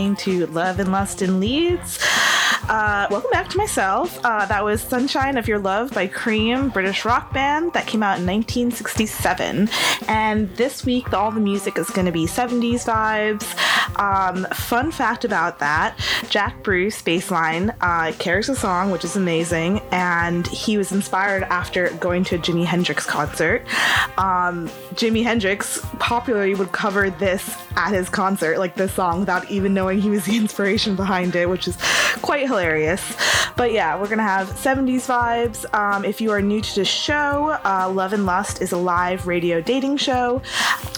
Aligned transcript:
listening 0.00 0.16
to 0.16 0.46
Love 0.46 0.78
and 0.80 0.90
Lust 0.90 1.20
in 1.20 1.40
Leeds. 1.40 1.98
Uh, 2.70 3.08
welcome 3.10 3.32
back 3.32 3.48
to 3.48 3.58
myself. 3.58 4.24
Uh, 4.24 4.46
that 4.46 4.64
was 4.64 4.80
Sunshine 4.80 5.36
of 5.36 5.48
Your 5.48 5.58
Love 5.58 5.90
by 5.92 6.06
Cream, 6.06 6.68
British 6.68 7.04
rock 7.04 7.34
band 7.34 7.72
that 7.72 7.88
came 7.88 8.00
out 8.00 8.20
in 8.20 8.26
1967. 8.26 9.68
And 10.06 10.48
this 10.56 10.84
week, 10.84 11.12
all 11.12 11.32
the 11.32 11.40
music 11.40 11.76
is 11.78 11.90
going 11.90 12.06
to 12.06 12.12
be 12.12 12.26
70s 12.26 12.86
vibes. 12.86 13.56
Um, 13.98 14.46
fun 14.54 14.92
fact 14.92 15.24
about 15.24 15.58
that 15.58 15.98
Jack 16.28 16.62
Bruce, 16.62 17.02
bassline, 17.02 17.74
uh, 17.80 18.12
carries 18.20 18.48
a 18.48 18.54
song, 18.54 18.92
which 18.92 19.04
is 19.04 19.16
amazing. 19.16 19.80
And 19.90 20.46
he 20.46 20.78
was 20.78 20.92
inspired 20.92 21.42
after 21.42 21.90
going 21.94 22.22
to 22.24 22.36
a 22.36 22.38
Jimi 22.38 22.64
Hendrix 22.64 23.04
concert. 23.04 23.62
Um, 24.16 24.68
Jimi 24.94 25.24
Hendrix 25.24 25.84
popularly 25.98 26.54
would 26.54 26.70
cover 26.70 27.10
this 27.10 27.52
at 27.74 27.92
his 27.92 28.08
concert, 28.08 28.58
like 28.60 28.76
this 28.76 28.92
song, 28.92 29.18
without 29.18 29.50
even 29.50 29.74
knowing 29.74 30.00
he 30.00 30.10
was 30.10 30.24
the 30.24 30.36
inspiration 30.36 30.94
behind 30.94 31.34
it, 31.34 31.48
which 31.48 31.66
is 31.66 31.76
quite 32.22 32.46
hilarious. 32.46 32.59
But 33.56 33.72
yeah, 33.72 34.00
we're 34.00 34.08
gonna 34.08 34.22
have 34.22 34.48
70s 34.48 35.06
vibes. 35.06 35.66
Um, 35.74 36.04
if 36.04 36.20
you 36.20 36.30
are 36.30 36.40
new 36.40 36.60
to 36.60 36.74
the 36.76 36.84
show, 36.84 37.58
uh, 37.64 37.90
Love 37.92 38.12
and 38.12 38.24
Lust 38.24 38.62
is 38.62 38.72
a 38.72 38.76
live 38.78 39.26
radio 39.26 39.60
dating 39.60 39.98
show. 39.98 40.40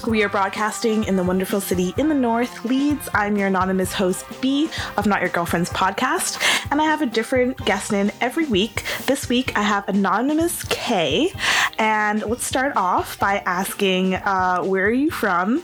We 0.06 0.22
are 0.22 0.28
broadcasting 0.28 1.04
in 1.04 1.16
the 1.16 1.22
wonderful 1.22 1.60
city 1.60 1.94
in 1.96 2.08
the 2.08 2.14
north, 2.14 2.64
Leeds. 2.64 3.08
I'm 3.14 3.36
your 3.36 3.48
anonymous 3.48 3.92
host, 3.92 4.26
B 4.40 4.68
of 4.96 5.06
Not 5.06 5.20
Your 5.20 5.30
Girlfriend's 5.30 5.70
podcast, 5.70 6.40
and 6.70 6.80
I 6.80 6.84
have 6.84 7.02
a 7.02 7.06
different 7.06 7.56
guest 7.64 7.92
in 7.92 8.12
every 8.20 8.46
week. 8.46 8.84
This 9.06 9.28
week, 9.28 9.56
I 9.56 9.62
have 9.62 9.88
anonymous 9.88 10.64
K, 10.64 11.32
and 11.78 12.22
let's 12.22 12.44
start 12.44 12.76
off 12.76 13.18
by 13.18 13.38
asking 13.46 14.14
uh, 14.14 14.62
where 14.62 14.86
are 14.86 14.90
you 14.90 15.10
from, 15.10 15.60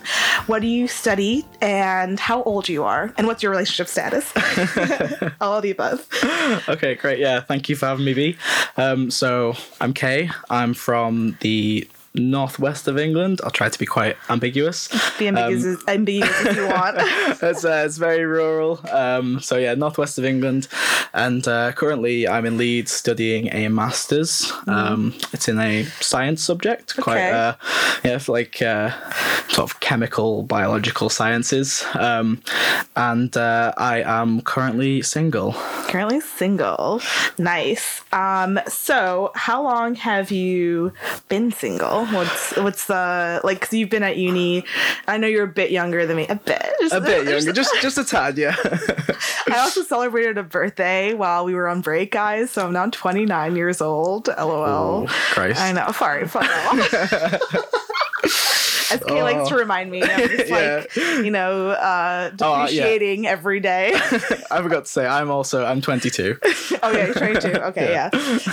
what 0.47 0.63
do 0.63 0.69
you 0.69 0.87
study, 0.89 1.47
and 1.61 2.19
how 2.21 2.43
old 2.45 2.69
you 2.69 2.85
are, 2.85 3.13
and 3.17 3.27
what's 3.27 3.43
your 3.43 3.51
relationship 3.51 3.89
status? 3.89 4.33
All 5.41 5.57
of 5.57 5.63
the 5.63 5.71
above. 5.71 5.88
Okay, 6.69 6.95
great. 6.95 7.19
Yeah, 7.19 7.41
thank 7.41 7.69
you 7.69 7.77
for 7.77 7.87
having 7.87 8.05
me, 8.07 8.15
B. 8.15 8.37
Um, 8.77 9.11
so 9.11 9.55
I'm 9.81 9.93
Kay. 9.93 10.31
I'm 10.49 10.73
from 10.73 11.37
the 11.41 11.87
northwest 12.19 12.89
of 12.89 12.99
England. 12.99 13.41
I'll 13.45 13.51
try 13.51 13.69
to 13.69 13.79
be 13.79 13.87
quite 13.87 14.17
ambiguous. 14.29 14.89
Be 15.19 15.29
ambiguous, 15.29 15.65
Um, 15.65 15.85
ambiguous 15.89 16.45
if 16.47 16.57
you 16.57 16.67
want. 16.69 16.97
it's, 17.43 17.65
uh, 17.65 17.83
it's 17.87 17.97
very 17.99 18.25
rural. 18.25 18.81
Um, 18.91 19.41
so 19.41 19.57
yeah, 19.57 19.75
northwest 19.75 20.19
of 20.19 20.25
England, 20.25 20.69
and 21.13 21.47
uh, 21.49 21.73
currently 21.73 22.29
I'm 22.29 22.47
in 22.47 22.57
Leeds 22.57 22.93
studying 22.93 23.49
a 23.53 23.69
master's. 23.69 24.53
Um, 24.67 25.15
it's 25.33 25.49
in 25.49 25.59
a 25.59 25.85
science 26.01 26.43
subject, 26.43 26.97
quite 26.97 27.19
Mm. 27.19 27.29
Okay. 27.29 27.31
uh, 27.31 27.55
yeah, 28.05 28.19
like 28.29 28.63
uh, 28.63 28.91
sort 29.49 29.71
of 29.71 29.81
chemical 29.81 30.43
biological 30.45 31.09
sciences. 31.09 31.85
Um, 31.95 32.41
and 32.95 33.37
uh, 33.37 33.73
I 33.77 34.03
am 34.03 34.41
currently 34.43 35.03
single. 35.03 35.53
Currently 35.89 36.21
single. 36.21 37.01
Nice. 37.39 38.03
Um, 38.13 38.61
so 38.69 39.33
how 39.35 39.63
long 39.63 39.95
have 39.97 40.31
you 40.31 40.93
been 41.29 41.51
single? 41.51 42.07
What's 42.13 42.57
what's 42.57 42.87
the 42.87 43.41
like? 43.45 43.61
Cause 43.61 43.73
you've 43.73 43.91
been 43.91 44.03
at 44.03 44.17
uni. 44.17 44.65
I 45.07 45.19
know 45.19 45.27
you're 45.27 45.45
a 45.45 45.49
bit 45.49 45.71
younger 45.71 46.07
than 46.07 46.17
me. 46.17 46.27
A 46.29 46.37
bit. 46.37 46.63
Just 46.81 46.95
A 46.95 47.01
bit 47.01 47.27
younger, 47.29 47.53
just 47.53 47.75
just 47.81 47.99
a 47.99 48.05
tad, 48.05 48.39
yeah. 48.39 48.57
I 49.51 49.59
also 49.59 49.83
celebrated 49.83 50.39
a 50.39 50.43
birthday 50.43 51.15
while 51.15 51.45
we 51.45 51.55
were 51.55 51.69
on 51.69 51.81
break, 51.81 52.13
guys. 52.13 52.51
So 52.51 52.67
I'm 52.67 52.73
now 52.73 52.87
29 52.87 53.57
years 53.57 53.81
old. 53.81 54.29
LOL. 54.29 54.69
Oh, 54.69 55.07
Christ. 55.33 55.61
I 55.61 55.73
know. 55.73 55.91
Sorry. 55.93 56.27
Fuck. 56.29 56.49
As 58.93 59.03
Kay 59.07 59.23
likes 59.23 59.49
to 59.51 59.57
remind 59.57 59.91
me, 59.91 60.03
I'm 60.03 60.29
just 60.29 60.51
like, 60.51 60.97
you 61.25 61.31
know, 61.31 61.71
uh, 61.71 62.31
Oh, 62.41 62.53
uh, 62.53 62.59
yeah. 62.59 62.67
depreciating 62.67 63.27
every 63.27 63.61
day. 63.61 63.93
I 64.51 64.63
forgot 64.63 64.85
to 64.87 64.91
say 64.91 65.07
I'm 65.07 65.31
also 65.31 65.65
I'm 65.65 65.81
22. 65.81 66.39
Oh 66.81 66.93
yeah, 66.93 67.13
22. 67.13 67.49
Okay, 67.49 67.91
yeah. 67.91 68.09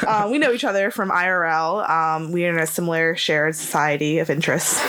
Uh, 0.08 0.28
we 0.32 0.40
know 0.40 0.52
each 0.52 0.64
other 0.64 0.90
from 0.90 1.12
IRL. 1.12 1.88
Um, 1.88 2.32
we 2.32 2.44
are 2.48 2.50
in 2.50 2.58
a 2.60 2.66
similar 2.66 3.16
shared 3.16 3.56
society 3.56 4.18
of 4.18 4.32
interests. 4.32 4.82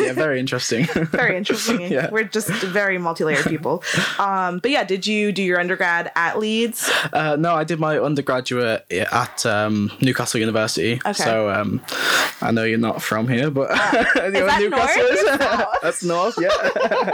Yeah, 0.00 0.12
very 0.12 0.40
interesting. 0.40 0.86
Very 1.10 1.36
interesting. 1.36 1.80
Yeah. 1.90 2.08
We're 2.10 2.24
just 2.24 2.48
very 2.48 2.98
multi-layered 2.98 3.46
people. 3.46 3.82
Um, 4.18 4.60
but 4.60 4.70
yeah, 4.70 4.84
did 4.84 5.06
you 5.06 5.32
do 5.32 5.42
your 5.42 5.58
undergrad 5.58 6.12
at 6.14 6.38
Leeds? 6.38 6.90
Uh, 7.12 7.36
no, 7.36 7.54
I 7.54 7.64
did 7.64 7.80
my 7.80 7.98
undergraduate 7.98 8.84
at 8.92 9.44
um, 9.44 9.90
Newcastle 10.00 10.38
University. 10.38 11.00
Okay. 11.04 11.12
So 11.12 11.50
um, 11.50 11.82
I 12.42 12.52
know 12.52 12.64
you're 12.64 12.78
not 12.78 13.02
from 13.02 13.26
here, 13.28 13.50
but 13.50 13.70
you 14.14 14.30
know 14.30 14.46
that 14.46 14.60
where 14.60 14.70
north? 14.70 14.96
Newcastle 14.96 15.04
is? 15.04 15.78
That's 15.82 16.04
north, 16.04 16.36
yeah. 16.40 17.12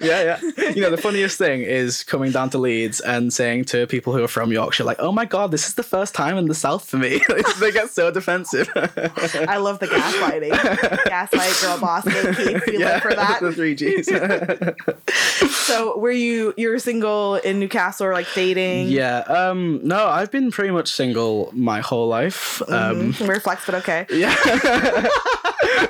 yeah, 0.00 0.38
yeah. 0.56 0.70
You 0.70 0.82
know, 0.82 0.90
the 0.90 1.00
funniest 1.00 1.38
thing 1.38 1.62
is 1.62 2.02
coming 2.02 2.32
down 2.32 2.50
to 2.50 2.58
Leeds 2.58 3.00
and 3.00 3.32
saying 3.32 3.66
to 3.66 3.86
people 3.86 4.12
who 4.12 4.24
are 4.24 4.28
from 4.28 4.52
Yorkshire, 4.52 4.84
like, 4.84 4.98
oh 5.00 5.12
my 5.12 5.24
God, 5.24 5.50
this 5.50 5.68
is 5.68 5.74
the 5.74 5.82
first 5.82 6.14
time 6.14 6.36
in 6.36 6.46
the 6.46 6.54
south 6.54 6.88
for 6.88 6.96
me. 6.96 7.20
they 7.60 7.70
get 7.72 7.90
so 7.90 8.10
defensive. 8.10 8.68
I 8.74 9.58
love 9.58 9.78
the 9.78 9.86
gaslighting. 9.86 11.04
Gaslight, 11.04 11.58
girl 11.62 11.78
boss, 11.86 12.04
gatekeep. 12.06 12.72
You 12.72 12.78
live 12.80 13.02
for 13.02 13.14
that. 13.14 13.40
the 13.40 13.52
three 13.52 13.74
G's. 13.74 14.08
So 15.66 15.98
were 15.98 16.10
you 16.12 16.54
you 16.56 16.70
were 16.70 16.78
single 16.78 17.34
in 17.36 17.58
Newcastle 17.58 18.06
or 18.06 18.12
like 18.12 18.26
dating? 18.34 18.88
yeah. 18.88 19.18
Um, 19.18 19.80
no, 19.82 20.06
I've 20.06 20.30
been 20.30 20.50
pretty 20.50 20.70
much 20.70 20.92
single 20.92 21.50
my 21.52 21.80
whole 21.80 22.08
life. 22.08 22.62
Um, 22.70 23.14
We're 23.20 23.40
flex, 23.40 23.66
but 23.66 23.74
okay. 23.76 24.06
Yeah. 24.10 24.34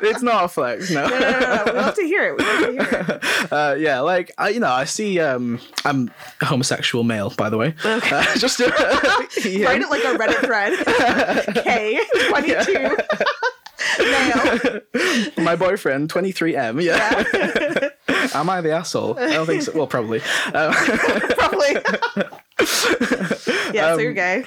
it's 0.03 0.23
not 0.23 0.45
a 0.45 0.49
flex, 0.49 0.91
no. 0.91 1.07
No, 1.07 1.19
no, 1.19 1.31
no, 1.31 1.41
no. 1.41 1.63
We 1.67 1.73
love 1.79 1.95
to 1.95 2.03
hear 2.03 2.25
it. 2.25 2.39
We 2.39 2.45
love 2.45 2.61
to 2.61 2.73
hear 2.73 3.07
it. 3.23 3.53
Uh, 3.53 3.75
yeah, 3.79 4.01
like 4.01 4.33
I, 4.39 4.49
you 4.49 4.61
know, 4.61 4.71
I 4.71 4.85
see. 4.85 5.21
Um, 5.21 5.61
I'm 5.85 6.11
a 6.41 6.47
homosexual 6.47 7.05
male, 7.05 7.31
by 7.37 7.51
the 7.51 7.59
way. 7.59 7.75
Okay. 7.85 8.17
Uh, 8.17 8.37
just 8.39 8.59
yeah. 8.59 8.69
Write 9.67 9.83
it 9.83 9.91
like 9.91 10.05
a 10.05 10.17
Reddit 10.17 10.41
thread. 10.47 11.65
K, 11.65 12.01
22. 12.31 12.73
Male. 12.73 12.97
my 15.39 15.57
boyfriend, 15.57 16.11
23M. 16.13 16.83
Yeah. 16.83 17.25
Yeah. 18.09 18.29
Am 18.35 18.51
I 18.51 18.61
the 18.61 18.73
asshole? 18.73 19.19
I 19.19 19.33
don't 19.35 19.47
think 19.47 19.63
so. 19.63 19.73
Well, 19.73 19.87
probably. 19.87 20.21
Um, 20.53 20.73
Probably. 21.39 21.75
yeah, 23.73 23.89
so 23.89 23.95
Um, 23.95 24.01
you're 24.01 24.13
gay. 24.15 24.45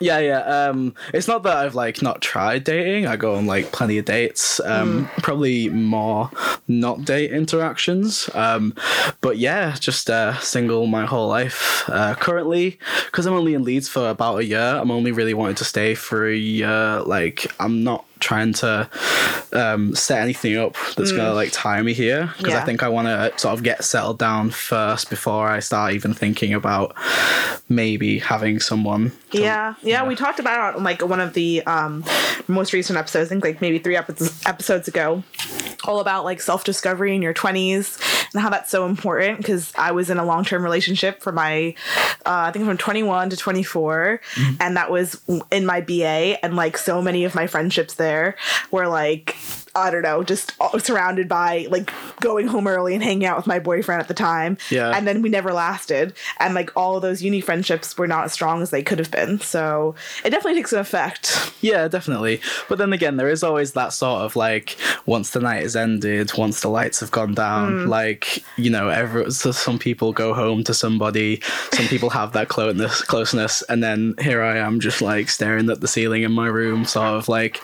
yeah, 0.00 0.18
yeah. 0.18 0.40
Um, 0.40 0.94
it's 1.12 1.26
not 1.28 1.42
that 1.44 1.56
I've 1.56 1.74
like 1.74 2.02
not 2.02 2.20
tried 2.20 2.64
dating. 2.64 3.06
I 3.06 3.16
go 3.16 3.34
on 3.36 3.46
like 3.46 3.72
plenty 3.72 3.96
of 3.98 4.04
dates. 4.04 4.60
Um, 4.60 5.08
probably 5.18 5.68
more 5.70 6.30
not 6.68 7.04
date 7.04 7.32
interactions. 7.32 8.28
Um, 8.34 8.74
but 9.20 9.38
yeah, 9.38 9.76
just 9.78 10.10
uh, 10.10 10.38
single 10.40 10.86
my 10.86 11.06
whole 11.06 11.28
life. 11.28 11.84
Uh, 11.88 12.14
currently, 12.14 12.78
because 13.06 13.26
I'm 13.26 13.34
only 13.34 13.54
in 13.54 13.62
Leeds 13.64 13.88
for 13.88 14.10
about 14.10 14.38
a 14.40 14.44
year, 14.44 14.60
I'm 14.80 14.90
only 14.90 15.12
really 15.12 15.34
wanting 15.34 15.56
to 15.56 15.64
stay 15.64 15.94
for 15.94 16.28
a 16.28 16.36
year. 16.36 17.00
Like, 17.06 17.46
I'm 17.60 17.84
not 17.84 18.04
trying 18.24 18.52
to 18.54 18.88
um, 19.52 19.94
set 19.94 20.20
anything 20.22 20.56
up 20.56 20.74
that's 20.96 21.12
gonna 21.12 21.34
like 21.34 21.50
tie 21.52 21.80
me 21.82 21.92
here 21.92 22.32
because 22.38 22.54
Yeah. 22.54 22.62
I 22.62 22.64
think 22.64 22.82
I 22.82 22.88
want 22.88 23.06
to 23.08 23.32
sort 23.38 23.52
of 23.54 23.62
get 23.62 23.84
settled 23.84 24.18
down 24.18 24.50
first 24.50 25.10
before 25.10 25.48
I 25.48 25.60
start 25.60 25.92
even 25.92 26.14
thinking 26.14 26.54
about 26.54 26.96
maybe 27.68 28.18
having 28.18 28.60
someone. 28.60 29.12
to- 29.30 29.40
Yeah, 29.40 29.74
yeah, 29.82 30.06
we 30.06 30.14
talked 30.16 30.38
about 30.40 30.74
it 30.74 30.76
on 30.78 30.84
like 30.84 31.02
one 31.06 31.20
of 31.20 31.34
the 31.34 31.62
um, 31.66 32.02
most 32.48 32.72
recent 32.72 32.98
episodes, 32.98 33.28
I 33.28 33.30
think 33.30 33.44
like 33.44 33.60
maybe 33.60 33.78
three 33.78 33.96
epi- 33.96 34.14
episodes 34.46 34.88
ago, 34.88 35.22
all 35.84 36.00
about 36.00 36.24
like 36.24 36.40
self 36.40 36.64
discovery 36.64 37.14
in 37.14 37.20
your 37.22 37.34
20s 37.34 37.98
and 38.34 38.42
how 38.42 38.50
that's 38.50 38.70
so 38.70 38.86
important 38.86 39.38
because 39.38 39.72
I 39.76 39.92
was 39.92 40.10
in 40.10 40.18
a 40.18 40.24
long 40.24 40.44
term 40.44 40.62
relationship 40.62 41.22
for 41.22 41.32
my, 41.32 41.74
uh, 42.26 42.48
I 42.48 42.50
think 42.50 42.66
from 42.66 42.76
21 42.76 43.30
to 43.30 43.36
24, 43.36 44.20
and 44.60 44.76
that 44.76 44.90
was 44.90 45.20
in 45.50 45.64
my 45.64 45.80
BA, 45.80 46.44
and 46.44 46.56
like 46.56 46.76
so 46.76 47.00
many 47.00 47.24
of 47.24 47.34
my 47.34 47.46
friendships 47.46 47.94
there 47.94 48.36
were 48.70 48.88
like, 48.88 49.36
I 49.76 49.90
don't 49.90 50.02
know, 50.02 50.22
just 50.22 50.52
surrounded 50.78 51.28
by 51.28 51.66
like 51.70 51.90
going 52.20 52.46
home 52.46 52.66
early 52.66 52.94
and 52.94 53.02
hanging 53.02 53.26
out 53.26 53.36
with 53.36 53.46
my 53.46 53.58
boyfriend 53.58 54.00
at 54.00 54.08
the 54.08 54.14
time. 54.14 54.56
Yeah. 54.70 54.90
And 54.96 55.06
then 55.06 55.22
we 55.22 55.28
never 55.28 55.52
lasted. 55.52 56.14
And 56.38 56.54
like 56.54 56.70
all 56.76 56.96
of 56.96 57.02
those 57.02 57.22
uni 57.22 57.40
friendships 57.40 57.96
were 57.98 58.06
not 58.06 58.24
as 58.24 58.32
strong 58.32 58.62
as 58.62 58.70
they 58.70 58.82
could 58.82 58.98
have 58.98 59.10
been. 59.10 59.40
So 59.40 59.94
it 60.24 60.30
definitely 60.30 60.60
takes 60.60 60.72
an 60.72 60.78
effect. 60.78 61.52
Yeah, 61.60 61.88
definitely. 61.88 62.40
But 62.68 62.78
then 62.78 62.92
again, 62.92 63.16
there 63.16 63.28
is 63.28 63.42
always 63.42 63.72
that 63.72 63.92
sort 63.92 64.22
of 64.22 64.36
like 64.36 64.76
once 65.06 65.30
the 65.30 65.40
night 65.40 65.62
has 65.62 65.76
ended, 65.76 66.32
once 66.36 66.60
the 66.60 66.68
lights 66.68 67.00
have 67.00 67.10
gone 67.10 67.34
down, 67.34 67.72
mm. 67.72 67.88
like 67.88 68.44
you 68.56 68.70
know, 68.70 68.88
every, 68.88 69.30
so 69.30 69.50
some 69.50 69.78
people 69.78 70.12
go 70.12 70.34
home 70.34 70.62
to 70.64 70.74
somebody, 70.74 71.40
some 71.72 71.86
people 71.86 72.10
have 72.10 72.32
that 72.32 72.48
closeness, 72.48 73.02
closeness, 73.02 73.62
and 73.62 73.82
then 73.82 74.14
here 74.20 74.42
I 74.42 74.58
am 74.58 74.80
just 74.80 75.02
like 75.02 75.28
staring 75.28 75.68
at 75.70 75.80
the 75.80 75.88
ceiling 75.88 76.22
in 76.22 76.32
my 76.32 76.46
room, 76.46 76.84
sort 76.84 77.08
of 77.08 77.28
like, 77.28 77.60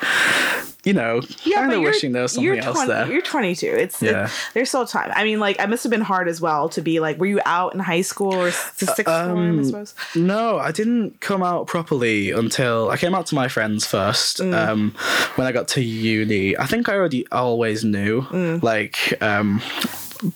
you 0.84 0.92
know, 0.94 1.20
kind 1.54 1.72
of 1.72 1.82
wishing 1.82 2.12
there 2.12 2.22
was 2.22 2.32
something 2.32 2.44
you're 2.44 2.56
else 2.56 2.74
20 2.76 2.88
there. 2.92 3.10
You're 3.12 3.22
22. 3.22 3.66
It's 3.66 4.00
Yeah. 4.02 4.24
it- 4.26 4.30
there's 4.54 4.68
still 4.70 4.86
time. 4.86 5.12
I 5.14 5.24
mean, 5.24 5.38
like, 5.40 5.60
I 5.60 5.66
must 5.66 5.82
have 5.84 5.90
been 5.90 6.00
hard 6.00 6.28
as 6.28 6.40
well 6.40 6.68
to 6.70 6.80
be 6.80 7.00
like, 7.00 7.18
were 7.18 7.26
you 7.26 7.40
out 7.44 7.74
in 7.74 7.80
high 7.80 8.00
school 8.00 8.34
or 8.34 8.48
s- 8.48 8.72
sixth 8.76 9.04
form? 9.04 9.38
I 9.38 9.48
Um, 9.60 9.64
suppose. 9.64 9.94
No, 10.14 10.58
I 10.58 10.72
didn't 10.72 11.20
come 11.20 11.42
out 11.42 11.66
properly 11.66 12.30
until 12.30 12.90
I 12.90 12.96
came 12.96 13.14
out 13.14 13.26
to 13.26 13.34
my 13.34 13.48
friends 13.48 13.84
first. 13.86 14.38
Mm. 14.38 14.54
Um, 14.68 14.94
when 15.36 15.46
I 15.46 15.52
got 15.52 15.68
to 15.68 15.82
uni, 15.82 16.56
I 16.56 16.66
think 16.66 16.88
I 16.88 16.94
already 16.94 17.26
always 17.30 17.84
knew. 17.84 18.22
Mm. 18.22 18.62
Like, 18.62 19.14
um, 19.22 19.60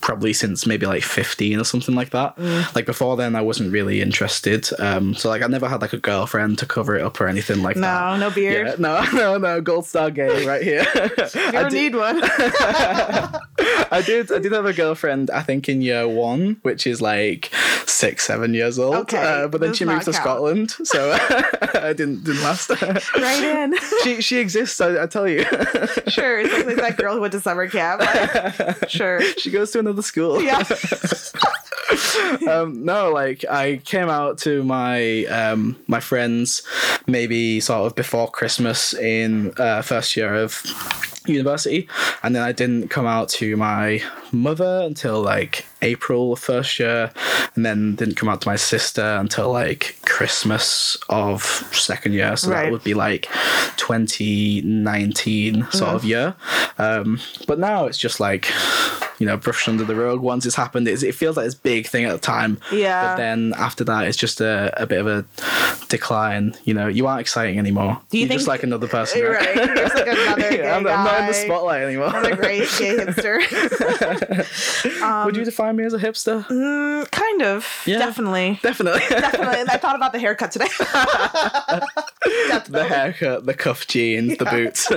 probably 0.01 0.33
since 0.33 0.65
maybe 0.65 0.85
like 0.85 1.03
15 1.03 1.59
or 1.59 1.63
something 1.63 1.95
like 1.95 2.09
that. 2.11 2.37
Like 2.75 2.85
before 2.85 3.15
then, 3.17 3.35
I 3.35 3.41
wasn't 3.41 3.71
really 3.71 4.01
interested. 4.01 4.67
Um, 4.79 5.13
so 5.13 5.29
like 5.29 5.41
I 5.41 5.47
never 5.47 5.67
had 5.67 5.81
like 5.81 5.93
a 5.93 5.97
girlfriend 5.97 6.57
to 6.59 6.65
cover 6.65 6.95
it 6.95 7.01
up 7.03 7.19
or 7.21 7.27
anything 7.27 7.61
like 7.61 7.75
that. 7.75 7.81
No, 7.81 8.17
no 8.29 8.33
beard. 8.33 8.67
Yeah, 8.67 8.75
no, 8.79 9.03
no, 9.13 9.37
no, 9.37 9.61
gold 9.61 9.85
star 9.85 10.11
gay 10.11 10.45
right 10.45 10.61
here. 10.63 10.85
You 11.35 11.41
I 11.49 11.51
don't 11.63 11.73
need 11.73 11.95
one. 11.95 12.19
I 13.91 14.01
did. 14.05 14.31
I 14.31 14.39
did 14.39 14.51
have 14.51 14.65
a 14.65 14.73
girlfriend. 14.73 15.29
I 15.31 15.41
think 15.41 15.67
in 15.69 15.81
year 15.81 16.07
one, 16.07 16.57
which 16.63 16.87
is 16.87 17.01
like 17.01 17.51
six, 17.85 18.25
seven 18.25 18.53
years 18.53 18.77
old. 18.79 18.95
Okay, 18.95 19.17
Uh, 19.43 19.47
but 19.47 19.61
then 19.61 19.73
she 19.73 19.85
moved 19.85 20.05
to 20.05 20.11
count. 20.11 20.23
Scotland, 20.23 20.71
so 20.83 21.11
I 21.11 21.93
didn't 21.93 22.23
didn't 22.23 22.41
last. 22.43 22.69
right 22.69 23.43
in. 23.43 23.75
she 24.03 24.21
she 24.21 24.37
exists. 24.37 24.79
I, 24.81 25.03
I 25.03 25.07
tell 25.07 25.27
you. 25.27 25.43
Sure. 26.07 26.39
It's 26.39 26.53
like, 26.53 26.65
like 26.67 26.75
that 26.77 26.97
girl 26.97 27.15
who 27.15 27.21
went 27.21 27.33
to 27.33 27.39
summer 27.39 27.67
camp. 27.67 28.01
Like, 28.01 28.89
sure. 28.89 29.21
she 29.37 29.51
goes 29.51 29.71
to 29.75 29.79
another 29.79 30.01
school. 30.01 30.41
Yeah. 30.45 30.63
um, 32.49 32.85
no, 32.85 33.11
like 33.11 33.45
I 33.49 33.77
came 33.77 34.09
out 34.09 34.37
to 34.39 34.63
my 34.63 35.25
um, 35.25 35.75
my 35.87 35.99
friends 35.99 36.61
maybe 37.07 37.59
sort 37.59 37.87
of 37.87 37.95
before 37.95 38.29
Christmas 38.29 38.93
in 38.93 39.53
uh, 39.57 39.81
first 39.81 40.15
year 40.15 40.35
of 40.35 40.61
university, 41.25 41.87
and 42.23 42.35
then 42.35 42.43
I 42.43 42.51
didn't 42.51 42.89
come 42.89 43.05
out 43.05 43.29
to 43.29 43.57
my 43.57 44.01
mother 44.35 44.81
until 44.85 45.21
like 45.21 45.65
April 45.81 46.33
of 46.33 46.39
first 46.39 46.79
year, 46.79 47.11
and 47.55 47.65
then 47.65 47.95
didn't 47.95 48.15
come 48.15 48.29
out 48.29 48.41
to 48.41 48.47
my 48.47 48.55
sister 48.55 49.03
until 49.19 49.51
like 49.51 49.97
Christmas 50.05 50.97
of 51.09 51.41
second 51.73 52.13
year. 52.13 52.35
So 52.35 52.49
Right. 52.51 52.63
that 52.63 52.71
would 52.71 52.83
be 52.83 52.93
like 52.93 53.27
2019 53.77 55.67
sort 55.71 55.89
of 55.95 56.03
year. 56.05 56.35
Um, 56.77 57.19
but 57.47 57.59
now 57.59 57.85
it's 57.85 57.97
just 57.97 58.19
like 58.19 58.51
you 59.17 59.25
know 59.25 59.37
brushed 59.37 59.69
under 59.69 59.85
the 59.85 59.95
rug 59.95 60.19
once 60.19 60.45
it's 60.45 60.55
happened. 60.55 60.87
It's, 60.87 61.03
it 61.03 61.15
feels 61.15 61.37
like 61.37 61.45
this 61.45 61.55
big 61.55 61.87
thing 61.87 62.05
at 62.05 62.11
the 62.11 62.17
time. 62.19 62.59
Yeah. 62.71 63.07
But 63.07 63.15
then 63.17 63.53
after 63.57 63.83
that, 63.85 64.07
it's 64.07 64.17
just 64.17 64.41
a, 64.41 64.73
a 64.81 64.85
bit 64.85 64.99
of 64.99 65.07
a 65.07 65.25
decline. 65.87 66.55
You 66.65 66.73
know, 66.73 66.87
you 66.87 67.07
aren't 67.07 67.21
exciting 67.21 67.57
anymore. 67.59 68.01
Do 68.09 68.17
you 68.17 68.25
You're 68.25 68.33
just 68.37 68.47
like 68.47 68.63
another 68.63 68.87
person. 68.87 69.21
Right? 69.25 69.55
right. 69.55 69.75
Like 69.95 70.07
another 70.07 70.49
gay 70.49 70.69
I'm, 70.69 70.85
I'm 70.87 71.05
not 71.05 71.19
in 71.21 71.27
the 71.27 71.33
spotlight 71.33 71.83
anymore. 71.83 72.07
Another 72.07 72.35
great 72.35 72.67
gay 72.77 72.97
hipster. 72.97 73.39
Would 75.25 75.35
you 75.37 75.45
define 75.45 75.75
me 75.75 75.83
as 75.83 75.93
a 75.93 75.99
hipster? 75.99 76.45
Mm, 76.45 77.09
kind 77.11 77.41
of. 77.41 77.83
Yeah. 77.85 77.99
Definitely. 77.99 78.59
Definitely. 78.61 79.01
Definitely. 79.09 79.65
I 79.69 79.77
thought 79.77 79.95
about 79.95 80.13
the 80.13 80.19
haircut 80.19 80.51
today. 80.51 80.67
the 82.69 82.85
haircut, 82.87 83.45
the 83.45 83.53
cuff 83.53 83.87
jeans, 83.87 84.37
the 84.37 84.45
boots. 84.45 84.91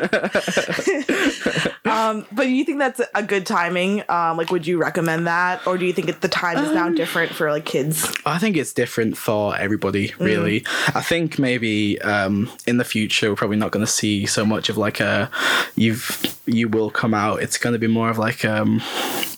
um, 1.85 2.27
but 2.33 2.49
you 2.49 2.65
think 2.65 2.79
that's 2.79 3.01
a 3.15 3.23
good 3.23 3.47
timing? 3.47 4.03
Um, 4.09 4.37
like, 4.37 4.51
would 4.51 4.67
you 4.67 4.79
recommend 4.79 5.27
that, 5.27 5.67
or 5.67 5.79
do 5.79 5.87
you 5.87 5.93
think 5.93 6.21
the 6.21 6.29
time 6.29 6.59
is 6.59 6.69
Um, 6.69 6.75
now 6.75 6.89
different 6.91 7.33
for 7.33 7.51
like 7.51 7.65
kids? 7.65 8.13
I 8.27 8.39
think 8.39 8.57
it's 8.57 8.73
different 8.73 9.17
for 9.17 9.57
everybody, 9.57 10.15
really. 10.19 10.65
I 10.95 11.03
think 11.03 11.39
maybe 11.39 12.01
um, 12.03 12.51
in 12.67 12.79
the 12.79 12.85
future 12.85 13.31
we're 13.31 13.37
probably 13.37 13.57
not 13.57 13.71
going 13.71 13.85
to 13.85 13.91
see 13.91 14.27
so 14.27 14.45
much 14.45 14.69
of 14.69 14.77
like 14.77 15.01
a 15.01 15.31
you've 15.77 16.38
you 16.49 16.69
will 16.69 16.91
come 16.91 17.15
out. 17.15 17.43
It's 17.43 17.59
going 17.59 17.73
to 17.75 17.79
be 17.79 17.87
more 17.87 18.11
of 18.11 18.19
like 18.19 18.45
um, 18.45 18.81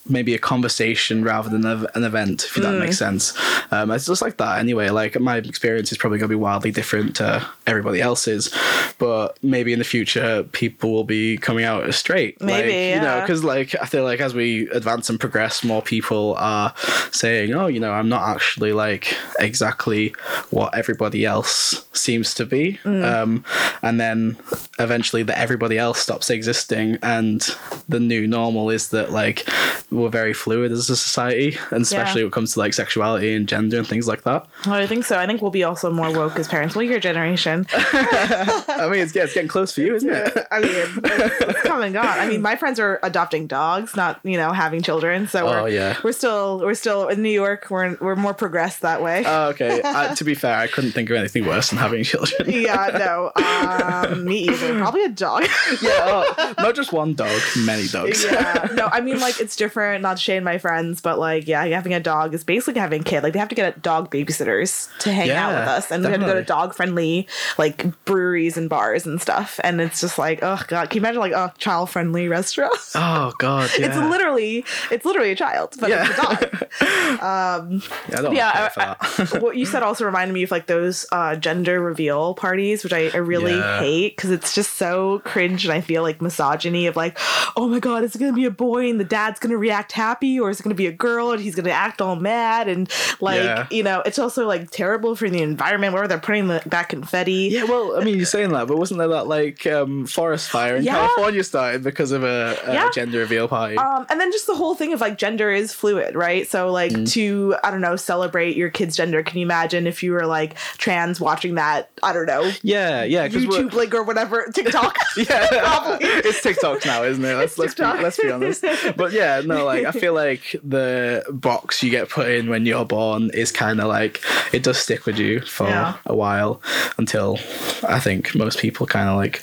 maybe 0.08 0.35
a 0.35 0.38
conversation 0.38 1.23
rather 1.23 1.49
than 1.49 1.64
an 1.67 2.05
event, 2.05 2.44
if 2.44 2.55
that 2.55 2.79
makes 2.79 2.99
sense. 2.99 3.37
Um, 3.70 3.91
it's 3.91 4.06
just 4.06 4.23
like 4.23 4.38
that 4.38 4.58
anyway. 4.58 4.88
Like 4.91 5.19
my 5.20 5.37
experience 5.37 5.93
is 5.93 5.99
probably 5.99 6.19
going 6.19 6.29
to 6.29 6.37
be 6.37 6.41
wildly 6.41 6.70
different 6.73 7.17
to 7.17 7.47
everybody 7.67 8.00
else's, 8.00 8.52
but 8.99 9.38
maybe 9.43 9.73
in 9.73 9.79
the 9.79 9.85
future 9.85 10.43
people 10.52 10.93
will 10.93 11.05
be 11.05 11.37
coming 11.38 11.64
out 11.64 11.85
as 11.85 11.97
straight. 11.97 12.41
Maybe, 12.41 12.69
like, 12.69 12.94
you 12.97 13.00
know, 13.00 13.20
because 13.20 13.44
like 13.44 13.75
I 13.81 13.87
feel 13.87 14.05
like 14.05 14.20
as 14.20 14.35
we 14.35 14.69
advance 14.70 15.08
and 15.11 15.20
progress, 15.20 15.62
more 15.62 15.82
people 15.82 16.35
are 16.38 16.75
saying, 17.12 17.52
"Oh, 17.55 17.67
you 17.67 17.79
know, 17.81 17.93
I'm 17.93 18.08
not 18.08 18.29
actually 18.35 18.73
like 18.73 19.17
exactly 19.38 20.14
what 20.50 20.75
everybody 20.76 21.25
else 21.25 21.85
seems 21.93 22.35
to 22.35 22.47
be," 22.47 22.79
Mm. 22.85 23.05
um, 23.05 23.44
and 23.82 24.00
then 24.00 24.37
eventually 24.79 25.23
that 25.25 25.38
everybody 25.38 25.79
else 25.79 26.00
stops 26.00 26.31
existing, 26.31 26.99
and 27.02 27.43
the 27.88 28.00
new 28.00 28.26
normal 28.26 28.70
is 28.70 28.88
that 28.88 29.12
like 29.12 29.47
we're 29.90 30.08
very 30.08 30.32
fluid 30.32 30.72
as 30.72 30.88
a 30.90 30.96
society, 30.96 31.56
and 31.70 31.82
especially 31.82 32.20
Yeah. 32.20 32.25
when 32.26 32.28
it 32.28 32.32
comes 32.32 32.52
to 32.54 32.58
like 32.60 32.75
sexuality 32.75 33.34
and 33.34 33.48
gender 33.48 33.78
and 33.78 33.87
things 33.87 34.06
like 34.08 34.22
that. 34.22 34.46
Well, 34.66 34.75
I 34.76 34.87
think 34.87 35.04
so. 35.04 35.19
I 35.19 35.26
think 35.26 35.42
we'll 35.42 35.50
be 35.50 35.64
also 35.64 35.90
more 35.92 36.12
woke 36.12 36.38
as 36.38 36.48
parents. 36.48 36.75
Well, 36.75 36.84
your 36.84 37.00
generation. 37.00 37.66
I 37.75 38.88
mean, 38.90 39.00
it's, 39.00 39.14
yeah, 39.14 39.25
it's 39.25 39.34
getting 39.34 39.48
close 39.48 39.72
for 39.75 39.81
you, 39.81 39.94
isn't 39.96 40.08
it? 40.10 40.46
I 40.50 40.60
mean, 40.60 40.70
it's, 40.75 41.64
and 41.70 41.94
gone. 41.94 42.04
I 42.06 42.28
mean, 42.28 42.42
my 42.42 42.56
friends 42.56 42.78
are 42.78 43.00
adopting 43.02 43.46
dogs, 43.46 43.96
not 43.96 44.20
you 44.22 44.37
know 44.37 44.52
having 44.52 44.82
children. 44.82 45.26
So 45.28 45.46
Oh, 45.48 45.62
we're, 45.64 45.69
yeah. 45.70 45.96
we're 46.04 46.12
still 46.12 46.58
we're 46.60 46.75
still 46.75 47.08
in 47.08 47.22
New 47.22 47.31
York. 47.31 47.69
We're 47.70 47.96
we're 48.00 48.16
more 48.16 48.34
progressed 48.34 48.82
that 48.82 49.02
way. 49.02 49.25
Oh, 49.26 49.48
okay. 49.48 49.81
Uh, 49.82 50.14
to 50.14 50.25
be 50.25 50.34
fair, 50.34 50.56
I 50.56 50.66
couldn't 50.66 50.92
think 50.92 51.08
of 51.10 51.16
anything 51.16 51.46
worse 51.46 51.70
than 51.70 51.78
having 51.78 52.04
children. 52.04 52.42
yeah, 52.50 52.90
no, 52.98 53.32
um, 53.42 54.25
me 54.26 54.48
either. 54.48 54.78
Probably 54.78 55.04
a 55.04 55.08
dog. 55.08 55.42
yeah, 55.82 55.90
oh, 56.37 56.54
not 56.58 56.75
just 56.75 56.92
one 56.92 57.14
dog, 57.14 57.40
many 57.64 57.87
dogs. 57.88 58.22
yeah, 58.25 58.69
no, 58.75 58.88
I 58.92 59.00
mean 59.00 59.19
like 59.20 59.40
it's 59.40 59.56
different. 59.56 59.79
Not 60.00 60.16
to 60.16 60.22
shame 60.22 60.44
my 60.44 60.58
friends, 60.58 61.00
but 61.00 61.18
like 61.18 61.46
yeah, 61.46 61.64
having 61.66 61.94
a 61.94 62.00
dog 62.00 62.34
is 62.34 62.44
basically 62.44 62.80
having 62.80 63.00
a 63.02 63.04
kid. 63.04 63.22
Like 63.22 63.32
they 63.32 63.38
have 63.38 63.48
to 63.48 63.54
get 63.54 63.76
a 63.76 63.80
dog 63.80 64.10
babysitters 64.10 64.88
to 65.00 65.12
hang 65.12 65.30
out 65.30 65.50
with 65.58 65.68
us, 65.68 65.90
and 65.90 66.04
we 66.04 66.10
have 66.10 66.20
to 66.20 66.26
go 66.26 66.34
to 66.34 66.42
dog 66.42 66.74
friendly 66.74 67.26
like 67.58 67.86
breweries 68.04 68.56
and 68.56 68.68
bars 68.68 69.06
and 69.06 69.20
stuff. 69.20 69.58
And 69.64 69.80
it's 69.80 70.00
just 70.00 70.18
like 70.18 70.40
oh 70.42 70.60
god, 70.68 70.90
can 70.90 70.96
you 70.96 71.00
imagine 71.02 71.20
like 71.20 71.32
a 71.32 71.52
child 71.58 71.90
friendly 71.90 72.28
restaurant? 72.28 72.74
Oh 72.94 73.32
god, 73.38 73.70
yeah. 73.78 73.86
It's 73.86 73.96
literally 73.96 74.64
it's 74.90 75.04
literally 75.04 75.30
a 75.30 75.36
child, 75.36 75.74
but 75.80 75.90
Yeah. 75.90 76.06
it's 76.08 76.18
a 76.18 76.22
dog. 76.22 76.68
yeah, 76.80 77.78
yeah, 78.22 78.30
yeah, 78.32 78.70
I- 78.76 78.94
that. 79.24 79.38
what 79.42 79.56
you 79.56 79.66
said 79.66 79.82
also 79.82 80.04
reminded 80.04 80.32
me 80.34 80.42
of 80.42 80.50
like 80.50 80.66
those 80.66 81.06
uh, 81.12 81.36
gender 81.36 81.80
reveal 81.80 82.34
parties, 82.34 82.84
which 82.84 82.92
I, 82.92 83.08
I 83.12 83.16
really 83.18 83.56
Yeah. 83.56 83.80
hate 83.80 84.16
because 84.16 84.30
it's 84.30 84.54
just 84.54 84.74
so 84.74 85.20
cringe 85.24 85.64
and 85.64 85.72
I 85.72 85.80
feel 85.80 86.02
like 86.02 86.20
misogyny 86.22 86.86
of 86.86 86.96
like, 86.96 87.18
oh 87.56 87.68
my 87.68 87.78
god, 87.78 88.04
is 88.04 88.14
it 88.14 88.18
gonna 88.18 88.32
be 88.32 88.44
a 88.44 88.50
boy 88.50 88.88
and 88.90 89.00
the 89.00 89.04
dad's 89.04 89.40
gonna 89.40 89.56
react 89.56 89.69
happy, 89.70 90.38
or 90.40 90.50
is 90.50 90.61
it 90.61 90.62
gonna 90.62 90.75
be 90.75 90.87
a 90.87 90.93
girl 90.93 91.32
and 91.32 91.40
he's 91.43 91.55
gonna 91.55 91.70
act 91.70 92.00
all 92.00 92.17
mad 92.17 92.69
and 92.69 92.90
like 93.20 93.43
Yeah. 93.43 93.67
you 93.70 93.82
know, 93.82 94.02
it's 94.05 94.19
also 94.19 94.46
like 94.46 94.70
terrible 94.70 95.14
for 95.17 95.28
the 95.31 95.43
environment 95.43 95.94
where 95.94 96.06
they're 96.08 96.19
putting 96.19 96.49
the, 96.49 96.62
that 96.67 96.88
confetti. 96.88 97.49
yeah, 97.52 97.64
well, 97.64 97.97
I 98.00 98.04
mean, 98.04 98.16
you're 98.16 98.26
saying 98.26 98.50
that, 98.52 98.66
but 98.68 98.76
wasn't 98.78 98.99
there 98.99 99.09
that 99.09 99.26
like 99.26 99.66
um, 99.66 100.06
forest 100.06 100.49
fire 100.50 100.76
in 100.76 100.85
Yeah. 100.85 100.94
California 100.94 101.44
started 101.44 101.83
because 101.83 102.12
of 102.12 102.23
a, 102.25 102.59
a 102.64 102.75
Yeah. 102.75 102.90
gender 102.92 103.18
reveal 103.18 103.49
party? 103.49 103.76
Um, 103.76 104.06
and 104.11 104.21
then 104.21 104.33
just 104.33 104.47
the 104.47 104.54
whole 104.54 104.75
thing 104.75 104.92
of 104.92 105.00
like 105.00 105.18
gender 105.18 105.50
is 105.50 105.73
fluid, 105.73 106.14
right? 106.14 106.49
So 106.49 106.71
like 106.71 106.90
Mm. 106.92 107.11
to 107.12 107.54
I 107.62 107.71
don't 107.71 107.80
know 107.80 107.97
celebrate 107.97 108.56
your 108.56 108.71
kid's 108.71 108.97
gender. 108.97 109.23
Can 109.23 109.38
you 109.38 109.44
imagine 109.47 109.87
if 109.87 110.02
you 110.02 110.12
were 110.12 110.26
like 110.26 110.54
trans 110.78 111.21
watching 111.21 111.54
that? 111.56 111.90
I 112.02 112.12
don't 112.12 112.26
know 112.26 112.50
yeah, 112.62 113.04
yeah, 113.04 113.28
YouTube 113.28 113.73
link 113.73 113.94
or 113.94 114.02
whatever 114.02 114.47
TikTok. 114.54 114.97
yeah, 115.16 115.47
Probably. 115.49 116.06
it's 116.06 116.42
TikTok 116.42 116.85
now, 116.87 117.04
isn't 117.04 117.25
it? 117.25 117.35
Let's 117.37 117.59
let's 117.59 117.75
be, 117.75 117.83
let's 117.83 118.16
be 118.21 118.30
honest. 118.30 118.64
But 118.97 119.12
yeah, 119.12 119.40
no, 119.44 119.60
like 119.64 119.85
I 119.87 119.93
feel 119.93 120.14
like 120.26 120.57
the 120.64 121.25
box 121.31 121.83
you 121.83 121.90
get 121.90 122.09
put 122.09 122.29
in 122.31 122.49
when 122.50 122.67
you're 122.67 122.85
born 122.85 123.31
is 123.35 123.52
kind 123.52 123.81
of 123.81 123.87
like 123.88 124.21
it 124.52 124.62
does 124.62 124.79
stick 124.79 125.07
with 125.07 125.19
you 125.19 125.40
for 125.43 125.69
Yeah. 125.69 125.95
a 126.07 126.14
while 126.14 126.61
until 126.99 127.38
I 127.87 127.99
think 128.00 128.35
most 128.35 128.59
people 128.59 128.87
kind 128.87 129.09
of 129.09 129.17
like 129.17 129.43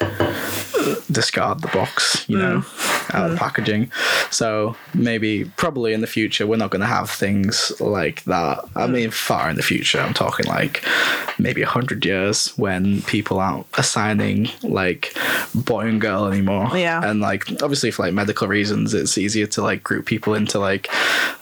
discard 1.12 1.62
the 1.62 1.68
box, 1.70 2.26
you 2.28 2.38
know, 2.38 2.58
Mm. 2.62 3.16
out 3.16 3.26
of 3.26 3.32
the 3.32 3.38
packaging. 3.38 3.92
So 4.32 4.76
maybe 4.94 5.46
probably 5.58 5.94
in 5.94 6.02
the 6.02 6.08
future 6.08 6.46
we're 6.46 6.58
not 6.58 6.72
going 6.72 6.82
to 6.82 6.88
have 6.88 7.10
things 7.10 7.72
like 7.80 8.24
that. 8.26 8.60
Mm. 8.60 8.70
I 8.76 8.88
mean, 8.88 9.12
far 9.12 9.50
in 9.50 9.56
the 9.56 9.64
future, 9.64 10.00
I'm 10.00 10.14
talking 10.14 10.46
like 10.46 10.84
maybe 11.40 11.62
a 11.62 11.68
hundred 11.68 12.04
years 12.06 12.50
when 12.58 13.02
people 13.04 13.40
aren't 13.40 13.66
assigning 13.78 14.50
like 14.64 15.14
boy 15.56 15.82
and 15.88 16.02
girl 16.02 16.26
anymore. 16.26 16.70
Yeah. 16.78 17.02
and 17.10 17.20
like 17.22 17.46
obviously 17.62 17.92
for 17.92 18.04
like 18.04 18.14
medical 18.14 18.48
reasons, 18.48 18.94
it's 18.94 19.18
easier 19.18 19.48
to 19.48 19.62
like 19.62 19.84
group 19.84 20.07
people 20.08 20.34
into 20.34 20.58
like 20.58 20.90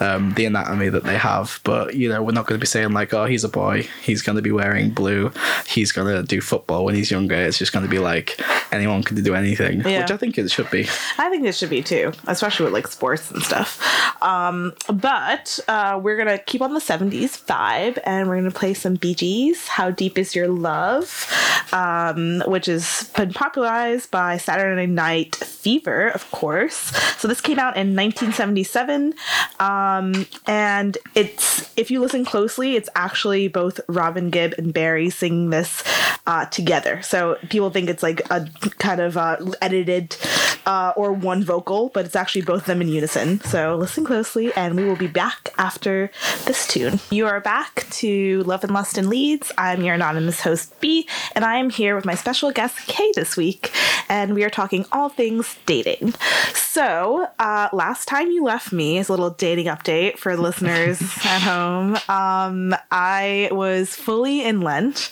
um, 0.02 0.34
the 0.34 0.46
anatomy 0.46 0.90
that 0.90 1.04
they 1.06 1.18
have. 1.18 1.60
But 1.64 1.96
you 1.96 2.10
know, 2.10 2.22
we're 2.22 2.34
not 2.34 2.46
going 2.48 2.60
to 2.60 2.64
be 2.64 2.68
saying 2.68 2.92
like, 2.92 3.14
oh, 3.14 3.26
he's 3.26 3.44
a 3.46 3.50
boy, 3.50 3.88
he's 4.04 4.22
going 4.22 4.36
to 4.36 4.42
be 4.42 4.52
wearing 4.52 4.90
blue, 4.92 5.32
he's 5.68 5.92
going 5.94 6.08
to 6.14 6.24
do 6.24 6.42
football 6.42 6.84
when 6.86 6.96
he's 6.96 7.10
younger. 7.12 7.36
It's 7.36 7.58
just 7.58 7.72
going 7.72 7.86
to 7.86 7.90
be 7.90 8.00
like 8.00 8.38
anyone 8.74 9.04
can 9.04 9.22
do 9.24 9.34
anything, 9.36 9.82
Yeah. 9.82 10.02
which 10.02 10.12
I 10.12 10.18
think 10.18 10.38
it 10.38 10.52
should 10.52 10.70
be. 10.70 10.88
I 11.18 11.30
think 11.30 11.46
it 11.46 11.56
should 11.56 11.70
be 11.70 11.82
too, 11.82 12.12
especially 12.28 12.66
with 12.66 12.74
like 12.74 12.88
sports 12.88 13.32
and 13.32 13.42
stuff. 13.42 13.82
Um, 14.22 14.74
but 14.94 15.60
uh, 15.68 16.00
we're 16.02 16.18
gonna 16.18 16.40
keep 16.40 16.62
on 16.62 16.74
the 16.74 16.80
'70s 16.80 17.46
vibe, 17.46 18.00
and 18.06 18.28
we're 18.28 18.38
gonna 18.38 18.52
play 18.52 18.74
some 18.74 18.96
Bee 18.96 19.14
Gees. 19.14 19.68
How 19.68 19.92
deep 19.92 20.18
is 20.18 20.36
your 20.36 20.48
love? 20.48 21.32
Um, 21.72 22.42
which 22.48 22.66
has 22.68 23.12
been 23.16 23.34
popularized 23.34 24.12
by 24.12 24.38
Saturday 24.38 24.86
Night 24.88 25.36
Fever, 25.36 26.08
of 26.10 26.30
course. 26.32 26.76
So 27.18 27.28
this 27.28 27.42
came 27.42 27.60
out 27.60 27.78
in 27.78 27.96
1977, 28.56 29.14
um, 29.60 30.26
and 30.48 30.98
it's 31.14 31.72
if 31.78 31.92
you 31.92 32.00
listen 32.00 32.26
closely, 32.26 32.76
it's 32.76 32.90
actually 32.96 33.48
both 33.48 33.80
Robin 33.88 34.30
Gibb 34.30 34.54
and 34.58 34.74
Barry 34.74 35.10
singing 35.10 35.50
this 35.50 35.84
uh, 36.28 36.46
together. 36.46 37.02
So 37.02 37.38
people 37.50 37.70
think 37.70 37.90
it's 37.90 38.04
like 38.04 38.22
a 38.32 38.48
kind 38.80 39.02
of 39.02 39.18
uh, 39.18 39.38
edited 39.62 40.16
uh, 40.66 40.94
or 40.96 41.14
one 41.14 41.44
vocal, 41.44 41.90
but 41.90 42.06
it's 42.06 42.16
actually 42.16 42.42
both 42.42 42.62
of 42.62 42.66
them 42.66 42.82
in 42.82 42.88
unison. 42.88 43.40
So 43.42 43.76
listen 43.76 44.04
closely, 44.04 44.52
and 44.54 44.76
we 44.76 44.84
will 44.84 44.96
be 44.96 45.08
back 45.08 45.50
after 45.58 46.12
this 46.46 46.68
tune. 46.68 47.00
You 47.12 47.28
are 47.28 47.40
back 47.40 47.88
to 47.92 48.44
Love 48.44 48.64
and 48.64 48.74
Lust 48.74 48.98
and 48.98 49.08
Leeds. 49.08 49.52
I'm 49.58 49.84
your 49.84 49.96
anonymous 49.96 50.42
host, 50.42 50.80
B, 50.80 51.08
and 51.36 51.46
I 51.46 51.58
am 51.58 51.70
here 51.70 51.96
with 51.96 52.06
my 52.06 52.16
special 52.16 52.52
guest, 52.52 52.88
Kay, 52.88 53.12
this 53.16 53.38
week, 53.38 53.72
and 54.10 54.34
we 54.34 54.44
are 54.44 54.50
talking 54.50 54.86
all 54.92 55.10
things 55.10 55.58
dating. 55.66 56.14
So, 56.54 57.28
uh, 57.40 57.70
last 57.72 58.08
time 58.08 58.32
you 58.32 58.45
left 58.46 58.72
me 58.72 59.00
as 59.00 59.10
a 59.10 59.12
little 59.12 59.32
dating 59.32 59.66
update 59.66 60.18
for 60.18 60.38
listeners 60.38 61.02
at 61.26 61.42
home, 61.42 61.98
um, 62.08 62.74
I 62.92 63.50
was 63.52 63.94
fully 63.94 64.44
in 64.46 64.62
Lent. 64.62 65.10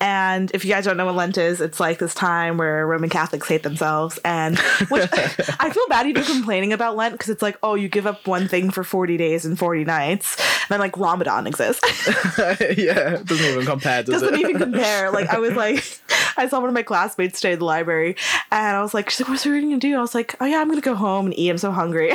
And 0.00 0.50
if 0.52 0.64
you 0.64 0.70
guys 0.72 0.84
don't 0.84 0.96
know 0.96 1.06
what 1.06 1.14
Lent 1.14 1.38
is, 1.38 1.60
it's 1.60 1.78
like 1.78 2.00
this 2.00 2.12
time 2.12 2.56
where 2.56 2.84
Roman 2.88 3.08
Catholics 3.08 3.46
hate 3.46 3.62
themselves. 3.62 4.18
And 4.24 4.58
which 4.88 5.08
I 5.12 5.70
feel 5.70 5.86
bad 5.88 6.08
even 6.08 6.24
complaining 6.24 6.72
about 6.72 6.96
Lent 6.96 7.12
because 7.12 7.28
it's 7.28 7.40
like, 7.40 7.56
oh, 7.62 7.76
you 7.76 7.88
give 7.88 8.04
up 8.04 8.26
one 8.26 8.48
thing 8.48 8.70
for 8.70 8.82
40 8.82 9.16
days 9.16 9.44
and 9.44 9.56
40 9.56 9.84
nights. 9.84 10.36
And 10.62 10.70
then 10.70 10.80
like 10.80 10.98
Ramadan 10.98 11.46
exists. 11.46 11.84
yeah, 12.76 13.14
it 13.14 13.26
doesn't 13.26 13.46
even 13.46 13.64
compare, 13.64 14.02
does 14.02 14.22
doesn't 14.22 14.34
it? 14.34 14.40
even 14.40 14.58
compare. 14.58 15.12
Like 15.12 15.28
I 15.28 15.38
was 15.38 15.54
like, 15.54 15.84
I 16.36 16.48
saw 16.48 16.58
one 16.58 16.68
of 16.68 16.74
my 16.74 16.82
classmates 16.82 17.38
stay 17.38 17.52
in 17.52 17.60
the 17.60 17.64
library, 17.64 18.16
and 18.50 18.76
I 18.76 18.82
was 18.82 18.94
like, 18.94 19.08
she's 19.08 19.20
like, 19.20 19.28
what's 19.28 19.46
we 19.46 19.60
gonna 19.60 19.78
do? 19.78 19.96
I 19.96 20.00
was 20.00 20.16
like, 20.16 20.34
oh 20.40 20.46
yeah, 20.46 20.60
I'm 20.60 20.68
gonna 20.68 20.80
go 20.80 20.96
home 20.96 21.26
and 21.26 21.38
eat. 21.38 21.50
I'm 21.50 21.58
so 21.58 21.70
hungry. 21.70 22.12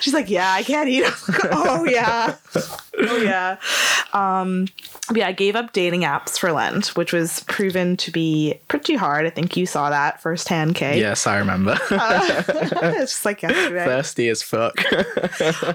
She's 0.00 0.14
like, 0.14 0.28
yeah, 0.30 0.52
I 0.52 0.62
can't 0.62 0.88
eat. 0.88 1.04
Like, 1.28 1.40
oh 1.52 1.84
yeah, 1.84 2.34
oh 2.98 3.16
yeah. 3.18 3.56
Um, 4.12 4.66
yeah, 5.14 5.28
I 5.28 5.32
gave 5.32 5.54
up 5.56 5.72
dating 5.72 6.02
apps 6.02 6.38
for 6.38 6.50
Lent, 6.52 6.96
which 6.96 7.12
was 7.12 7.40
proven 7.44 7.96
to 7.98 8.10
be 8.10 8.58
pretty 8.68 8.94
hard. 8.96 9.24
I 9.26 9.30
think 9.30 9.56
you 9.56 9.66
saw 9.66 9.90
that 9.90 10.20
firsthand, 10.20 10.74
Kay. 10.74 10.98
yes, 10.98 11.26
I 11.26 11.38
remember. 11.38 11.78
it's 11.90 12.70
just 13.12 13.24
like 13.24 13.42
yesterday. 13.42 13.84
Thirsty 13.84 14.28
as 14.28 14.42
fuck. 14.42 14.74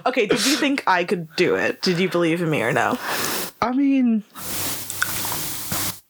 Okay, 0.05 0.25
did 0.27 0.45
you 0.45 0.55
think 0.57 0.83
I 0.87 1.03
could 1.03 1.33
do 1.35 1.55
it? 1.55 1.81
Did 1.81 1.99
you 1.99 2.09
believe 2.09 2.41
in 2.41 2.49
me 2.49 2.61
or 2.61 2.73
no? 2.73 2.97
I 3.61 3.71
mean, 3.71 4.23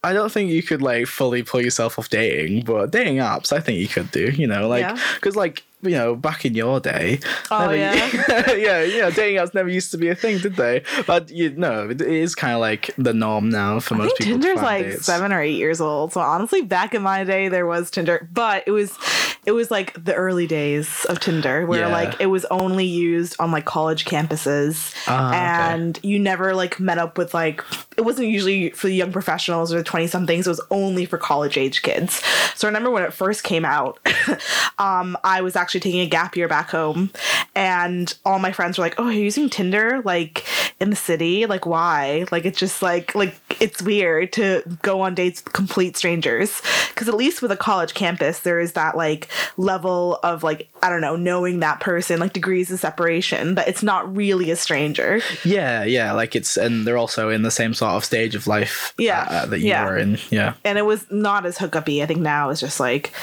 I 0.03 0.12
don't 0.13 0.32
think 0.32 0.50
you 0.51 0.63
could 0.63 0.82
like 0.82 1.08
fully 1.08 1.43
pull 1.43 1.62
yourself 1.62 1.98
off 2.00 2.10
dating, 2.10 2.65
but 2.65 2.91
dating 2.91 3.17
apps, 3.17 3.53
I 3.53 3.60
think 3.60 3.79
you 3.79 3.88
could 3.88 4.12
do. 4.12 4.32
You 4.32 4.48
know, 4.48 4.67
like 4.67 4.82
Yeah. 4.82 4.98
because 5.15 5.36
like 5.36 5.63
you 5.83 5.91
know 5.91 6.15
back 6.15 6.45
in 6.45 6.55
your 6.55 6.79
day, 6.79 7.19
Oh, 7.51 7.59
never- 7.69 7.75
yeah? 7.75 8.53
yeah, 8.55 8.81
yeah, 8.83 9.09
dating 9.09 9.37
apps 9.37 9.53
never 9.53 9.69
used 9.69 9.91
to 9.91 9.97
be 9.97 10.07
a 10.09 10.15
thing, 10.15 10.39
did 10.39 10.55
they? 10.55 10.83
But 11.05 11.29
you 11.29 11.51
know, 11.51 11.89
it 11.89 12.01
is 12.01 12.33
kind 12.35 12.53
of 12.53 12.59
like 12.61 12.91
the 12.97 13.13
norm 13.13 13.49
now 13.49 13.79
for 13.79 13.95
I 13.95 13.97
most 13.99 14.17
think 14.17 14.29
people. 14.29 14.41
Tinder's 14.41 14.61
like 14.63 14.85
dates. 14.85 15.05
seven 15.05 15.31
or 15.31 15.41
eight 15.41 15.57
years 15.57 15.79
old. 15.81 16.13
So 16.13 16.21
honestly, 16.21 16.61
back 16.61 16.93
in 16.93 17.01
my 17.01 17.23
day, 17.23 17.49
there 17.49 17.65
was 17.65 17.91
Tinder, 17.91 18.27
but 18.31 18.63
it 18.65 18.71
was 18.71 18.97
it 19.45 19.51
was 19.51 19.69
like 19.71 20.01
the 20.03 20.13
early 20.13 20.47
days 20.47 21.05
of 21.09 21.19
Tinder, 21.19 21.65
where 21.65 21.81
Yeah. 21.81 21.88
like 21.88 22.19
it 22.19 22.27
was 22.27 22.45
only 22.45 22.85
used 22.85 23.35
on 23.39 23.51
like 23.51 23.65
college 23.65 24.05
campuses, 24.05 24.93
okay. 25.07 25.13
and 25.35 26.00
you 26.03 26.19
never 26.19 26.53
like 26.55 26.79
met 26.79 26.97
up 26.97 27.17
with 27.17 27.33
like 27.33 27.63
it 27.97 28.01
wasn't 28.01 28.27
usually 28.27 28.69
for 28.71 28.88
the 28.88 28.95
young 28.95 29.12
professionals 29.12 29.73
or 29.73 29.77
the 29.77 29.83
twenty 29.83 30.07
somethings. 30.07 30.47
It 30.47 30.50
was 30.50 30.62
only 30.71 31.05
for 31.05 31.17
college 31.17 31.57
age 31.57 31.81
kids. 31.81 32.21
So 32.55 32.67
I 32.67 32.69
remember 32.69 32.89
when 32.91 33.03
it 33.03 33.13
first 33.13 33.43
came 33.43 33.65
out, 33.65 34.00
um, 34.79 35.17
I 35.23 35.41
was 35.41 35.55
actually 35.55 35.81
taking 35.81 36.01
a 36.01 36.07
gap 36.07 36.35
year 36.35 36.47
back 36.47 36.69
home, 36.69 37.12
and 37.55 38.13
all 38.25 38.39
my 38.39 38.51
friends 38.51 38.77
were 38.77 38.83
like, 38.83 38.95
"Oh, 38.97 39.09
you're 39.09 39.23
using 39.23 39.50
Tinder 39.50 40.01
like 40.03 40.45
in 40.79 40.89
the 40.89 40.95
city? 40.95 41.45
Like 41.45 41.65
why? 41.65 42.25
Like 42.31 42.45
it's 42.45 42.59
just 42.59 42.81
like 42.81 43.13
like 43.15 43.35
it's 43.62 43.81
weird 43.81 44.33
to 44.33 44.63
go 44.81 45.01
on 45.01 45.15
dates 45.15 45.43
with 45.43 45.53
complete 45.53 45.95
strangers 45.97 46.62
because 46.89 47.07
at 47.07 47.15
least 47.15 47.41
with 47.41 47.51
a 47.51 47.57
college 47.57 47.93
campus 47.93 48.39
there 48.39 48.59
is 48.59 48.73
that 48.73 48.97
like 48.97 49.27
level 49.57 50.19
of 50.23 50.43
like 50.43 50.69
I 50.81 50.89
don't 50.89 51.01
know 51.01 51.15
knowing 51.15 51.59
that 51.59 51.79
person 51.79 52.19
like 52.19 52.33
degrees 52.33 52.71
of 52.71 52.79
separation 52.79 53.55
that 53.55 53.67
it's 53.67 53.83
not 53.83 54.15
really 54.15 54.51
a 54.51 54.55
stranger. 54.55 55.21
Yeah, 55.43 55.83
yeah, 55.83 56.13
like 56.13 56.35
it's 56.35 56.57
and 56.57 56.85
they're 56.85 56.97
also 56.97 57.29
in 57.29 57.41
the 57.41 57.51
same 57.51 57.73
sort 57.73 57.93
of 57.93 58.05
stage 58.05 58.35
of 58.35 58.47
life. 58.47 58.93
Yeah, 58.97 59.25
uh, 59.29 59.45
that 59.47 59.59
you 59.59 59.69
yeah. 59.69 59.85
were 59.85 59.97
in. 59.97 60.17
Yeah. 60.29 60.53
And 60.63 60.77
it 60.77 60.85
was 60.85 61.05
not 61.11 61.45
as 61.45 61.57
hookup-y. 61.57 62.01
I 62.01 62.05
think 62.05 62.21
now 62.21 62.49
it's 62.49 62.61
just 62.61 62.79
like 62.79 63.13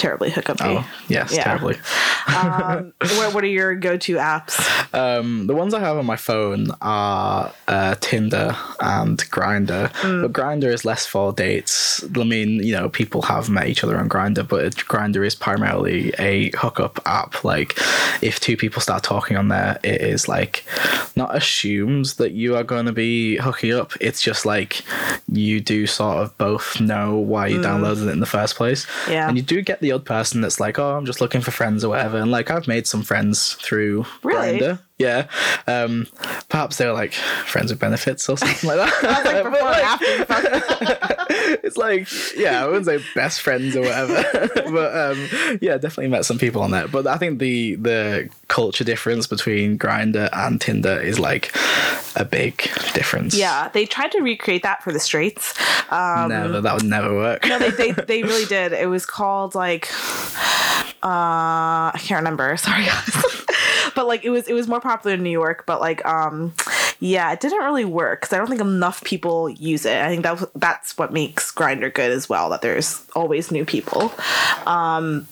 terribly 0.00 0.30
hookup-y. 0.30 0.76
Oh, 0.78 0.86
yes, 1.08 1.32
Yeah. 1.32 1.44
terribly. 1.44 1.76
um, 2.36 2.92
what, 3.00 3.34
what 3.34 3.44
are 3.44 3.48
your 3.48 3.74
go-to 3.74 4.16
apps? 4.16 4.58
Um, 4.94 5.46
the 5.46 5.54
ones 5.54 5.74
I 5.74 5.80
have 5.80 5.96
on 5.98 6.06
my 6.06 6.16
phone 6.16 6.68
are 6.80 7.52
uh, 7.68 7.94
Tinder 8.00 8.56
and 8.80 9.18
Grindr, 9.30 9.92
Mm. 10.00 10.22
but 10.22 10.32
Grindr 10.32 10.72
is 10.72 10.84
less 10.84 11.04
for 11.06 11.32
dates. 11.32 12.02
I 12.16 12.24
mean, 12.24 12.62
you 12.62 12.72
know, 12.74 12.88
people 12.88 13.22
have 13.22 13.50
met 13.50 13.68
each 13.68 13.84
other 13.84 13.98
on 13.98 14.08
Grindr, 14.08 14.46
but 14.48 14.74
Grindr 14.76 15.24
is 15.26 15.34
primarily 15.34 16.12
a 16.18 16.50
hookup 16.56 16.98
app. 17.06 17.44
Like, 17.44 17.74
if 18.22 18.40
two 18.40 18.56
people 18.56 18.80
start 18.80 19.02
talking 19.02 19.36
on 19.36 19.48
there, 19.48 19.78
it 19.84 20.00
is 20.00 20.28
like 20.28 20.64
not 21.16 21.36
assumes 21.36 22.14
that 22.14 22.32
you 22.32 22.56
are 22.56 22.64
going 22.64 22.86
to 22.86 22.92
be 22.92 23.36
hooking 23.36 23.72
up. 23.74 23.92
It's 24.00 24.22
just 24.22 24.46
like 24.46 24.82
you 25.30 25.60
do 25.60 25.86
sort 25.86 26.18
of 26.18 26.36
both 26.38 26.80
know 26.80 27.16
why 27.16 27.48
you 27.48 27.58
downloaded 27.60 28.06
it 28.08 28.12
in 28.12 28.20
the 28.20 28.26
first 28.26 28.56
place. 28.56 28.86
Mm. 28.86 29.10
Yeah. 29.12 29.28
and 29.28 29.36
you 29.36 29.42
do 29.42 29.60
get 29.60 29.80
the 29.80 29.89
odd 29.92 30.04
person 30.04 30.40
that's 30.40 30.60
like, 30.60 30.78
oh, 30.78 30.96
I'm 30.96 31.06
just 31.06 31.20
looking 31.20 31.40
for 31.40 31.50
friends 31.50 31.84
or 31.84 31.88
whatever. 31.90 32.18
And 32.18 32.30
like, 32.30 32.50
I've 32.50 32.66
made 32.68 32.86
some 32.86 33.02
friends 33.02 33.54
through 33.54 34.06
Really? 34.22 34.58
Grindr. 34.60 34.80
Yeah. 34.98 35.28
Um, 35.66 36.06
perhaps 36.50 36.76
they're 36.76 36.92
like 36.92 37.12
friends 37.14 37.70
with 37.72 37.80
benefits 37.80 38.28
or 38.28 38.36
something 38.36 38.68
like 38.68 38.78
that. 38.78 39.24
Like 39.24 39.44
But, 39.50 39.62
like, 39.62 39.84
after 39.84 40.16
you 40.16 40.24
fuck- 40.26 41.19
it's 41.62 41.76
like, 41.76 42.08
yeah, 42.36 42.62
I 42.62 42.66
wouldn't 42.66 42.86
say 42.86 43.00
best 43.14 43.40
friends 43.40 43.76
or 43.76 43.82
whatever, 43.82 44.22
but 44.70 44.96
um, 44.96 45.58
yeah, 45.60 45.76
definitely 45.78 46.08
met 46.08 46.24
some 46.24 46.38
people 46.38 46.62
on 46.62 46.70
there. 46.70 46.88
But 46.88 47.06
I 47.06 47.16
think 47.16 47.38
the 47.38 47.76
the 47.76 48.28
culture 48.48 48.84
difference 48.84 49.26
between 49.26 49.78
Grindr 49.78 50.28
and 50.32 50.60
Tinder 50.60 51.00
is 51.00 51.18
like 51.18 51.54
a 52.16 52.24
big 52.24 52.56
difference. 52.94 53.34
Yeah, 53.34 53.68
they 53.68 53.86
tried 53.86 54.12
to 54.12 54.20
recreate 54.20 54.62
that 54.62 54.82
for 54.82 54.92
the 54.92 55.00
straights. 55.00 55.54
Um, 55.90 56.28
never 56.28 56.60
that 56.60 56.74
would 56.74 56.84
never 56.84 57.14
work. 57.14 57.46
no, 57.46 57.58
they, 57.58 57.70
they 57.70 57.92
they 58.06 58.22
really 58.22 58.46
did. 58.46 58.72
It 58.72 58.88
was 58.88 59.06
called 59.06 59.54
like 59.54 59.88
uh 61.02 61.90
I 61.94 61.98
can't 61.98 62.18
remember. 62.18 62.56
Sorry 62.58 62.84
guys. 62.84 63.44
but 63.94 64.06
like 64.06 64.24
it 64.24 64.30
was 64.30 64.48
it 64.48 64.54
was 64.54 64.68
more 64.68 64.80
popular 64.80 65.14
in 65.14 65.22
New 65.22 65.30
York, 65.30 65.64
but 65.66 65.80
like 65.80 66.04
um 66.04 66.52
yeah, 67.00 67.32
it 67.32 67.40
didn't 67.40 67.58
really 67.64 67.84
work 67.84 68.20
cuz 68.22 68.32
I 68.32 68.36
don't 68.38 68.46
think 68.48 68.60
enough 68.60 69.02
people 69.04 69.48
use 69.50 69.84
it. 69.86 69.96
I 70.00 70.08
think 70.08 70.22
that 70.22 70.38
that's 70.54 70.96
what 70.98 71.12
makes 71.12 71.50
Grindr 71.50 71.92
good 71.92 72.10
as 72.10 72.28
well 72.28 72.50
that 72.50 72.60
there's 72.62 73.00
always 73.16 73.50
new 73.50 73.64
people. 73.64 74.12
Um 74.66 75.26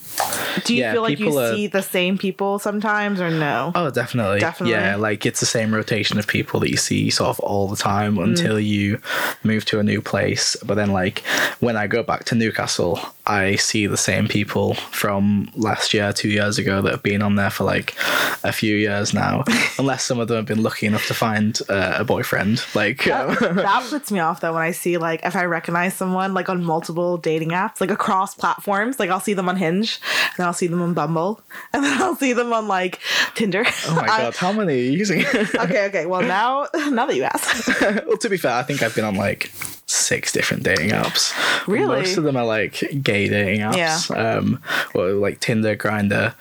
do 0.65 0.75
you 0.75 0.81
Yeah, 0.81 0.93
feel 0.93 1.03
like 1.03 1.21
you 1.21 1.39
are- 1.39 1.55
see 1.55 1.67
the 1.69 1.83
same 1.83 2.19
people 2.19 2.59
sometimes 2.59 3.21
or 3.21 3.31
no? 3.31 3.71
Oh, 3.75 3.91
definitely. 3.91 4.41
Definitely. 4.41 4.75
Yeah, 4.75 4.97
like 4.97 5.25
it's 5.25 5.39
the 5.41 5.47
same 5.47 5.73
rotation 5.73 6.19
of 6.19 6.27
people 6.27 6.59
that 6.61 6.71
you 6.71 6.77
see 6.77 7.11
sort 7.11 7.29
of 7.31 7.39
all 7.41 7.69
the 7.69 7.77
time 7.77 8.17
Mm. 8.17 8.25
until 8.25 8.59
you 8.59 8.99
move 9.45 9.65
to 9.67 9.79
a 9.79 9.83
new 9.85 10.01
place. 10.01 10.57
But 10.65 10.75
then, 10.75 10.91
like, 10.91 11.21
when 11.61 11.77
I 11.77 11.87
go 11.87 12.03
back 12.03 12.25
to 12.27 12.35
Newcastle, 12.35 12.99
I 13.29 13.57
see 13.57 13.87
the 13.87 13.99
same 13.99 14.27
people 14.27 14.75
from 14.75 15.51
last 15.55 15.93
year, 15.93 16.13
two 16.15 16.31
years 16.31 16.57
ago 16.57 16.81
that 16.81 16.91
have 16.91 17.03
been 17.03 17.21
on 17.21 17.35
there 17.35 17.51
for 17.51 17.65
like 17.65 17.95
a 18.43 18.53
few 18.53 18.75
years 18.75 19.13
now, 19.13 19.45
unless 19.79 20.03
some 20.03 20.19
of 20.19 20.29
them 20.29 20.39
have 20.39 20.47
been 20.47 20.63
lucky 20.63 20.87
enough 20.87 21.07
to 21.09 21.15
find 21.15 21.61
uh, 21.69 21.97
a 21.99 22.05
boyfriend. 22.05 22.65
Like, 22.75 23.07
um, 23.07 23.37
that 23.41 23.87
puts 23.91 24.11
me 24.11 24.19
off 24.21 24.41
though 24.41 24.55
when 24.55 24.63
I 24.63 24.71
see 24.71 24.97
like 24.97 25.21
if 25.25 25.37
I 25.37 25.45
recognize 25.45 25.95
someone 25.95 26.33
like 26.33 26.49
on 26.49 26.65
multiple 26.65 27.19
dating 27.19 27.51
apps, 27.51 27.83
like 27.83 27.91
across 27.91 28.35
platforms. 28.35 28.99
Like 28.99 29.11
I'll 29.11 29.21
see 29.21 29.35
them 29.35 29.49
on 29.49 29.57
Hinge, 29.57 30.01
and 30.39 30.47
I'll 30.47 30.55
see 30.55 30.67
them 30.67 30.81
on 30.81 30.95
Bumble, 30.95 31.43
and 31.75 31.85
then 31.85 32.01
I'll 32.01 32.17
see 32.17 32.33
them 32.33 32.53
on 32.55 32.67
like 32.67 32.99
Tinder. 33.35 33.65
oh 33.87 33.95
my 33.95 34.07
god, 34.07 34.37
how 34.37 34.53
many 34.53 34.73
are 34.73 34.77
you 34.77 34.93
using? 34.93 35.21
okay, 35.27 35.87
okay. 35.87 36.07
Well 36.07 36.23
now, 36.23 36.67
now 36.89 37.05
that 37.05 37.15
you 37.15 37.25
ask, 37.25 37.81
well, 38.07 38.17
to 38.17 38.31
be 38.31 38.39
fair, 38.39 38.55
I 38.55 38.63
think 38.63 38.83
I've 38.83 38.95
been 38.95 39.05
on 39.05 39.17
like 39.17 39.53
six 39.88 40.30
different 40.33 40.62
dating 40.62 40.90
apps. 40.90 41.33
Really? 41.66 41.87
Most 42.00 42.16
of 42.16 42.25
them 42.25 42.37
are 42.37 42.45
like 42.47 42.80
gay 43.02 43.28
dating 43.28 43.61
apps. 43.61 44.11
Yeah. 44.11 44.37
Um, 44.37 44.61
well, 44.95 45.14
like 45.16 45.40
Tinder, 45.40 45.76
Grindr, 45.76 46.35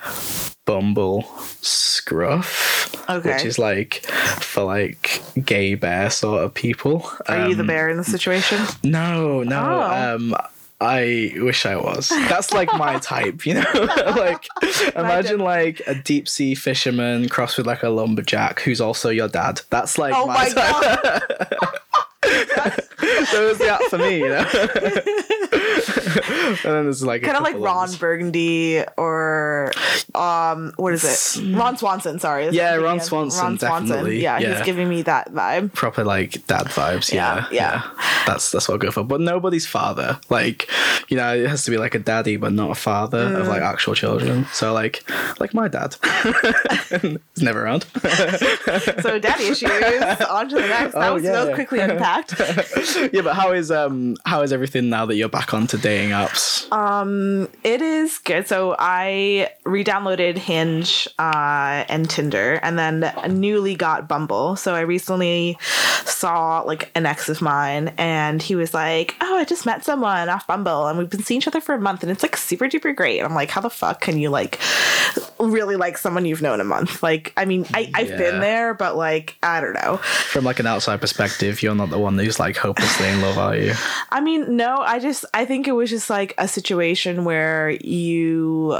Bumble, 0.66 1.24
Scruff. 1.62 2.94
Okay. 3.10 3.34
Which 3.34 3.46
is 3.46 3.58
like 3.58 4.06
for 4.42 4.64
like 4.64 5.22
gay 5.46 5.76
bear 5.76 6.10
sort 6.10 6.44
of 6.44 6.54
people. 6.54 7.10
are 7.28 7.48
you 7.50 7.56
the 7.56 7.62
Um, 7.62 7.68
bear 7.68 7.90
in 7.90 7.98
the 7.98 8.04
situation? 8.04 8.60
No, 8.84 9.44
no. 9.44 9.64
Oh. 9.82 10.16
Um, 10.16 10.36
I 10.80 11.34
wish 11.38 11.66
I 11.66 11.76
was. 11.76 12.10
That's 12.10 12.52
like 12.54 12.72
my 12.74 13.00
type, 13.02 13.46
you 13.48 13.56
know. 13.56 13.66
like, 14.16 14.46
imagine 14.96 15.40
like 15.40 15.82
a 15.88 15.96
deep 15.96 16.30
sea 16.30 16.54
fisherman 16.54 17.30
crossed 17.30 17.58
with 17.58 17.66
like 17.66 17.82
a 17.82 17.90
lumberjack 17.90 18.60
who's 18.60 18.80
also 18.80 19.10
your 19.10 19.28
dad. 19.28 19.62
That's 19.72 19.98
like 19.98 20.14
Oh 20.16 20.28
my 20.28 20.50
type. 20.50 20.56
god! 20.56 21.70
so 23.28 23.46
it 23.46 23.50
was 23.50 23.58
the 23.58 23.70
app 23.70 23.82
for 23.84 23.98
me, 23.98 24.20
you 24.20 24.30
know. 24.30 24.46
and 26.28 26.58
then 26.64 26.84
there's 26.86 27.04
like 27.04 27.22
kind 27.24 27.38
of 27.38 27.44
like 27.44 27.56
Ron. 27.58 27.88
Burgundy 28.00 28.84
or 28.98 29.72
um, 30.16 30.74
what 30.78 30.94
is 30.94 31.04
it? 31.38 31.56
Ron 31.56 31.78
Swanson. 31.78 32.20
Sorry. 32.20 32.46
That's 32.46 32.56
Yeah, 32.56 32.72
what 32.78 32.86
I'm 32.88 32.98
Ron. 32.98 33.00
Swanson, 33.00 33.56
definitely, 33.58 34.22
Yeah, 34.22 34.40
yeah. 34.40 34.56
he's 34.58 34.66
giving 34.66 34.88
me 34.90 35.02
that 35.04 35.32
vibe. 35.34 35.74
proper 35.74 36.04
like 36.04 36.46
dad 36.48 36.68
vibes. 36.68 37.12
Yeah, 37.14 37.46
Yeah, 37.52 37.84
yeah. 37.92 38.04
That's 38.26 38.52
that's 38.52 38.68
what 38.68 38.76
I 38.76 38.78
go 38.78 38.92
for. 38.92 39.04
But 39.04 39.22
nobody's 39.22 39.66
father. 39.66 40.20
Like, 40.30 40.70
you 41.08 41.18
know, 41.18 41.34
it 41.36 41.48
has 41.50 41.64
to 41.66 41.72
be 41.72 41.78
like 41.78 41.96
a 41.96 42.00
daddy, 42.00 42.38
but 42.38 42.52
not 42.54 42.72
a 42.72 42.76
father 42.76 43.20
of 43.36 43.46
Mm. 43.46 43.50
like 43.50 43.62
actual 43.62 43.96
children. 43.96 44.46
So 44.54 44.74
like, 44.74 45.04
like 45.40 45.54
my 45.54 45.68
dad. 45.68 45.96
He's 47.02 47.44
never 47.44 47.64
around. 47.64 47.86
So 49.02 49.20
daddy 49.20 49.46
issues. 49.46 49.70
On 50.30 50.48
to 50.50 50.56
the 50.56 50.62
next. 50.68 50.94
That 50.94 51.10
Oh, 51.12 51.14
was 51.16 51.24
yeah, 51.24 51.54
quickly 51.54 51.80
unpacked. 51.80 52.36
yeah, 53.14 53.22
but 53.22 53.34
how 53.36 53.52
is 53.54 53.72
um 53.72 54.16
how 54.26 54.42
is 54.42 54.52
everything 54.52 54.90
now 54.90 55.06
that 55.06 55.16
you're 55.16 55.30
back 55.30 55.54
onto 55.54 55.78
dating 55.98 56.12
apps? 56.12 56.72
Um, 56.72 57.50
it 57.64 57.82
is 57.82 58.18
good. 58.20 58.48
So 58.48 58.76
I 58.78 59.50
re-downloaded 59.66 60.38
Hinge 60.38 61.08
uh, 61.18 61.86
and 61.90 62.10
Tinder, 62.10 62.60
and 62.62 62.78
then 62.78 63.12
newly 63.40 63.76
got 63.76 64.08
Bumble. 64.08 64.56
So 64.56 64.76
I 64.76 64.82
recently 64.82 65.58
saw 66.06 66.62
like 66.62 66.92
an 66.96 67.06
ex 67.06 67.30
of 67.30 67.42
mine, 67.42 67.94
and 67.98 68.42
he 68.42 68.56
was 68.56 68.74
like, 68.74 69.16
"Oh, 69.22 69.38
I 69.38 69.44
just 69.44 69.66
met 69.66 69.84
someone 69.84 70.30
off 70.30 70.48
Bumble, 70.48 70.88
and 70.88 70.98
we've 70.98 71.10
been 71.10 71.24
seeing 71.24 71.40
each 71.40 71.48
other 71.48 71.62
for 71.62 71.76
a 71.76 71.80
month, 71.80 72.04
and 72.04 72.12
it's 72.12 72.24
like 72.24 72.38
super 72.38 72.66
duper 72.66 72.96
great." 72.96 73.20
And 73.20 73.28
I'm 73.28 73.36
like, 73.36 73.50
"How 73.50 73.62
the 73.62 73.70
fuck 73.70 74.02
can 74.02 74.18
you 74.20 74.30
like 74.30 74.60
really 75.40 75.76
like 75.76 75.98
someone 75.98 76.26
you've 76.26 76.42
known 76.42 76.62
a 76.62 76.64
month?" 76.64 77.04
Like, 77.04 77.34
I 77.38 77.46
mean, 77.46 77.66
I, 77.74 77.90
I've 77.94 78.10
been 78.10 78.40
there, 78.40 78.74
but 78.74 78.96
like, 78.96 79.38
I 79.44 79.62
don't 79.62 79.74
know. 79.74 79.98
From 79.98 80.46
like 80.46 80.60
an 80.60 80.68
outside 80.68 81.02
perspective, 81.02 81.62
you're 81.62 81.76
not 81.76 81.90
the 81.90 82.00
one 82.00 82.18
who's 82.18 82.40
like 82.40 82.58
hopelessly 82.58 83.08
in 83.08 83.22
love, 83.22 83.38
are 83.38 83.56
you? 83.56 83.74
I 84.10 84.22
mean, 84.22 84.56
no, 84.56 84.78
I 84.78 85.00
just 85.00 85.26
I 85.34 85.46
think 85.46 85.68
it 85.68 85.72
was 85.74 85.87
just 85.88 86.10
like 86.10 86.34
a 86.38 86.48
situation 86.48 87.24
where 87.24 87.70
you 87.70 88.80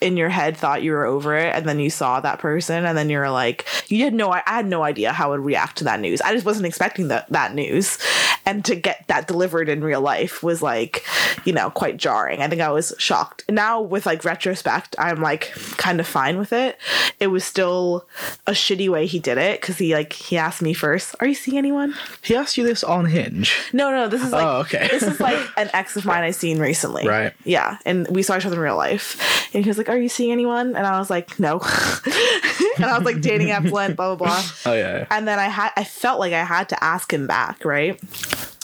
in 0.00 0.16
your 0.16 0.28
head 0.28 0.56
thought 0.56 0.82
you 0.82 0.92
were 0.92 1.04
over 1.04 1.34
it 1.36 1.54
and 1.54 1.66
then 1.66 1.78
you 1.78 1.88
saw 1.90 2.20
that 2.20 2.38
person 2.38 2.84
and 2.84 2.96
then 2.96 3.08
you're 3.08 3.30
like 3.30 3.66
you 3.88 4.04
had 4.04 4.12
no 4.14 4.30
I 4.30 4.42
had 4.44 4.66
no 4.66 4.82
idea 4.82 5.12
how 5.12 5.26
I 5.28 5.30
would 5.30 5.44
react 5.44 5.78
to 5.78 5.84
that 5.84 6.00
news. 6.00 6.20
I 6.20 6.32
just 6.34 6.44
wasn't 6.46 6.66
expecting 6.66 7.08
that 7.08 7.28
that 7.30 7.54
news. 7.54 7.98
And 8.46 8.62
to 8.66 8.74
get 8.76 9.04
that 9.08 9.26
delivered 9.26 9.70
in 9.70 9.82
real 9.82 10.02
life 10.02 10.42
was 10.42 10.60
like, 10.60 11.02
you 11.46 11.52
know, 11.54 11.70
quite 11.70 11.96
jarring. 11.96 12.42
I 12.42 12.48
think 12.48 12.60
I 12.60 12.70
was 12.70 12.92
shocked. 12.98 13.42
Now 13.48 13.80
with 13.80 14.04
like 14.04 14.22
retrospect, 14.24 14.94
I'm 14.98 15.22
like 15.22 15.52
kind 15.78 15.98
of 15.98 16.06
fine 16.06 16.36
with 16.38 16.52
it. 16.52 16.78
It 17.20 17.28
was 17.28 17.42
still 17.44 18.06
a 18.46 18.52
shitty 18.52 18.90
way 18.90 19.06
he 19.06 19.18
did 19.18 19.38
it 19.38 19.62
cuz 19.62 19.78
he 19.78 19.94
like 19.94 20.12
he 20.12 20.36
asked 20.36 20.60
me 20.60 20.74
first, 20.74 21.14
"Are 21.20 21.26
you 21.26 21.34
seeing 21.34 21.56
anyone?" 21.56 21.94
He 22.20 22.36
asked 22.36 22.58
you 22.58 22.64
this 22.64 22.84
on 22.84 23.06
Hinge. 23.06 23.54
No, 23.72 23.90
no, 23.90 24.08
this 24.08 24.22
is 24.22 24.32
like 24.32 24.44
Oh, 24.44 24.56
okay. 24.60 24.88
this 24.90 25.02
is 25.02 25.20
like 25.20 25.40
an 25.56 25.70
ex 25.72 25.96
of 25.96 26.04
mine 26.04 26.22
I 26.22 26.30
seen 26.32 26.58
recently. 26.58 27.06
Right. 27.08 27.32
Yeah, 27.44 27.78
and 27.86 28.06
we 28.08 28.22
saw 28.22 28.36
each 28.36 28.44
other 28.46 28.56
in 28.56 28.62
real 28.62 28.76
life, 28.76 29.48
and 29.54 29.64
he 29.64 29.70
was 29.70 29.78
like, 29.78 29.83
"Are 29.88 29.98
you 29.98 30.08
seeing 30.08 30.32
anyone?" 30.32 30.76
And 30.76 30.86
I 30.86 30.98
was 30.98 31.10
like, 31.10 31.38
"No," 31.38 31.54
and 32.76 32.84
I 32.84 32.96
was 32.96 33.04
like, 33.04 33.20
"Dating 33.20 33.50
app 33.50 33.64
blend, 33.64 33.96
blah 33.96 34.14
blah 34.14 34.26
blah." 34.28 34.42
Oh 34.66 34.74
yeah. 34.74 35.06
And 35.10 35.26
then 35.26 35.38
I 35.38 35.46
had 35.48 35.70
I 35.76 35.84
felt 35.84 36.20
like 36.20 36.32
I 36.32 36.44
had 36.44 36.68
to 36.70 36.84
ask 36.84 37.12
him 37.12 37.26
back, 37.26 37.64
right? 37.64 38.00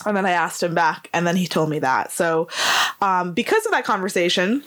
And 0.05 0.15
then 0.17 0.25
I 0.25 0.31
asked 0.31 0.63
him 0.63 0.73
back, 0.73 1.09
and 1.13 1.25
then 1.27 1.35
he 1.35 1.47
told 1.47 1.69
me 1.69 1.79
that. 1.79 2.11
So, 2.11 2.47
um, 3.01 3.33
because 3.33 3.65
of 3.65 3.71
that 3.71 3.85
conversation, 3.85 4.63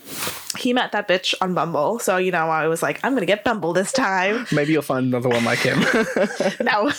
he 0.59 0.73
met 0.73 0.93
that 0.93 1.09
bitch 1.09 1.35
on 1.41 1.55
Bumble. 1.55 1.99
So 1.99 2.17
you 2.17 2.31
know, 2.31 2.49
I 2.49 2.69
was 2.69 2.83
like, 2.83 3.01
I'm 3.05 3.15
gonna 3.15 3.27
get 3.27 3.45
Bumble 3.45 3.73
this 3.73 3.93
time. 3.93 4.47
Maybe 4.53 4.73
you'll 4.73 4.83
find 4.83 5.07
another 5.07 5.29
one 5.29 5.45
like 5.45 5.59
him. 5.59 5.81
no. 6.61 6.91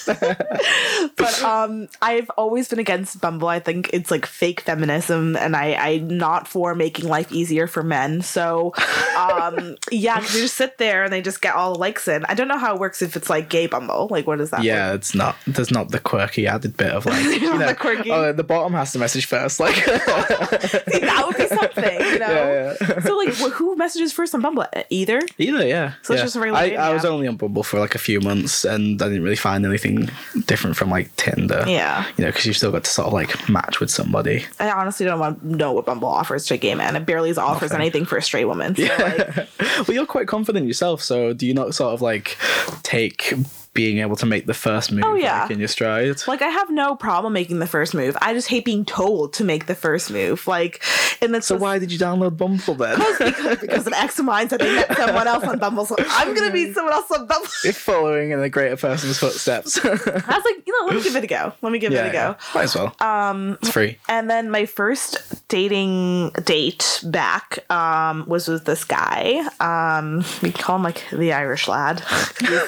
but 1.15 1.43
um 1.43 1.87
I've 2.01 2.29
always 2.31 2.67
been 2.67 2.79
against 2.79 3.21
Bumble. 3.21 3.47
I 3.47 3.59
think 3.59 3.89
it's 3.93 4.11
like 4.11 4.25
fake 4.25 4.61
feminism 4.61 5.35
and 5.35 5.55
I 5.55 5.73
I'm 5.73 6.17
not 6.17 6.47
for 6.47 6.75
making 6.75 7.07
life 7.07 7.31
easier 7.31 7.67
for 7.67 7.83
men. 7.83 8.21
So 8.21 8.73
um 9.17 9.75
yeah, 9.91 10.19
cuz 10.19 10.33
they 10.33 10.41
just 10.41 10.55
sit 10.55 10.77
there 10.77 11.03
and 11.03 11.13
they 11.13 11.21
just 11.21 11.41
get 11.41 11.55
all 11.55 11.73
the 11.73 11.79
likes 11.79 12.07
in. 12.07 12.25
I 12.25 12.33
don't 12.33 12.47
know 12.47 12.57
how 12.57 12.75
it 12.75 12.79
works 12.79 13.01
if 13.01 13.15
it's 13.15 13.29
like 13.29 13.49
gay 13.49 13.67
Bumble. 13.67 14.07
Like 14.09 14.27
what 14.27 14.41
is 14.41 14.49
that? 14.51 14.63
yeah, 14.63 14.93
it's 14.93 15.15
not. 15.15 15.35
There's 15.47 15.71
not 15.71 15.89
the 15.89 15.99
quirky 15.99 16.47
added 16.47 16.77
bit 16.77 16.91
of 16.91 17.05
like 17.05 17.23
you 17.23 17.57
The 17.57 17.75
quirky. 17.75 18.11
Oh, 18.11 18.24
the 18.31 18.43
bottom 18.43 18.73
has 18.73 18.91
to 18.93 18.99
message 18.99 19.25
first. 19.25 19.59
Like 19.59 19.75
See, 19.75 20.99
that 20.99 21.23
would 21.27 21.37
be 21.37 21.47
something, 21.47 21.99
you 21.99 22.19
know. 22.19 22.27
Yeah, 22.27 22.75
yeah. 22.81 22.99
So 23.01 23.17
like 23.17 23.33
wh- 23.33 23.51
who 23.53 23.75
messages 23.75 24.11
first 24.13 24.33
on 24.35 24.41
Bumble? 24.41 24.65
Either? 24.89 25.21
Either, 25.37 25.67
yeah. 25.67 25.93
So 26.01 26.13
it's 26.13 26.21
yeah. 26.21 26.25
just 26.25 26.35
a 26.35 26.39
regular 26.39 26.79
I, 26.79 26.93
was 26.93 27.05
only 27.05 27.27
on 27.27 27.37
Bumble 27.37 27.63
for 27.63 27.79
like 27.79 27.95
a 27.95 27.99
few 27.99 28.19
months, 28.21 28.65
and 28.65 29.01
I 29.01 29.07
didn't 29.07 29.23
really 29.23 29.35
find 29.35 29.65
anything 29.65 30.09
different 30.45 30.75
from 30.77 30.89
like 30.89 31.15
Tinder. 31.15 31.63
Yeah. 31.67 32.05
You 32.17 32.25
know, 32.25 32.31
because 32.31 32.45
you've 32.45 32.57
still 32.57 32.71
got 32.71 32.83
to 32.83 32.89
sort 32.89 33.07
of 33.07 33.13
like 33.13 33.49
match 33.49 33.79
with 33.79 33.89
somebody. 33.89 34.45
I 34.59 34.71
honestly 34.71 35.05
don't 35.05 35.19
want 35.19 35.41
to 35.41 35.55
know 35.55 35.71
what 35.73 35.85
Bumble 35.85 36.07
offers 36.07 36.45
to 36.47 36.55
a 36.55 36.57
gay 36.57 36.75
man. 36.75 36.95
It 36.95 37.05
barely 37.05 37.35
offers 37.35 37.71
Okay. 37.71 37.81
anything 37.81 38.05
for 38.05 38.17
a 38.17 38.21
straight 38.21 38.45
woman. 38.45 38.75
So 38.75 38.83
like 38.83 39.35
well, 39.87 39.95
you're 39.95 40.05
quite 40.05 40.27
confident 40.27 40.67
yourself, 40.67 41.01
so 41.01 41.33
do 41.33 41.45
you 41.45 41.53
not 41.53 41.75
sort 41.75 41.93
of 41.93 42.01
like 42.01 42.37
take 42.83 43.33
being 43.75 43.99
able 43.99 44.15
to 44.15 44.25
make 44.25 44.47
the 44.47 44.53
first 44.55 44.91
move 44.91 45.03
Oh, 45.05 45.13
yeah. 45.13 45.43
like, 45.43 45.51
in 45.51 45.59
your 45.59 45.67
stride? 45.67 46.15
Like 46.27 46.41
I 46.41 46.47
have 46.47 46.71
no 46.71 46.95
problem 46.95 47.33
making 47.33 47.59
the 47.59 47.67
first 47.67 47.93
move. 47.93 48.17
I 48.21 48.33
just 48.33 48.47
hate 48.47 48.65
being 48.65 48.85
told 48.85 49.33
to 49.33 49.43
make 49.43 49.67
the 49.67 49.75
first 49.75 50.09
move. 50.09 50.47
Like, 50.47 50.81
and 51.21 51.33
that's 51.35 51.45
so 51.45 51.57
why 51.57 51.77
did 51.77 51.91
you 51.91 51.99
download 51.99 52.37
Bumble 52.37 52.73
then? 52.73 52.97
because, 53.19 53.59
because 53.59 53.85
an 53.87 53.93
ex 53.93 54.17
of 54.17 54.25
mine 54.25 54.49
said 54.49 54.61
they 54.61 54.73
met 54.73 54.95
someone 54.97 55.27
else 55.27 55.43
on 55.43 55.59
Bumble, 55.59 55.85
so 55.85 55.95
I'm 55.99 56.33
gonna 56.33 56.51
meet 56.51 56.73
someone 56.75 56.93
else 56.93 57.11
on 57.11 57.27
Bumble. 57.27 57.47
if 57.63 57.77
following 57.77 58.31
in 58.31 58.39
a 58.39 58.49
greater 58.49 58.77
person's 58.77 59.19
footsteps. 59.19 59.77
I 59.85 59.89
was 59.89 60.03
like, 60.05 60.65
you 60.65 60.81
know, 60.81 60.87
let 60.87 60.95
me 60.95 61.03
give 61.03 61.15
it 61.15 61.23
a 61.23 61.27
go. 61.27 61.53
Let 61.61 61.71
me 61.71 61.79
give 61.79 61.91
yeah, 61.91 62.05
it 62.05 62.09
a 62.09 62.11
go. 62.13 62.17
yeah. 62.17 62.35
might 62.55 62.63
as 62.63 62.75
well. 62.75 62.95
Um, 62.99 63.57
it's 63.61 63.69
free. 63.71 63.97
And 64.07 64.29
then 64.29 64.49
my 64.49 64.65
first 64.65 65.47
dating 65.49 66.29
date 66.45 67.01
back 67.03 67.69
um, 67.69 68.25
was 68.27 68.47
with 68.47 68.65
this 68.65 68.83
guy. 68.85 69.45
Um, 69.59 70.23
we 70.41 70.51
call 70.51 70.77
him 70.77 70.83
like 70.83 71.03
the 71.11 71.33
Irish 71.33 71.67
lad. 71.67 72.01
he's, 72.39 72.59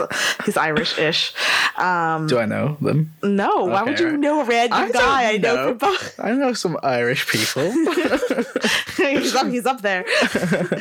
he's 0.46 0.58
Irish-ish. 0.98 1.34
Um, 1.78 2.28
Do 2.28 2.40
I 2.40 2.46
know 2.46 2.78
them? 2.82 3.14
no, 3.24 3.66
why 3.66 3.84
would 3.84 4.00
you 4.00 4.10
right. 4.10 4.20
know 4.20 4.42
a 4.42 4.46
random 4.46 4.80
I 4.80 4.90
guy? 4.92 5.34
I 5.34 5.38
know 5.38 5.74
know. 5.74 5.78
from. 5.78 6.26
I 6.26 6.32
know 6.34 6.54
some 6.54 6.78
Irish 6.84 7.28
people. 7.28 7.72
he's 8.98 9.36
up 9.36 9.48
he's 9.48 9.66
up 9.66 9.82
there 9.82 10.06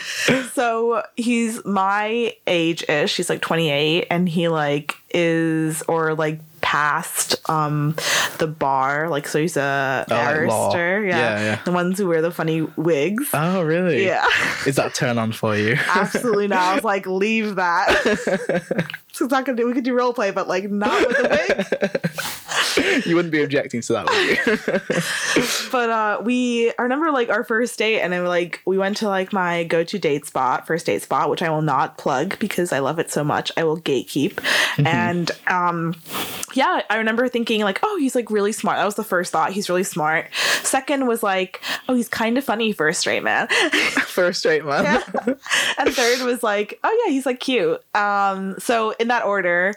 so 0.55 1.03
he's 1.17 1.65
my 1.65 2.35
age 2.47 2.85
ish 2.89 3.17
he's 3.17 3.29
like 3.31 3.41
28 3.41 4.07
and 4.11 4.29
he 4.29 4.49
like 4.49 4.97
is 5.11 5.83
or 5.83 6.15
like 6.15 6.41
past 6.61 7.37
um 7.49 7.95
the 8.39 8.47
bar 8.47 9.09
like 9.09 9.27
so 9.29 9.39
he's 9.41 9.57
a 9.57 10.05
Oh, 10.09 10.15
like 10.15 10.25
barrister 10.25 11.05
yeah. 11.05 11.17
Yeah, 11.19 11.41
yeah. 11.45 11.63
the 11.65 11.73
ones 11.73 11.99
who 11.99 12.07
wear 12.09 12.23
the 12.23 12.31
funny 12.31 12.63
wigs 12.63 13.29
oh, 13.35 13.63
really? 13.63 14.05
yeah 14.05 14.25
Is 14.67 14.77
that 14.77 14.95
turn 14.95 15.19
on 15.19 15.33
for 15.33 15.57
you? 15.57 15.77
absolutely 15.95 16.49
not 16.49 16.63
i 16.63 16.75
was 16.75 16.85
like 16.85 17.07
leave 17.07 17.57
that 17.57 18.89
it's 19.25 19.33
not 19.33 19.45
gonna 19.45 19.57
do 19.57 19.67
we 19.67 19.73
could 19.73 19.85
do 19.85 19.95
role 19.95 20.13
play 20.13 20.31
but 20.31 20.49
like 20.49 20.71
not 20.71 21.07
with 21.07 21.17
the 21.17 21.29
wig? 21.29 22.23
You 23.07 23.15
wouldn't 23.15 23.33
be 23.33 23.43
objecting 23.43 23.81
to 23.83 23.93
that, 23.95 24.07
would 24.07 24.29
you? 24.29 25.71
but 25.73 25.91
uh 25.91 26.21
we 26.23 26.71
I 26.79 26.83
remember 26.83 27.11
like 27.11 27.31
our 27.31 27.45
first 27.45 27.79
date 27.79 28.01
and 28.01 28.13
then 28.13 28.25
like 28.25 28.61
we 28.67 28.77
went 28.77 28.99
to 28.99 29.09
like 29.09 29.33
my 29.33 29.65
go-to 29.65 29.99
date 29.99 30.27
spot 30.27 30.67
first 30.67 30.87
date 30.87 31.03
spot 31.03 31.31
which 31.31 31.43
I 31.43 31.51
will 31.51 31.63
not 31.63 31.97
plug 31.99 32.39
because 32.39 32.73
I 32.73 32.81
love 32.81 32.99
it 32.99 33.11
so 33.11 33.25
much. 33.25 33.51
I 33.57 33.65
will 33.65 33.79
gatekeep. 33.79 34.43
And 34.85 35.31
um 35.47 35.95
yeah 36.55 36.83
I 36.91 36.99
remember 36.99 37.29
thinking 37.29 37.63
like 37.63 37.81
oh 37.83 37.97
he's 37.99 38.15
like 38.15 38.31
really 38.31 38.53
smart. 38.53 38.77
That 38.77 38.85
was 38.85 38.97
the 38.97 39.05
first 39.05 39.33
thought. 39.33 39.53
He's 39.53 39.69
really 39.71 39.85
smart. 39.85 40.27
Second 40.63 41.07
was 41.07 41.23
like 41.23 41.63
oh 41.89 41.95
he's 41.95 42.09
kind 42.09 42.37
of 42.37 42.45
funny 42.45 42.73
for 42.73 42.89
a 42.89 42.95
straight 42.95 43.23
man. 43.23 43.49
For 44.07 44.29
a 44.29 44.35
straight 44.35 44.65
man. 44.65 45.03
and 45.79 45.95
third 45.95 46.23
was 46.23 46.43
like 46.43 46.79
oh 46.83 47.05
yeah 47.05 47.13
he's 47.13 47.27
like 47.27 47.41
cute. 47.41 47.83
Um 47.95 48.57
so 48.59 48.93
in 48.99 49.06
that 49.09 49.25
order 49.25 49.75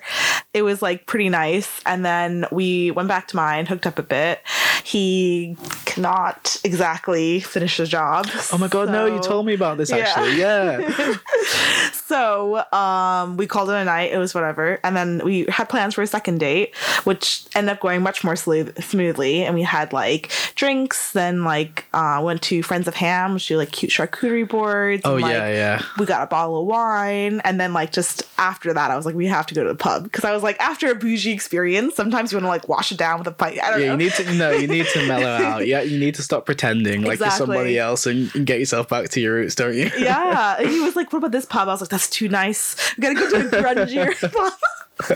it 0.53 0.61
was 0.63 0.81
like 0.81 1.05
pretty 1.05 1.29
nice 1.29 1.81
and 1.85 2.03
then 2.05 2.45
we 2.51 2.91
went 2.91 3.07
back 3.07 3.27
to 3.27 3.35
mine 3.35 3.65
hooked 3.65 3.85
up 3.87 3.99
a 3.99 4.03
bit 4.03 4.41
he 4.83 5.55
cannot 5.85 6.57
exactly 6.63 7.39
finish 7.39 7.77
the 7.77 7.85
job 7.85 8.27
Oh 8.51 8.57
my 8.57 8.67
god, 8.67 8.89
no, 8.89 9.05
you 9.05 9.19
told 9.21 9.45
me 9.45 9.53
about 9.53 9.77
this 9.77 9.89
Yeah. 9.91 9.97
actually. 9.97 10.37
Yeah. 10.39 11.13
so 12.09 12.63
um 12.73 13.37
we 13.37 13.45
called 13.47 13.69
it 13.69 13.75
a 13.75 13.85
night. 13.85 14.11
It 14.11 14.17
was 14.17 14.33
whatever. 14.33 14.79
And 14.83 14.95
then 14.95 15.21
we 15.23 15.45
had 15.47 15.69
plans 15.69 15.93
for 15.93 16.01
a 16.01 16.07
second 16.07 16.39
date 16.39 16.75
which 17.03 17.45
ended 17.55 17.71
up 17.73 17.79
going 17.81 18.01
much 18.01 18.23
more 18.23 18.35
smooth- 18.35 18.73
smoothly. 18.83 19.43
And 19.45 19.53
we 19.55 19.61
had 19.61 19.93
like 19.93 20.31
drinks 20.55 21.11
then 21.13 21.43
like 21.43 21.85
uh 21.93 22.19
went 22.23 22.41
to 22.49 22.63
friends 22.63 22.87
of 22.87 22.95
ham 22.95 23.33
which 23.35 23.47
do 23.47 23.57
like 23.57 23.71
cute 23.71 23.91
charcuterie 23.91 24.47
boards 24.49 25.03
oh 25.05 25.13
and, 25.13 25.21
like, 25.21 25.31
yeah, 25.33 25.49
yeah. 25.49 25.83
we 25.99 26.05
got 26.05 26.23
a 26.23 26.27
bottle 26.27 26.59
of 26.61 26.65
wine. 26.67 27.41
And 27.45 27.59
then 27.61 27.73
like 27.73 27.91
just 27.91 28.23
after 28.37 28.73
that 28.73 28.89
i 28.91 28.95
was 28.97 29.05
like 29.05 29.15
we 29.15 29.27
have 29.27 29.45
to 29.45 29.53
go 29.53 29.63
to 29.63 29.69
the 29.69 29.75
pub. 29.75 30.03
Because 30.03 30.25
i 30.25 30.31
was 30.33 30.41
like 30.43 30.59
after 30.59 30.89
a 30.91 30.95
bougie 30.95 31.31
experience 31.31 31.95
sometimes 31.95 32.31
you 32.31 32.37
want 32.37 32.45
to 32.45 32.49
like 32.49 32.67
wash 32.67 32.91
it 32.91 32.97
down 32.97 33.19
with 33.19 33.27
a 33.27 33.31
pint 33.31 33.59
i 33.63 33.69
don't 33.69 33.81
Yeah, 33.81 33.87
know. 33.87 33.91
you 33.93 33.97
need 33.97 34.13
to 34.13 34.33
no, 34.33 34.51
you 34.51 34.67
need 34.67 34.85
to 34.93 35.07
mellow 35.07 35.25
out. 35.49 35.67
Yeah, 35.67 35.81
you 35.81 35.99
need 35.99 36.15
to 36.15 36.23
stop 36.23 36.45
pretending 36.45 37.03
like 37.03 37.19
you're 37.19 37.29
somebody 37.31 37.77
else 37.77 38.05
and, 38.07 38.33
and 38.35 38.45
get 38.47 38.59
yourself 38.59 38.89
back 38.89 39.09
to 39.09 39.19
your 39.19 39.35
roots, 39.35 39.53
don't 39.55 39.75
you? 39.75 39.91
yeah. 39.97 40.57
He 40.69 40.79
was 40.79 40.95
like 40.95 41.11
what 41.13 41.19
about 41.19 41.31
this 41.31 41.45
pub? 41.45 41.67
I 41.67 41.71
was 41.71 41.81
like 41.81 41.98
that's 41.99 42.09
too 42.09 42.29
nice. 42.29 42.95
We 42.97 43.01
gotta 43.01 43.15
go 43.15 43.29
to 43.29 43.47
a 43.47 43.61
grungier 43.61 44.31
pub 44.31 44.53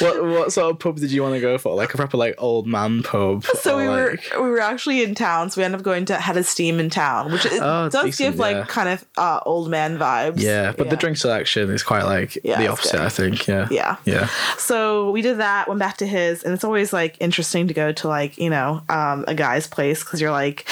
what 0.00 0.22
what 0.24 0.52
sort 0.52 0.70
of 0.70 0.78
pub 0.78 0.96
did 0.98 1.10
you 1.10 1.22
want 1.22 1.34
to 1.34 1.40
go 1.40 1.58
for? 1.58 1.74
Like 1.74 1.94
a 1.94 1.96
proper 1.96 2.16
like 2.16 2.34
old 2.38 2.66
man 2.66 3.02
pub? 3.02 3.44
So 3.60 3.76
we 3.76 3.86
were 3.88 4.16
we 4.42 4.48
were 4.50 4.60
actually 4.60 5.02
in 5.02 5.14
town, 5.14 5.50
so 5.50 5.60
we 5.60 5.64
ended 5.64 5.80
up 5.80 5.84
going 5.84 6.04
to 6.06 6.16
Head 6.16 6.36
of 6.36 6.46
Steam 6.46 6.80
in 6.80 6.88
town, 6.90 7.30
which 7.32 7.46
Oh, 7.52 7.88
does 7.90 8.04
decent, 8.04 8.30
give 8.32 8.38
like 8.38 8.68
kind 8.68 8.88
of 8.88 9.04
uh, 9.18 9.40
old 9.44 9.70
man 9.70 9.98
vibes. 9.98 10.40
Yeah, 10.40 10.72
but 10.76 10.88
the 10.90 10.96
drink 10.96 11.16
selection 11.18 11.70
is 11.70 11.82
quite 11.82 12.04
like 12.04 12.38
Yeah, 12.42 12.58
the 12.58 12.68
opposite. 12.68 12.92
good. 12.92 13.00
I 13.00 13.08
think. 13.10 13.46
Yeah. 13.46 13.68
Yeah. 13.70 13.96
Yeah. 14.04 14.28
So 14.56 15.10
we 15.10 15.20
did 15.22 15.38
that, 15.38 15.68
went 15.68 15.78
back 15.78 15.98
to 15.98 16.06
his, 16.06 16.42
and 16.42 16.54
it's 16.54 16.64
always 16.64 16.92
like 16.92 17.16
interesting 17.20 17.68
to 17.68 17.74
go 17.74 17.92
to 17.92 18.08
like, 18.08 18.38
you 18.38 18.50
know, 18.50 18.82
um, 18.88 19.24
a 19.28 19.34
guy's 19.34 19.66
place 19.66 20.02
because 20.02 20.20
you're 20.20 20.30
like, 20.30 20.66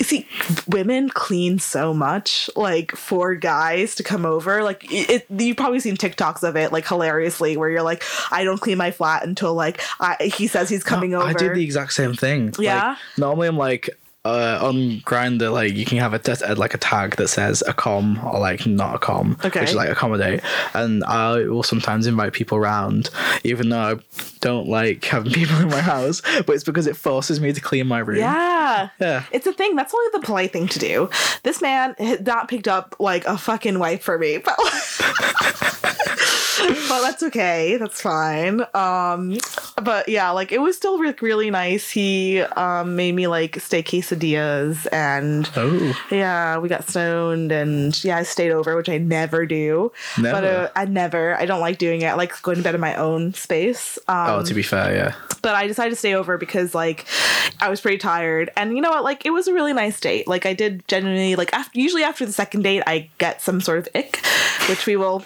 see, 0.00 0.26
women 0.66 1.08
clean 1.10 1.58
so 1.58 1.94
much, 1.94 2.50
like 2.56 2.92
for 2.96 3.34
guys 3.34 3.94
to 3.96 4.02
come 4.02 4.26
over. 4.26 4.62
Like, 4.64 4.84
it, 4.90 5.26
you've 5.30 5.56
probably 5.56 5.80
seen 5.80 5.96
TikToks 5.96 6.42
of 6.42 6.56
it, 6.56 6.67
like 6.72 6.86
hilariously, 6.86 7.56
where 7.56 7.70
you're 7.70 7.82
like, 7.82 8.02
I 8.30 8.44
don't 8.44 8.60
clean 8.60 8.78
my 8.78 8.90
flat 8.90 9.24
until 9.26 9.54
like 9.54 9.82
I, 10.00 10.30
he 10.34 10.46
says 10.46 10.68
he's 10.68 10.84
coming 10.84 11.14
over. 11.14 11.26
I 11.26 11.32
did 11.32 11.54
the 11.54 11.64
exact 11.64 11.92
same 11.92 12.14
thing. 12.14 12.54
Yeah? 12.58 12.90
Like, 12.90 12.98
normally, 13.18 13.48
I'm 13.48 13.56
like. 13.56 13.90
Uh, 14.28 14.58
on 14.62 15.00
Grindr, 15.00 15.50
like 15.52 15.74
you 15.74 15.84
can 15.86 15.96
have 15.98 16.12
a 16.12 16.54
like 16.54 16.74
a 16.74 16.78
tag 16.78 17.16
that 17.16 17.28
says 17.28 17.62
a 17.66 17.72
com 17.72 18.20
or 18.24 18.38
like 18.38 18.66
not 18.66 18.94
a 18.96 18.98
com, 18.98 19.38
Okay. 19.44 19.60
which 19.60 19.70
is 19.70 19.74
like 19.74 19.88
accommodate. 19.88 20.40
And 20.74 21.02
I 21.04 21.44
will 21.48 21.62
sometimes 21.62 22.06
invite 22.06 22.34
people 22.34 22.58
around, 22.58 23.08
even 23.44 23.70
though 23.70 23.80
I 23.80 23.94
don't 24.40 24.68
like 24.68 25.04
having 25.04 25.32
people 25.40 25.56
in 25.58 25.68
my 25.68 25.80
house. 25.80 26.20
But 26.46 26.50
it's 26.56 26.64
because 26.64 26.86
it 26.86 26.96
forces 26.96 27.40
me 27.40 27.52
to 27.52 27.60
clean 27.60 27.86
my 27.86 28.00
room. 28.00 28.18
yeah. 28.18 28.90
Yeah. 29.00 29.24
It's 29.32 29.46
a 29.46 29.52
thing. 29.52 29.74
That's 29.76 29.94
only 29.94 30.10
the 30.12 30.20
polite 30.26 30.52
thing 30.52 30.68
to 30.68 30.78
do. 30.78 31.08
This 31.42 31.62
man 31.62 31.94
had 31.98 32.26
not 32.26 32.48
picked 32.48 32.68
up 32.68 32.94
like 32.98 33.24
a 33.24 33.38
fucking 33.38 33.78
wife 33.78 34.02
for 34.02 34.18
me, 34.18 34.36
but 34.44 34.56
but 36.88 37.00
that's 37.02 37.22
okay. 37.22 37.76
That's 37.78 38.00
fine. 38.02 38.60
Um, 38.74 39.38
but 39.80 40.08
yeah, 40.08 40.30
like 40.30 40.52
it 40.52 40.60
was 40.60 40.76
still 40.76 40.98
re- 40.98 41.14
really 41.20 41.50
nice. 41.50 41.90
He 41.90 42.40
um 42.40 42.96
made 42.96 43.12
me 43.12 43.26
like 43.26 43.60
steak 43.60 43.86
quesadillas 43.88 44.86
and. 44.92 45.48
Oh, 45.56 45.96
Yeah, 46.10 46.58
we 46.58 46.68
got 46.68 46.88
stoned 46.88 47.52
and 47.52 48.02
yeah, 48.04 48.18
I 48.18 48.22
stayed 48.22 48.50
over, 48.50 48.76
which 48.76 48.88
I 48.88 48.98
never 48.98 49.46
do. 49.46 49.92
But 50.16 50.22
Never? 50.40 50.46
uh, 50.46 50.68
I 50.76 50.84
never, 50.84 51.34
I 51.36 51.46
don't 51.46 51.60
like 51.60 51.78
doing 51.78 52.02
it. 52.02 52.06
I 52.06 52.14
like 52.14 52.40
going 52.42 52.56
to 52.56 52.62
bed 52.62 52.74
in 52.74 52.80
my 52.80 52.94
own 52.94 53.34
space. 53.34 53.98
Um, 54.08 54.40
oh. 54.40 54.44
To 54.44 54.54
be 54.54 54.62
fair, 54.62 54.94
yeah. 54.94 55.14
but 55.42 55.54
I 55.54 55.66
decided 55.66 55.90
to 55.90 55.96
stay 55.96 56.14
over 56.14 56.38
because 56.38 56.74
like 56.74 57.06
I 57.60 57.68
was 57.68 57.80
pretty 57.80 57.98
tired, 57.98 58.50
and 58.56 58.74
you 58.74 58.80
know 58.80 58.90
what? 58.90 59.04
Like 59.04 59.26
it 59.26 59.30
was 59.30 59.48
a 59.48 59.52
really 59.52 59.72
nice 59.72 59.98
date. 60.00 60.26
Like 60.28 60.46
I 60.46 60.54
did 60.54 60.86
genuinely 60.88 61.36
like 61.36 61.52
after, 61.52 61.78
usually 61.78 62.02
after 62.04 62.24
the 62.24 62.32
second 62.32 62.62
date, 62.62 62.82
I 62.86 63.10
get 63.18 63.42
some 63.42 63.60
sort 63.60 63.78
of 63.78 63.88
ick, 63.94 64.20
which 64.68 64.86
we 64.86 64.96
will 64.96 65.24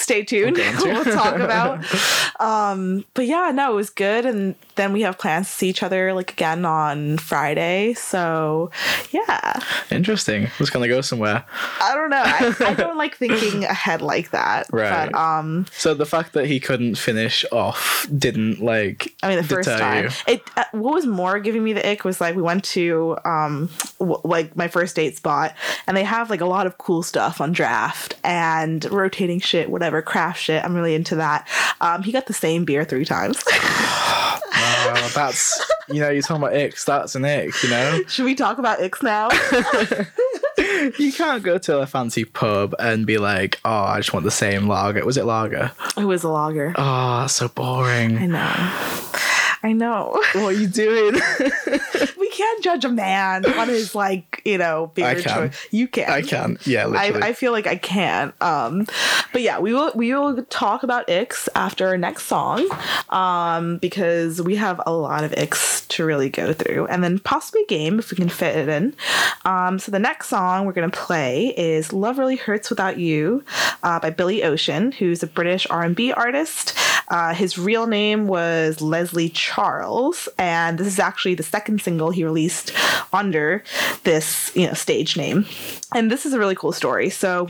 stay 0.00 0.22
tuned. 0.24 0.58
Okay. 0.58 0.72
we'll 0.92 1.04
talk 1.04 1.36
about. 1.36 1.84
Um, 2.40 3.04
but 3.12 3.26
yeah, 3.26 3.50
no, 3.52 3.72
it 3.72 3.74
was 3.74 3.90
good, 3.90 4.24
and 4.24 4.54
then 4.76 4.94
we 4.94 5.02
have 5.02 5.18
plans 5.18 5.46
to 5.48 5.52
see 5.52 5.68
each 5.68 5.82
other 5.82 6.14
like 6.14 6.32
again 6.32 6.64
on 6.64 7.18
Friday. 7.18 7.92
So 7.92 8.70
yeah, 9.10 9.60
Interesting. 9.90 10.48
Let's 10.58 10.70
gonna 10.70 10.88
go 10.88 11.02
somewhere. 11.02 11.44
I 11.82 11.94
don't 11.94 12.08
know. 12.08 12.22
I, 12.24 12.54
I 12.60 12.74
don't 12.78 12.96
like 12.96 13.16
thinking 13.16 13.64
ahead 13.64 14.00
like 14.00 14.30
that. 14.30 14.68
Right. 14.72 15.12
But 15.12 15.18
um, 15.18 15.66
So 15.72 15.92
the 15.92 16.06
fact 16.06 16.32
that 16.32 16.46
he 16.46 16.60
couldn't 16.60 16.94
finish 16.94 17.44
off 17.52 18.06
didn't 18.16 18.60
like. 18.62 19.14
I 19.22 19.28
mean, 19.28 19.36
the 19.36 19.44
first 19.44 19.68
time. 19.68 20.04
you. 20.04 20.10
It 20.26 20.42
uh, 20.56 20.64
what 20.72 20.94
was 20.94 21.06
more 21.06 21.40
giving 21.40 21.62
me 21.62 21.74
the 21.74 21.86
ick 21.90 22.04
was 22.04 22.22
like 22.22 22.36
we 22.36 22.42
went 22.42 22.64
to 22.64 23.18
um 23.26 23.68
w- 23.98 24.20
like 24.24 24.56
my 24.56 24.68
first 24.68 24.96
date 24.96 25.16
spot, 25.16 25.54
and 25.86 25.94
they 25.94 26.04
have 26.04 26.30
like 26.30 26.40
a 26.40 26.46
lot 26.46 26.66
of 26.66 26.78
cool 26.78 27.02
stuff 27.02 27.40
on 27.40 27.52
draft 27.52 28.14
and 28.24 28.84
rotating 28.86 29.40
shit, 29.40 29.68
whatever 29.68 29.89
craft 30.02 30.40
shit. 30.40 30.64
I'm 30.64 30.74
really 30.74 30.94
into 30.94 31.16
that. 31.16 31.48
Um, 31.80 32.02
he 32.02 32.12
got 32.12 32.26
the 32.26 32.32
same 32.32 32.64
beer 32.64 32.84
three 32.84 33.04
times. 33.04 33.42
Oh, 34.92 35.12
that's 35.14 35.70
you 35.88 36.00
know 36.00 36.10
you're 36.10 36.22
talking 36.22 36.42
about 36.42 36.54
X. 36.54 36.84
That's 36.84 37.14
an 37.14 37.24
X. 37.24 37.62
You 37.62 37.70
know 37.70 38.00
Should 38.08 38.24
we 38.24 38.34
talk 38.34 38.58
about 38.58 38.80
X 38.80 39.02
now? 39.02 39.30
you 40.98 41.12
can't 41.12 41.42
go 41.42 41.58
to 41.58 41.78
a 41.80 41.86
fancy 41.86 42.24
pub 42.24 42.74
and 42.78 43.06
be 43.06 43.18
like, 43.18 43.60
oh, 43.64 43.70
I 43.84 43.98
just 43.98 44.12
want 44.12 44.24
the 44.24 44.30
same 44.30 44.66
lager. 44.66 45.04
Was 45.04 45.16
it 45.16 45.24
lager? 45.24 45.72
it 45.96 46.04
was 46.04 46.24
a 46.24 46.28
lager. 46.28 46.74
Oh, 46.76 47.20
that's 47.20 47.34
so 47.34 47.48
boring. 47.48 48.18
I 48.18 48.26
know. 48.26 49.09
I 49.62 49.72
know. 49.72 50.22
What 50.32 50.44
are 50.44 50.52
you 50.52 50.68
doing? 50.68 51.14
we 52.18 52.30
can't 52.30 52.62
judge 52.62 52.84
a 52.84 52.88
man 52.88 53.44
on 53.44 53.68
his 53.68 53.94
like 53.94 54.40
you 54.44 54.58
know 54.58 54.92
can. 54.94 55.20
choice. 55.20 55.68
You 55.70 55.88
can. 55.88 56.08
I 56.08 56.22
can. 56.22 56.56
Yeah, 56.64 56.86
literally. 56.86 57.22
I, 57.22 57.28
I 57.28 57.32
feel 57.32 57.52
like 57.52 57.66
I 57.66 57.76
can. 57.76 58.32
Um, 58.40 58.86
but 59.32 59.42
yeah, 59.42 59.58
we 59.58 59.74
will 59.74 59.92
we 59.94 60.14
will 60.14 60.42
talk 60.44 60.82
about 60.82 61.08
icks 61.08 61.48
after 61.54 61.88
our 61.88 61.98
next 61.98 62.26
song, 62.26 62.66
um, 63.10 63.78
because 63.78 64.40
we 64.40 64.56
have 64.56 64.80
a 64.86 64.92
lot 64.92 65.24
of 65.24 65.32
icks 65.32 65.86
to 65.88 66.04
really 66.04 66.30
go 66.30 66.52
through, 66.52 66.86
and 66.86 67.02
then 67.02 67.18
possibly 67.18 67.64
game 67.66 67.98
if 67.98 68.10
we 68.10 68.16
can 68.16 68.28
fit 68.28 68.56
it 68.56 68.68
in. 68.68 68.94
Um, 69.44 69.78
so 69.78 69.90
the 69.90 69.98
next 69.98 70.28
song 70.28 70.64
we're 70.64 70.72
gonna 70.72 70.90
play 70.90 71.52
is 71.56 71.92
"Love 71.92 72.18
Really 72.18 72.36
Hurts 72.36 72.70
Without 72.70 72.98
You" 72.98 73.44
uh, 73.82 73.98
by 73.98 74.10
Billy 74.10 74.44
Ocean, 74.44 74.92
who's 74.92 75.22
a 75.22 75.26
British 75.26 75.66
R 75.68 75.82
and 75.82 75.96
B 75.96 76.12
artist. 76.12 76.78
Uh, 77.08 77.34
his 77.34 77.58
real 77.58 77.88
name 77.88 78.28
was 78.28 78.80
Leslie 78.80 79.28
Charles, 79.54 80.28
and 80.38 80.78
this 80.78 80.86
is 80.86 81.00
actually 81.00 81.34
the 81.34 81.42
second 81.42 81.80
single 81.80 82.10
he 82.10 82.22
released 82.22 82.72
under 83.12 83.64
this, 84.04 84.54
you 84.54 84.66
know, 84.66 84.74
stage 84.74 85.16
name. 85.16 85.44
And 85.92 86.08
this 86.08 86.24
is 86.24 86.32
a 86.32 86.38
really 86.38 86.54
cool 86.54 86.70
story. 86.70 87.10
So 87.10 87.48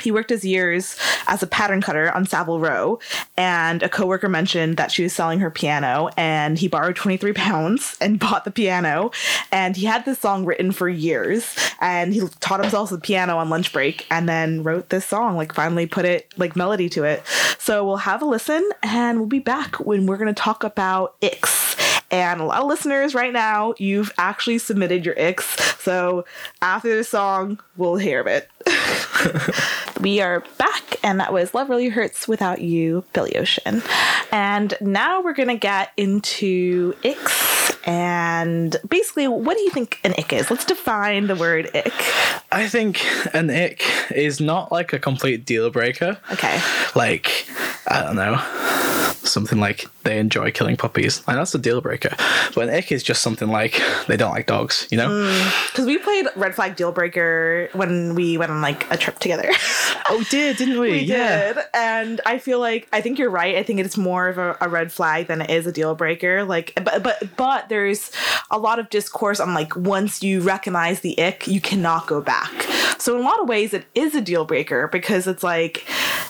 he 0.00 0.10
worked 0.10 0.30
his 0.30 0.44
years 0.44 0.96
as 1.26 1.42
a 1.42 1.46
pattern 1.46 1.80
cutter 1.80 2.14
on 2.14 2.26
Savile 2.26 2.60
Row, 2.60 2.98
and 3.36 3.82
a 3.82 3.88
coworker 3.88 4.28
mentioned 4.28 4.76
that 4.76 4.90
she 4.90 5.02
was 5.02 5.12
selling 5.12 5.40
her 5.40 5.50
piano, 5.50 6.10
and 6.16 6.58
he 6.58 6.68
borrowed 6.68 6.96
23 6.96 7.32
pounds 7.32 7.96
and 8.00 8.18
bought 8.20 8.44
the 8.44 8.50
piano. 8.50 9.10
And 9.52 9.76
he 9.76 9.86
had 9.86 10.04
this 10.04 10.18
song 10.18 10.44
written 10.44 10.72
for 10.72 10.88
years, 10.88 11.56
and 11.80 12.12
he 12.12 12.20
taught 12.40 12.60
himself 12.60 12.90
the 12.90 12.98
piano 12.98 13.36
on 13.38 13.50
lunch 13.50 13.72
break, 13.72 14.06
and 14.10 14.28
then 14.28 14.62
wrote 14.62 14.88
this 14.88 15.04
song, 15.04 15.36
like 15.36 15.54
finally 15.54 15.86
put 15.86 16.04
it 16.04 16.32
like 16.36 16.56
melody 16.56 16.88
to 16.90 17.04
it. 17.04 17.22
So 17.58 17.84
we'll 17.84 17.96
have 17.96 18.22
a 18.22 18.26
listen, 18.26 18.68
and 18.82 19.18
we'll 19.18 19.28
be 19.28 19.38
back 19.38 19.76
when 19.76 20.06
we're 20.06 20.16
gonna 20.16 20.34
talk 20.34 20.64
about 20.64 21.14
icks. 21.20 21.76
And 22.10 22.40
a 22.40 22.44
lot 22.44 22.62
of 22.62 22.68
listeners 22.68 23.14
right 23.14 23.32
now, 23.32 23.74
you've 23.78 24.12
actually 24.16 24.58
submitted 24.58 25.04
your 25.04 25.14
icks. 25.18 25.44
So 25.82 26.24
after 26.62 26.96
the 26.96 27.04
song, 27.04 27.60
we'll 27.76 27.96
hear 27.96 28.20
of 28.20 28.26
it. 28.26 28.48
we 30.00 30.20
are 30.20 30.44
back, 30.58 30.96
and 31.02 31.20
that 31.20 31.32
was 31.32 31.54
Love 31.54 31.68
Really 31.68 31.88
Hurts 31.88 32.28
Without 32.28 32.60
You, 32.60 33.04
Billy 33.12 33.36
Ocean. 33.36 33.82
And 34.30 34.74
now 34.80 35.22
we're 35.22 35.34
going 35.34 35.48
to 35.48 35.56
get 35.56 35.92
into 35.96 36.94
icks. 37.04 37.76
And 37.86 38.76
basically, 38.88 39.28
what 39.28 39.56
do 39.56 39.62
you 39.62 39.70
think 39.70 39.98
an 40.04 40.14
ick 40.18 40.32
is? 40.32 40.50
Let's 40.50 40.64
define 40.64 41.26
the 41.26 41.36
word 41.36 41.70
ick. 41.74 41.92
I 42.52 42.68
think 42.68 43.04
an 43.34 43.50
ick 43.50 43.82
is 44.10 44.40
not 44.40 44.70
like 44.70 44.92
a 44.92 44.98
complete 44.98 45.44
deal 45.44 45.70
breaker. 45.70 46.18
Okay. 46.32 46.60
Like, 46.94 47.46
I 47.86 48.02
don't 48.02 48.16
know, 48.16 48.36
something 49.32 49.60
like 49.60 49.86
they 50.04 50.18
enjoy 50.18 50.50
killing 50.50 50.76
puppies. 50.76 51.22
and 51.26 51.38
that's 51.38 51.54
a 51.54 51.58
deal 51.58 51.80
breaker. 51.80 52.14
But 52.54 52.68
an 52.68 52.74
ick 52.74 52.92
is 52.92 53.02
just 53.02 53.22
something 53.22 53.48
like 53.48 53.80
they 54.06 54.16
don't 54.16 54.32
like 54.32 54.46
dogs. 54.46 54.86
You 54.90 54.98
know? 54.98 55.08
Hmm. 55.08 55.48
Because 55.68 55.86
we 55.86 55.98
played 55.98 56.26
Red 56.36 56.54
Flag 56.54 56.76
Deal 56.76 56.92
Breaker 56.92 57.68
when 57.72 58.14
we 58.14 58.38
went 58.38 58.50
on 58.50 58.60
like 58.62 58.90
a 58.92 58.96
trip 58.96 59.18
together. 59.18 59.50
Oh, 60.08 60.24
did 60.30 60.56
didn't 60.56 60.78
we? 60.80 60.88
We 60.98 61.06
did. 61.06 61.58
And 61.74 62.20
I 62.26 62.38
feel 62.38 62.58
like 62.60 62.88
I 62.92 63.00
think 63.00 63.18
you're 63.18 63.30
right. 63.30 63.56
I 63.56 63.62
think 63.62 63.78
it's 63.80 63.96
more 63.96 64.28
of 64.28 64.38
a, 64.38 64.56
a 64.60 64.68
red 64.68 64.90
flag 64.90 65.26
than 65.26 65.42
it 65.42 65.50
is 65.50 65.66
a 65.66 65.72
deal 65.72 65.94
breaker. 65.94 66.44
Like 66.44 66.72
but 66.82 67.02
but 67.02 67.36
but 67.36 67.68
there's 67.68 68.10
a 68.50 68.58
lot 68.58 68.78
of 68.78 68.88
discourse 68.90 69.38
on 69.38 69.54
like 69.54 69.76
once 69.76 70.22
you 70.22 70.40
recognize 70.40 71.00
the 71.00 71.20
ick, 71.22 71.46
you 71.46 71.60
cannot 71.60 72.06
go 72.06 72.20
back. 72.20 72.50
So 72.98 73.14
in 73.14 73.20
a 73.22 73.24
lot 73.24 73.40
of 73.40 73.48
ways 73.48 73.74
it 73.74 73.86
is 73.94 74.14
a 74.14 74.20
deal 74.20 74.44
breaker 74.44 74.88
because 74.88 75.26
it's 75.26 75.42
like 75.42 75.84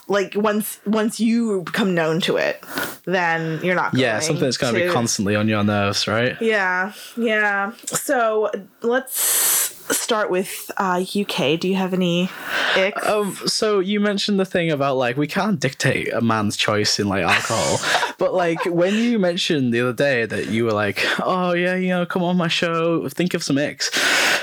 like 0.08 0.34
once 0.34 0.80
once 0.86 1.20
you 1.20 1.62
become 1.62 1.94
known 1.94 2.20
to 2.22 2.36
it, 2.36 2.64
then 3.04 3.60
you're 3.62 3.74
not 3.74 3.94
Yeah, 3.94 4.18
something 4.20 4.44
that's 4.44 4.56
going 4.56 4.74
to 4.74 4.80
be 4.80 4.90
constantly 4.90 5.36
on 5.36 5.48
your 5.48 5.62
nerves, 5.62 6.08
right? 6.08 6.36
Yeah, 6.40 6.92
yeah. 7.16 7.72
So 7.86 8.50
let's 8.82 9.76
start 9.94 10.30
with 10.30 10.70
uh, 10.76 11.02
UK. 11.02 11.58
Do 11.60 11.68
you 11.68 11.76
have 11.76 11.92
any 11.92 12.28
icks? 12.74 13.06
Um, 13.06 13.34
so 13.46 13.78
you 13.80 14.00
mentioned 14.00 14.38
the 14.40 14.44
thing 14.44 14.70
about 14.70 14.96
like 14.96 15.16
we 15.16 15.26
can't 15.26 15.60
dictate 15.60 16.12
a 16.12 16.20
man's 16.20 16.56
choice 16.56 16.98
in 16.98 17.08
like 17.08 17.24
alcohol, 17.24 18.14
but 18.18 18.34
like 18.34 18.64
when 18.66 18.94
you 18.94 19.18
mentioned 19.18 19.72
the 19.72 19.80
other 19.80 19.92
day 19.92 20.24
that 20.26 20.48
you 20.48 20.64
were 20.64 20.72
like, 20.72 21.04
oh 21.20 21.52
yeah, 21.52 21.76
you 21.76 21.88
know, 21.88 22.06
come 22.06 22.22
on 22.22 22.36
my 22.36 22.48
show, 22.48 23.08
think 23.08 23.34
of 23.34 23.42
some 23.42 23.58
icks. 23.58 23.90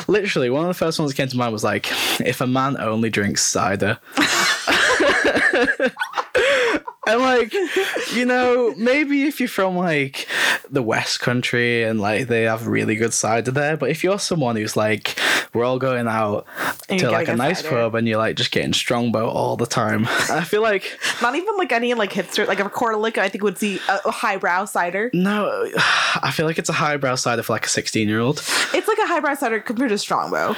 Literally, 0.07 0.49
one 0.49 0.61
of 0.63 0.67
the 0.67 0.73
first 0.75 0.99
ones 0.99 1.11
that 1.11 1.17
came 1.17 1.27
to 1.27 1.37
mind 1.37 1.53
was 1.53 1.63
like, 1.63 1.87
if 2.19 2.41
a 2.41 2.47
man 2.47 2.77
only 2.79 3.09
drinks 3.09 3.43
cider. 3.43 3.97
And 7.07 7.21
like, 7.21 7.53
you 8.15 8.25
know, 8.25 8.73
maybe 8.77 9.25
if 9.25 9.39
you're 9.39 9.47
from 9.47 9.77
like 9.77 10.27
the 10.71 10.81
West 10.81 11.19
Country 11.19 11.83
and 11.83 12.01
like 12.01 12.27
they 12.27 12.43
have 12.43 12.65
a 12.65 12.69
really 12.69 12.95
good 12.95 13.13
cider 13.13 13.51
there, 13.51 13.77
but 13.77 13.91
if 13.91 14.03
you're 14.03 14.17
someone 14.17 14.55
who's 14.55 14.75
like, 14.75 15.15
we're 15.53 15.63
all 15.63 15.77
going 15.77 16.07
out 16.07 16.47
And 16.89 16.99
to 16.99 17.11
like 17.11 17.27
a 17.27 17.35
nice 17.35 17.61
cider. 17.61 17.69
pub 17.69 17.95
and 17.95 18.07
you're 18.07 18.17
like 18.17 18.35
just 18.37 18.49
getting 18.49 18.73
Strongbow 18.73 19.29
all 19.29 19.55
the 19.55 19.67
time, 19.67 20.07
I 20.31 20.43
feel 20.43 20.63
like 20.63 20.99
Not 21.21 21.35
even 21.35 21.55
like 21.57 21.71
any 21.71 21.93
like 21.93 22.11
hipster, 22.11 22.47
like 22.47 22.59
a 22.59 22.97
lick. 22.97 23.19
I 23.19 23.29
think 23.29 23.43
would 23.43 23.59
see 23.59 23.79
a, 23.87 23.99
a 24.05 24.11
highbrow 24.11 24.65
cider. 24.65 25.11
no, 25.13 25.69
I 26.23 26.31
feel 26.31 26.47
like 26.47 26.57
it's 26.57 26.69
a 26.69 26.73
highbrow 26.73 27.15
cider 27.15 27.43
for 27.43 27.53
like 27.53 27.67
a 27.67 27.69
16 27.69 28.09
year 28.09 28.19
old. 28.19 28.39
It's 28.73 28.87
like 28.87 28.97
a 28.97 29.05
highbrow 29.05 29.35
cider 29.35 29.59
compared 29.59 29.89
to 29.91 29.99
Strongbow. 29.99 30.55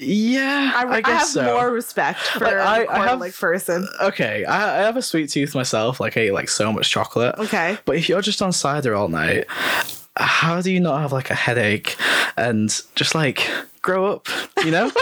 Yeah, 0.00 0.72
I, 0.74 0.84
I, 0.84 1.02
I, 1.04 1.10
have 1.10 1.26
so. 1.26 1.44
more 1.44 1.70
respect 1.70 2.18
for 2.20 2.44
Like, 2.44 2.54
I- 2.54 2.78
a 2.78 2.82
I 2.82 2.84
quarter 2.86 3.02
have- 3.08 3.20
lick 3.20 3.34
person. 3.34 3.86
Okay, 4.00 4.44
I, 4.44 4.80
I 4.80 4.82
have 4.84 4.96
a 4.96 5.02
sweet 5.02 5.28
tooth 5.30 5.54
myself. 5.54 6.00
Like 6.00 6.16
I 6.16 6.26
eat 6.26 6.32
like 6.32 6.48
so 6.48 6.72
much 6.72 6.90
chocolate. 6.90 7.34
Okay. 7.38 7.76
But 7.84 7.96
if 7.96 8.08
you're 8.08 8.22
just 8.22 8.40
on 8.40 8.52
cider 8.52 8.94
all 8.94 9.08
night, 9.08 9.44
how 10.16 10.60
do 10.62 10.72
you 10.72 10.80
not 10.80 11.00
have 11.02 11.12
like 11.12 11.30
a 11.30 11.34
headache 11.34 11.96
and 12.36 12.68
just 12.94 13.14
like 13.14 13.48
grow 13.82 14.06
up? 14.06 14.26
You 14.64 14.70
know? 14.70 14.90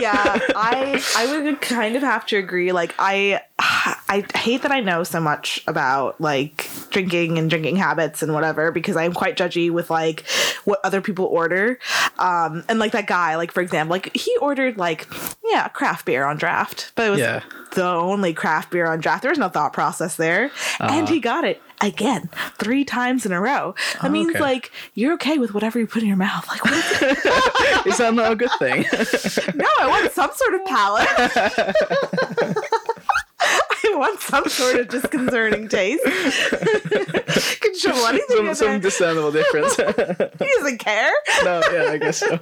yeah, 0.00 0.38
I 0.56 1.02
I 1.16 1.40
would 1.42 1.60
kind 1.60 1.96
of 1.96 2.02
have 2.02 2.26
to 2.26 2.36
agree. 2.36 2.72
Like 2.72 2.94
I 2.98 3.40
I 3.58 4.24
hate 4.34 4.62
that 4.62 4.72
I 4.72 4.80
know 4.80 5.04
so 5.04 5.20
much 5.20 5.62
about 5.66 6.20
like 6.20 6.68
drinking 6.90 7.38
and 7.38 7.48
drinking 7.48 7.76
habits 7.76 8.22
and 8.22 8.32
whatever 8.34 8.70
because 8.70 8.96
I'm 8.96 9.12
quite 9.14 9.36
judgy 9.36 9.70
with 9.70 9.90
like 9.90 10.26
what 10.64 10.80
other 10.84 11.00
people 11.00 11.26
order. 11.26 11.78
Um 12.18 12.64
and 12.68 12.78
like 12.78 12.92
that 12.92 13.06
guy, 13.06 13.36
like 13.36 13.52
for 13.52 13.60
example, 13.60 13.92
like 13.94 14.14
he 14.16 14.36
ordered 14.38 14.76
like 14.76 15.06
yeah, 15.44 15.68
craft 15.68 16.06
beer 16.06 16.24
on 16.24 16.36
draft. 16.36 16.92
But 16.94 17.06
it 17.06 17.10
was 17.10 17.20
Yeah. 17.20 17.42
the 17.74 17.84
only 17.86 18.32
craft 18.34 18.70
beer 18.70 18.86
on 18.86 19.00
draft. 19.00 19.22
There 19.22 19.30
was 19.30 19.38
no 19.38 19.48
thought 19.48 19.72
process 19.72 20.16
there. 20.16 20.50
And 20.80 21.08
he 21.08 21.20
got 21.20 21.44
it 21.44 21.60
again 21.82 22.30
three 22.58 22.84
times 22.84 23.26
in 23.26 23.32
a 23.32 23.40
row. 23.40 23.74
That 23.94 24.08
oh, 24.08 24.10
means 24.10 24.30
okay. 24.30 24.40
like 24.40 24.70
you're 24.94 25.12
okay 25.14 25.38
with 25.38 25.54
whatever 25.54 25.78
you 25.78 25.86
put 25.86 26.02
in 26.02 26.08
your 26.08 26.16
mouth. 26.16 26.46
Like 26.48 26.64
what 26.64 26.74
is 26.74 27.02
it? 27.02 27.18
Is 27.86 27.98
that 27.98 28.14
not 28.14 28.32
a 28.32 28.36
good 28.36 28.50
thing? 28.58 28.84
No, 29.54 29.66
I 29.80 29.86
want 29.86 30.12
some 30.12 30.30
sort 30.34 30.54
of 30.54 30.64
palate. 30.64 31.08
Want 33.98 34.20
some 34.20 34.48
sort 34.48 34.76
of 34.80 34.88
disconcerting 34.88 35.68
taste. 35.68 36.02
Can 37.60 37.78
show 37.78 38.06
anything 38.08 38.46
some 38.46 38.54
some 38.54 38.80
discernible 38.80 39.32
difference. 39.32 39.76
He 40.42 40.48
doesn't 40.58 40.78
care. 40.78 41.12
no, 41.44 41.60
yeah, 41.72 41.90
I 41.92 41.98
guess 41.98 42.18
so. 42.18 42.38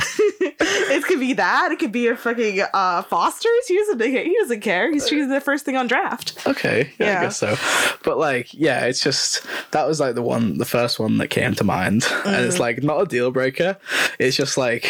it 0.00 1.04
could 1.04 1.20
be 1.20 1.32
that. 1.34 1.72
It 1.72 1.78
could 1.78 1.92
be 1.92 2.06
a 2.08 2.16
fucking 2.16 2.62
uh, 2.72 3.02
Foster's. 3.02 3.66
He 3.68 3.76
doesn't. 3.76 4.00
He 4.00 4.36
doesn't 4.40 4.60
care. 4.60 4.90
He's 4.92 5.08
choosing 5.08 5.30
the 5.30 5.40
first 5.40 5.64
thing 5.64 5.76
on 5.76 5.86
draft. 5.86 6.46
Okay, 6.46 6.92
yeah, 6.98 7.06
Yeah. 7.06 7.18
I 7.18 7.22
guess 7.24 7.36
so. 7.38 7.56
But 8.04 8.18
like, 8.18 8.52
yeah, 8.54 8.86
it's 8.86 9.00
just 9.02 9.46
that 9.72 9.86
was 9.86 10.00
like 10.00 10.14
the 10.14 10.22
one, 10.22 10.58
the 10.58 10.64
first 10.64 10.98
one 10.98 11.18
that 11.18 11.28
came 11.28 11.54
to 11.56 11.64
mind, 11.64 12.04
and 12.24 12.36
Mm. 12.36 12.46
it's 12.46 12.58
like 12.58 12.82
not 12.82 13.00
a 13.02 13.06
deal 13.06 13.30
breaker. 13.30 13.76
It's 14.18 14.36
just 14.36 14.56
like, 14.56 14.86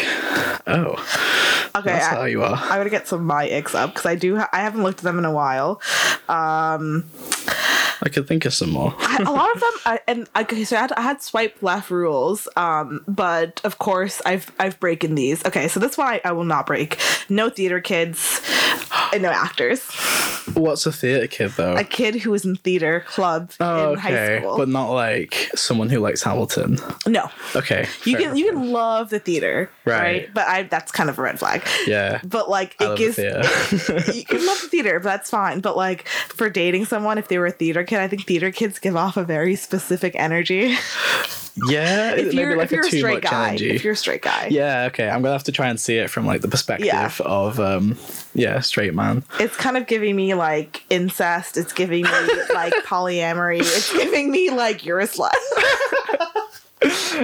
oh, 0.67 0.95
Okay, 1.75 1.91
that's 1.93 2.07
I, 2.07 2.15
how 2.15 2.25
you 2.25 2.43
are. 2.43 2.55
I'm 2.57 2.79
gonna 2.79 2.91
get 2.91 3.07
some 3.09 3.21
of 3.21 3.27
my 3.27 3.45
icks 3.51 3.75
up 3.75 3.93
because 3.93 4.07
I 4.07 4.15
do. 4.15 4.37
Ha- 4.37 4.49
I 4.53 4.61
haven't 4.61 4.83
looked 4.83 4.99
at 5.01 5.05
them 5.05 5.19
in 5.19 5.25
a 5.25 5.33
while. 5.33 5.81
Um, 6.29 7.05
I 8.03 8.09
could 8.09 8.27
think 8.29 8.45
of 8.45 8.55
some 8.55 8.71
more. 8.71 8.95
I- 8.99 9.23
a 9.27 9.31
lot 9.33 9.49
of 9.55 9.61
them 9.61 9.73
I, 9.87 10.01
and 10.07 10.29
okay 10.37 10.65
so 10.65 10.77
I 10.77 10.81
had, 10.81 10.93
I 10.93 11.01
had 11.01 11.23
swipe 11.23 11.63
left 11.63 11.91
rules 11.91 12.47
um 12.57 13.03
but 13.09 13.61
of 13.65 13.79
course 13.79 14.21
i've 14.27 14.51
i've 14.59 14.79
broken 14.79 15.15
these 15.15 15.45
okay 15.47 15.69
so 15.69 15.81
this 15.81 15.97
one 15.97 16.21
I, 16.25 16.33
will 16.33 16.45
not 16.45 16.67
break 16.67 16.99
no 17.31 17.49
theater 17.49 17.81
kids 17.81 18.43
and 19.13 19.23
no 19.23 19.31
actors 19.31 19.83
What's 20.55 20.87
a 20.87 20.93
theatre 20.93 21.27
kid 21.27 21.51
though? 21.57 21.75
a 21.77 21.83
kid 21.85 22.15
who 22.17 22.31
was 22.31 22.45
in 22.45 22.57
theater 22.57 23.05
club 23.09 23.51
oh, 23.61 23.93
in 23.95 23.99
high 23.99 24.13
okay, 24.13 24.39
school 24.41 24.57
but 24.59 24.69
not 24.69 24.91
like 24.91 25.51
someone 25.55 25.89
who 25.89 25.99
likes 26.01 26.23
Hamilton. 26.23 26.79
no 27.07 27.31
Okay, 27.55 27.89
you 28.05 28.17
can 28.17 28.37
you 28.37 28.47
can 28.53 28.71
love 28.73 29.11
the 29.11 29.19
theater 29.19 29.71
right, 29.85 30.01
Right. 30.03 30.35
but 30.35 30.47
i 30.47 30.63
that's 30.65 30.93
kind 30.93 31.09
of 31.11 31.19
a 31.19 31.23
red 31.23 31.39
flag 31.39 31.63
Yeah. 31.87 32.21
but 32.25 32.49
like 32.51 32.77
it 32.81 32.97
gives 32.99 33.17
the 33.17 34.13
you 34.15 34.25
can 34.25 34.45
love 34.47 34.61
the 34.61 34.69
theater, 34.69 35.01
but 35.01 35.05
that's 35.09 35.31
fine. 35.31 35.61
But 35.61 35.77
like 35.77 36.07
for 36.09 36.49
dating 36.51 36.85
someone, 36.87 37.19
if 37.19 37.29
they 37.29 37.39
were 37.39 37.47
a 37.47 37.51
theater 37.51 37.83
kid, 37.87 38.01
I 38.01 38.09
think 38.09 38.27
theater 38.27 38.51
kids 38.51 38.79
give 38.79 38.97
off 38.97 39.17
a 39.17 39.25
very 39.25 39.57
specific 39.57 40.15
energy. 40.17 40.77
yeah, 41.69 42.13
if 42.13 42.35
you're 42.35 42.55
like 42.57 42.67
if 42.67 42.73
you're 42.73 42.85
a 42.85 42.87
a 42.89 42.91
straight 42.91 43.23
guy, 43.23 43.49
energy. 43.51 43.71
if 43.71 43.83
you're 43.83 43.95
a 43.95 43.97
straight 43.97 44.21
guy, 44.23 44.49
yeah, 44.51 44.85
okay. 44.89 45.09
I'm 45.09 45.23
gonna 45.23 45.33
have 45.33 45.45
to 45.45 45.53
try 45.53 45.69
and 45.69 45.81
see 45.81 45.97
it 45.97 46.11
from 46.11 46.27
like 46.27 46.43
the 46.43 46.49
perspective 46.49 46.87
Yeah. 46.87 47.11
of 47.25 47.59
um, 47.59 47.97
yeah, 48.35 48.61
straight 48.61 48.95
man. 48.95 49.25
it's 49.41 49.57
kind 49.57 49.77
of 49.79 49.87
giving 49.87 50.15
me 50.17 50.35
like 50.35 50.83
incest. 50.91 51.57
It's 51.57 51.73
giving 51.73 52.03
me 52.05 52.11
like 52.55 52.75
polyamory. 52.85 53.61
It's 53.61 53.91
giving 53.93 54.31
me 54.31 54.51
like 54.51 54.85
you're 54.85 55.01
a 55.01 55.07
slut. 55.09 55.33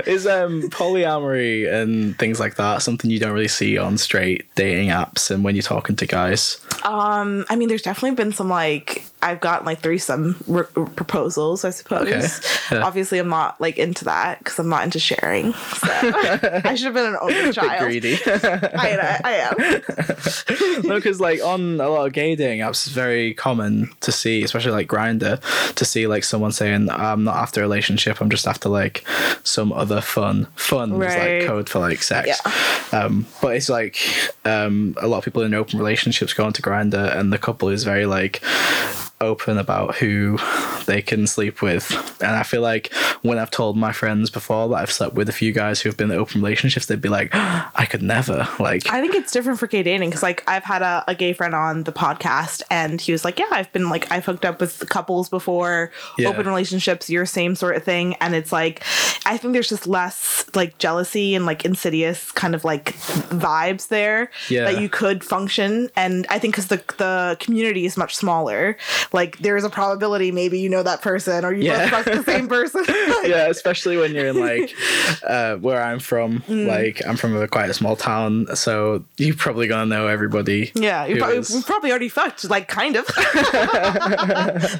Is 0.06 0.26
um 0.26 0.62
polyamory 0.70 1.70
and 1.70 2.18
things 2.18 2.40
like 2.40 2.56
that 2.56 2.80
something 2.80 3.10
you 3.10 3.18
don't 3.18 3.32
really 3.32 3.48
see 3.48 3.76
on 3.76 3.98
straight 3.98 4.46
dating 4.54 4.88
apps 4.88 5.30
and 5.30 5.44
when 5.44 5.54
you're 5.54 5.62
talking 5.62 5.94
to 5.96 6.06
guys? 6.06 6.56
Um, 6.84 7.44
I 7.50 7.56
mean, 7.56 7.68
there's 7.68 7.82
definitely 7.82 8.16
been 8.16 8.32
some 8.32 8.48
like 8.48 9.01
I've 9.22 9.40
gotten 9.40 9.64
like 9.66 9.80
threesome 9.80 10.36
r- 10.52 10.68
r- 10.76 10.86
proposals, 10.86 11.64
I 11.64 11.70
suppose. 11.70 12.08
Okay. 12.08 12.76
Yeah. 12.76 12.84
Obviously, 12.84 13.18
I'm 13.18 13.28
not 13.28 13.60
like 13.60 13.78
into 13.78 14.04
that 14.06 14.38
because 14.40 14.58
I'm 14.58 14.68
not 14.68 14.82
into 14.84 14.98
sharing. 14.98 15.52
So 15.52 15.88
I 16.64 16.74
should 16.74 16.86
have 16.86 16.94
been 16.94 17.06
an 17.06 17.16
only 17.20 17.34
Bit 17.42 17.54
child. 17.54 17.80
greedy. 17.82 18.18
I, 18.26 19.20
I 19.24 19.32
am. 19.34 20.82
no, 20.88 20.96
because 20.96 21.20
like 21.20 21.40
on 21.42 21.80
a 21.80 21.88
lot 21.88 22.06
of 22.06 22.12
gay 22.12 22.34
dating 22.34 22.60
apps, 22.60 22.86
it's 22.86 22.88
very 22.88 23.34
common 23.34 23.90
to 24.00 24.10
see, 24.12 24.42
especially 24.42 24.72
like 24.72 24.88
Grindr, 24.88 25.40
to 25.74 25.84
see 25.84 26.06
like 26.06 26.24
someone 26.24 26.52
saying, 26.52 26.90
"I'm 26.90 27.24
not 27.24 27.36
after 27.36 27.60
a 27.60 27.62
relationship. 27.62 28.20
I'm 28.20 28.30
just 28.30 28.46
after 28.48 28.68
like 28.68 29.04
some 29.44 29.72
other 29.72 30.00
fun. 30.00 30.46
Fun 30.56 30.92
is 30.92 30.98
Right. 30.98 31.38
like 31.42 31.48
code 31.48 31.68
for 31.68 31.78
like 31.78 32.02
sex. 32.02 32.28
Yeah. 32.44 32.98
Um, 32.98 33.26
but 33.40 33.54
it's 33.56 33.68
like 33.68 33.98
um, 34.44 34.96
a 35.00 35.06
lot 35.06 35.18
of 35.18 35.24
people 35.24 35.42
in 35.42 35.54
open 35.54 35.78
relationships 35.78 36.32
go 36.34 36.44
onto 36.44 36.60
Grindr, 36.62 37.16
and 37.16 37.32
the 37.32 37.38
couple 37.38 37.68
is 37.68 37.84
very 37.84 38.06
like 38.06 38.42
open 39.22 39.56
about 39.58 39.94
who 39.96 40.38
they 40.86 41.00
can 41.02 41.26
sleep 41.26 41.62
with. 41.62 41.90
And 42.20 42.32
I 42.32 42.42
feel 42.42 42.60
like 42.60 42.92
when 43.22 43.38
I've 43.38 43.50
told 43.50 43.76
my 43.76 43.92
friends 43.92 44.30
before 44.30 44.68
that 44.68 44.74
I've 44.76 44.92
slept 44.92 45.14
with 45.14 45.28
a 45.28 45.32
few 45.32 45.52
guys 45.52 45.80
who 45.80 45.88
have 45.88 45.96
been 45.96 46.10
in 46.10 46.18
open 46.18 46.40
relationships, 46.42 46.86
they'd 46.86 47.00
be 47.00 47.08
like, 47.08 47.30
I 47.34 47.86
could 47.88 48.02
never. 48.02 48.46
Like, 48.58 48.88
I 48.90 49.00
think 49.00 49.14
it's 49.14 49.32
different 49.32 49.58
for 49.58 49.66
gay 49.66 49.82
dating 49.82 50.10
because, 50.10 50.22
like, 50.22 50.42
I've 50.48 50.64
had 50.64 50.82
a, 50.82 51.04
a 51.08 51.14
gay 51.14 51.32
friend 51.32 51.54
on 51.54 51.84
the 51.84 51.92
podcast, 51.92 52.62
and 52.70 53.00
he 53.00 53.12
was 53.12 53.24
like, 53.24 53.38
"Yeah, 53.38 53.46
I've 53.50 53.72
been 53.72 53.88
like, 53.88 54.10
I've 54.12 54.24
hooked 54.24 54.44
up 54.44 54.60
with 54.60 54.88
couples 54.88 55.28
before, 55.28 55.90
Yeah. 56.18 56.28
open 56.28 56.46
relationships, 56.46 57.08
your 57.08 57.26
same 57.26 57.54
sort 57.56 57.76
of 57.76 57.82
thing." 57.84 58.14
And 58.20 58.34
it's 58.34 58.52
like, 58.52 58.82
I 59.26 59.36
think 59.36 59.52
there's 59.52 59.68
just 59.68 59.86
less 59.86 60.44
like 60.54 60.78
jealousy 60.78 61.34
and 61.34 61.46
like 61.46 61.64
insidious 61.64 62.30
kind 62.32 62.54
of 62.54 62.64
like 62.64 62.92
vibes 63.30 63.88
there 63.88 64.30
Yeah. 64.48 64.64
that 64.64 64.80
you 64.80 64.88
could 64.88 65.24
function. 65.24 65.88
And 65.96 66.26
I 66.28 66.38
think 66.38 66.54
because 66.54 66.68
the 66.68 66.82
the 66.98 67.36
community 67.40 67.86
is 67.86 67.96
much 67.96 68.14
smaller, 68.16 68.76
like 69.12 69.38
there 69.38 69.56
is 69.56 69.64
a 69.64 69.70
probability 69.70 70.32
maybe 70.32 70.58
you 70.58 70.68
know 70.68 70.82
that 70.82 71.02
person 71.02 71.44
or 71.44 71.52
you 71.52 71.64
Yeah. 71.64 71.90
both 71.90 72.04
fuck 72.04 72.14
the 72.14 72.22
same 72.24 72.48
person. 72.48 72.84
yeah, 73.24 73.48
especially 73.48 73.96
when 73.96 74.14
you're 74.14 74.28
in 74.28 74.38
like 74.40 74.74
uh, 75.26 75.56
where 75.56 75.82
I'm 75.82 75.98
from. 75.98 76.40
Mm. 76.42 76.66
Like 76.66 77.00
I'm 77.06 77.16
from 77.16 77.36
a 77.36 77.46
quite 77.48 77.70
a 77.70 77.74
small 77.74 77.96
town, 77.96 78.46
so 78.56 79.04
you're 79.18 79.34
probably 79.36 79.66
gonna 79.68 79.86
know 79.86 80.06
everybody. 80.06 80.72
Yeah, 80.74 81.06
you 81.06 81.16
probably, 81.18 81.38
is- 81.38 81.64
probably 81.66 81.90
already 81.90 82.08
fucked, 82.08 82.48
like 82.48 82.68
kind 82.68 82.96
of. 82.96 83.06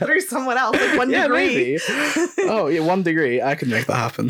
There's 0.00 0.28
someone 0.28 0.56
else, 0.58 0.76
like 0.80 0.98
one 0.98 1.10
yeah, 1.10 1.22
degree. 1.24 1.46
maybe. 1.46 1.78
oh, 2.48 2.66
yeah, 2.68 2.80
one 2.80 3.02
degree. 3.02 3.40
I 3.42 3.54
could 3.54 3.68
make 3.68 3.86
that 3.86 3.96
happen. 3.96 4.28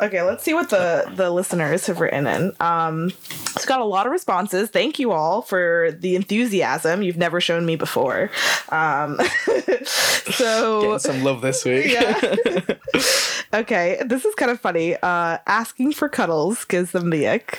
Okay, 0.00 0.22
let's 0.22 0.42
see 0.42 0.52
what 0.52 0.68
the 0.70 1.10
the 1.14 1.30
listeners 1.30 1.86
have 1.86 2.00
written 2.00 2.26
in. 2.26 2.52
Um, 2.60 3.10
it's 3.54 3.64
got 3.64 3.80
a 3.80 3.84
lot 3.84 4.06
of 4.06 4.12
responses. 4.12 4.68
Thank 4.68 4.98
you 4.98 5.12
all 5.12 5.42
for 5.42 5.92
the 5.92 6.16
enthusiasm 6.16 7.02
you've 7.02 7.16
never 7.16 7.40
shown 7.40 7.64
me 7.64 7.76
before. 7.76 8.30
Um, 8.70 9.18
so 9.84 10.82
Getting 10.82 10.98
some 10.98 11.24
love 11.24 11.40
this 11.40 11.64
week. 11.64 11.86
yeah. 11.92 12.18
okay, 13.54 14.02
this 14.04 14.24
is 14.24 14.34
kind 14.34 14.50
of 14.50 14.60
funny. 14.60 14.96
Uh, 14.96 15.38
asking 15.46 15.92
for 15.92 16.08
cuddles 16.08 16.64
gives 16.64 16.92
them 16.92 17.10
the 17.10 17.28
ick. 17.28 17.58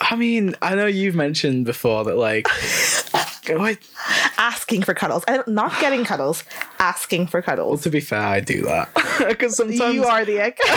I 0.00 0.16
mean, 0.16 0.56
I 0.60 0.74
know 0.74 0.86
you've 0.86 1.14
mentioned 1.14 1.66
before 1.66 2.04
that 2.04 2.16
like. 2.16 2.48
Asking 4.38 4.82
for 4.82 4.94
cuddles, 4.94 5.24
and 5.26 5.42
not 5.46 5.78
getting 5.80 6.04
cuddles. 6.10 6.44
Asking 6.78 7.26
for 7.26 7.38
well, 7.38 7.44
cuddles. 7.44 7.82
to 7.82 7.90
be 7.90 8.00
fair, 8.00 8.20
I 8.20 8.40
do 8.40 8.62
that 8.62 8.92
because 9.28 9.56
sometimes 9.56 9.94
You 9.94 10.04
are 10.04 10.24
the 10.24 10.40
ick. 10.42 10.58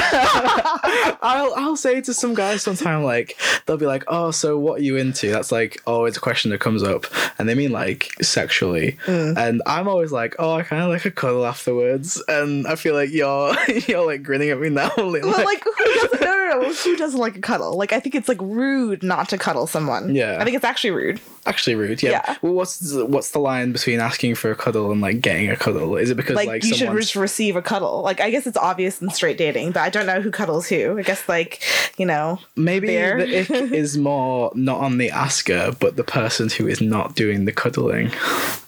I'll 1.21 1.53
I'll 1.55 1.75
say 1.75 2.01
to 2.01 2.13
some 2.13 2.33
guys 2.33 2.61
sometime 2.63 3.03
like 3.03 3.37
they'll 3.65 3.77
be 3.77 3.85
like, 3.85 4.03
"Oh, 4.07 4.31
so 4.31 4.57
what 4.57 4.79
are 4.79 4.83
you 4.83 4.95
into?" 4.97 5.29
That's 5.29 5.51
like 5.51 5.81
always 5.85 6.17
a 6.17 6.19
question 6.19 6.51
that 6.51 6.59
comes 6.59 6.83
up, 6.83 7.05
and 7.39 7.47
they 7.49 7.55
mean 7.55 7.71
like 7.71 8.11
sexually, 8.21 8.97
Mm. 9.05 9.37
and 9.37 9.61
I'm 9.65 9.87
always 9.87 10.11
like, 10.11 10.35
"Oh, 10.39 10.53
I 10.53 10.63
kind 10.63 10.83
of 10.83 10.89
like 10.89 11.05
a 11.05 11.11
cuddle 11.11 11.45
afterwards," 11.45 12.21
and 12.27 12.67
I 12.67 12.75
feel 12.75 12.93
like 12.93 13.11
you're 13.11 13.55
you're 13.87 14.05
like 14.05 14.23
grinning 14.23 14.49
at 14.49 14.59
me 14.59 14.69
now. 14.69 14.91
Like, 14.97 15.23
Well, 15.23 15.43
like 15.45 15.63
who 15.63 15.93
doesn't? 15.93 16.21
No, 16.21 16.27
no, 16.27 16.61
no. 16.61 16.73
Who 16.73 16.95
doesn't 16.95 17.19
like 17.19 17.35
a 17.35 17.41
cuddle? 17.41 17.77
Like 17.77 17.91
I 17.93 17.99
think 17.99 18.15
it's 18.15 18.27
like 18.29 18.41
rude 18.41 19.03
not 19.03 19.29
to 19.29 19.37
cuddle 19.37 19.67
someone. 19.67 20.13
Yeah. 20.15 20.37
I 20.39 20.43
think 20.43 20.55
it's 20.55 20.65
actually 20.65 20.91
rude. 20.91 21.19
Actually 21.47 21.75
rude. 21.75 22.03
Yeah. 22.03 22.11
Yeah. 22.11 22.35
Well, 22.41 22.53
what's 22.53 22.93
what's 22.93 23.31
the 23.31 23.39
line 23.39 23.71
between 23.71 23.99
asking 23.99 24.35
for 24.35 24.51
a 24.51 24.55
cuddle 24.55 24.91
and 24.91 25.01
like 25.01 25.21
getting 25.21 25.49
a 25.49 25.55
cuddle? 25.55 25.95
Is 25.95 26.09
it 26.09 26.15
because 26.15 26.35
like, 26.35 26.47
like, 26.47 26.63
you 26.63 26.75
should 26.75 26.91
just 26.91 27.15
receive 27.15 27.55
a 27.55 27.61
cuddle. 27.61 28.01
Like 28.01 28.19
I 28.19 28.29
guess 28.29 28.45
it's 28.45 28.57
obvious 28.57 29.01
in 29.01 29.09
straight 29.09 29.37
dating, 29.37 29.71
but 29.71 29.81
I 29.81 29.89
don't 29.89 30.05
know 30.05 30.21
who 30.21 30.31
cuddles 30.31 30.67
who. 30.67 30.97
I 30.97 31.03
guess 31.03 31.27
like 31.27 31.63
you 31.97 32.05
know 32.05 32.39
maybe 32.55 32.87
there? 32.87 33.17
the 33.17 33.39
ick 33.39 33.49
is 33.71 33.97
more 33.97 34.51
not 34.55 34.79
on 34.79 34.97
the 34.97 35.09
asker, 35.11 35.73
but 35.79 35.95
the 35.95 36.03
person 36.03 36.49
who 36.49 36.67
is 36.67 36.81
not 36.81 37.15
doing 37.15 37.45
the 37.45 37.53
cuddling. 37.53 38.11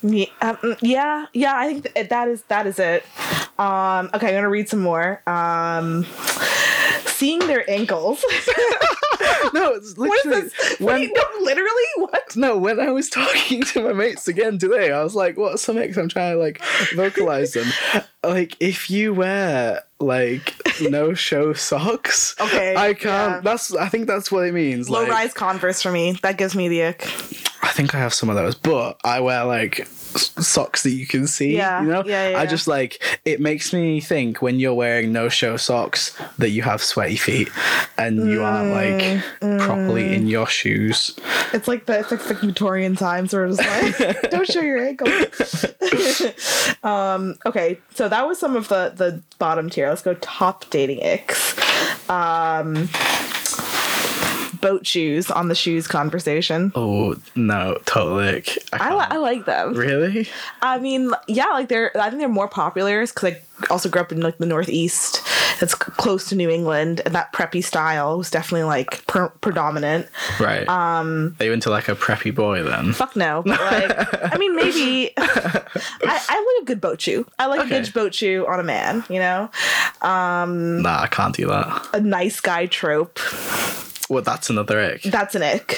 Yeah, 0.01 0.25
um, 0.41 0.55
mm, 0.57 0.77
yeah, 0.81 1.25
yeah. 1.33 1.55
I 1.55 1.73
think 1.73 2.09
that 2.09 2.27
is 2.27 2.41
that 2.43 2.65
is 2.67 2.79
it. 2.79 3.03
Um, 3.59 4.09
okay, 4.13 4.29
I'm 4.29 4.35
gonna 4.35 4.49
read 4.49 4.69
some 4.69 4.79
more. 4.79 5.21
Um, 5.27 6.05
seeing 7.05 7.39
their 7.39 7.69
ankles. 7.69 8.23
No, 9.53 9.73
it's 9.73 9.95
what 9.97 10.17
is 10.19 10.25
literally 10.25 10.41
this? 10.49 10.79
when 10.79 11.01
Wait, 11.01 11.11
no, 11.15 11.23
literally 11.43 11.83
what? 11.97 12.35
no 12.35 12.57
when 12.57 12.79
I 12.79 12.91
was 12.91 13.09
talking 13.19 13.63
to 13.63 13.81
my 13.83 13.93
mates 13.93 14.27
again 14.27 14.57
today, 14.57 14.91
I 14.91 15.03
was 15.03 15.15
like, 15.15 15.37
"What 15.37 15.55
are 15.55 15.57
some 15.57 15.77
icks?" 15.77 15.97
I'm 15.97 16.09
trying 16.09 16.33
to 16.33 16.39
like 16.39 16.61
vocalize 16.95 17.53
them. 17.53 17.67
Like 18.23 18.55
if 18.59 18.89
you 18.89 19.13
wear 19.13 19.83
like 19.99 20.53
no 20.81 21.13
show 21.13 21.53
socks, 21.53 22.35
Okay, 22.39 22.75
I 22.75 22.93
can't. 22.93 23.03
yeah. 23.35 23.39
That's 23.41 23.73
I 23.75 23.89
think 23.89 24.07
that's 24.07 24.31
what 24.31 24.45
it 24.45 24.53
means. 24.53 24.89
Low 24.89 25.01
like, 25.01 25.09
rise 25.11 25.33
Converse 25.33 25.81
for 25.81 25.91
me. 25.91 26.13
That 26.21 26.37
gives 26.37 26.55
me 26.55 26.67
the 26.69 26.83
ick. 26.83 27.07
I 27.61 27.69
think 27.71 27.93
I 27.93 27.99
have 27.99 28.13
some 28.13 28.29
of 28.29 28.35
those, 28.35 28.55
but 28.55 28.99
I 29.03 29.19
wear 29.19 29.43
like 29.43 29.85
socks 29.87 30.83
that 30.83 30.91
you 30.91 31.05
can 31.05 31.27
see. 31.27 31.55
Yeah, 31.55 31.81
you 31.81 31.87
know. 31.87 32.03
yeah, 32.05 32.29
yeah, 32.29 32.39
I 32.39 32.45
just 32.45 32.67
like 32.67 33.01
it 33.25 33.39
makes 33.39 33.73
me 33.73 33.99
think 33.99 34.41
when 34.41 34.59
you're 34.59 34.73
wearing 34.73 35.11
no 35.11 35.29
show 35.29 35.57
socks 35.57 36.17
that 36.37 36.49
you 36.49 36.61
have 36.63 36.81
sweaty 36.81 37.17
feet 37.17 37.49
and 37.97 38.29
you 38.29 38.43
aren't 38.43 38.71
like 38.71 39.23
Mm, 39.41 39.59
properly 39.59 40.13
in 40.13 40.27
your 40.27 40.47
shoes. 40.47 41.17
It's 41.53 41.67
like 41.67 41.85
the 41.85 41.99
it's 41.99 42.11
like 42.11 42.23
the 42.23 42.33
Victorian 42.33 42.95
times 42.95 43.33
where 43.33 43.45
it's 43.45 43.57
like 43.57 44.21
don't 44.31 44.47
show 44.47 44.61
your 44.61 44.79
ankles. 44.79 45.65
um, 46.83 47.37
okay, 47.45 47.77
so 47.93 48.07
that 48.09 48.27
was 48.27 48.39
some 48.39 48.55
of 48.55 48.67
the 48.69 48.93
the 48.95 49.21
bottom 49.37 49.69
tier. 49.69 49.89
Let's 49.89 50.01
go 50.01 50.13
top 50.15 50.69
dating 50.69 50.99
icks. 51.03 51.57
Um, 52.09 52.89
boat 54.61 54.85
shoes 54.85 55.29
on 55.31 55.47
the 55.47 55.55
shoes 55.55 55.87
conversation. 55.87 56.71
Oh 56.75 57.15
no, 57.35 57.77
totally. 57.85 58.43
I, 58.73 58.93
li- 58.95 59.05
I 59.09 59.17
like 59.17 59.45
them. 59.45 59.73
really. 59.73 60.27
I 60.61 60.79
mean, 60.79 61.11
yeah, 61.27 61.45
like 61.47 61.69
they're. 61.69 61.95
I 61.97 62.09
think 62.09 62.19
they're 62.21 62.29
more 62.29 62.47
popular 62.47 63.05
because 63.05 63.33
I 63.33 63.41
also 63.69 63.89
grew 63.89 64.01
up 64.01 64.11
in 64.11 64.21
like 64.21 64.37
the 64.37 64.45
Northeast. 64.45 65.21
It's 65.61 65.75
close 65.75 66.29
to 66.29 66.35
New 66.35 66.49
England, 66.49 67.01
and 67.05 67.13
that 67.15 67.33
preppy 67.33 67.61
style 67.63 68.17
was 68.17 68.29
definitely 68.31 68.63
like 68.63 69.05
per- 69.07 69.29
predominant. 69.41 70.07
Right. 70.39 70.67
Um. 70.69 71.35
Are 71.39 71.45
you 71.45 71.53
into 71.53 71.69
like 71.69 71.89
a 71.89 71.95
preppy 71.95 72.33
boy 72.33 72.63
then? 72.63 72.93
Fuck 72.93 73.15
no, 73.15 73.43
but 73.45 73.59
like, 73.59 74.33
I 74.33 74.37
mean, 74.37 74.55
maybe 74.55 75.11
I, 75.17 75.61
I 76.03 76.53
like 76.55 76.63
a 76.63 76.65
good 76.65 76.79
boat 76.81 77.01
shoe. 77.01 77.25
I 77.37 77.47
like 77.47 77.61
Okay. 77.61 77.77
a 77.77 77.81
good 77.83 77.93
boat 77.93 78.13
shoe 78.15 78.45
on 78.47 78.59
a 78.59 78.63
man. 78.63 79.03
You 79.09 79.19
know, 79.19 79.49
Um. 80.01 80.81
Nah, 80.81 81.01
I 81.01 81.07
can't 81.07 81.35
do 81.35 81.47
that. 81.47 81.87
a 81.93 81.99
nice 81.99 82.39
guy 82.39 82.65
trope. 82.67 83.19
Well, 84.09 84.23
that's 84.23 84.49
another 84.49 84.79
ick. 84.79 85.03
That's 85.03 85.35
an 85.35 85.43
ick. 85.43 85.77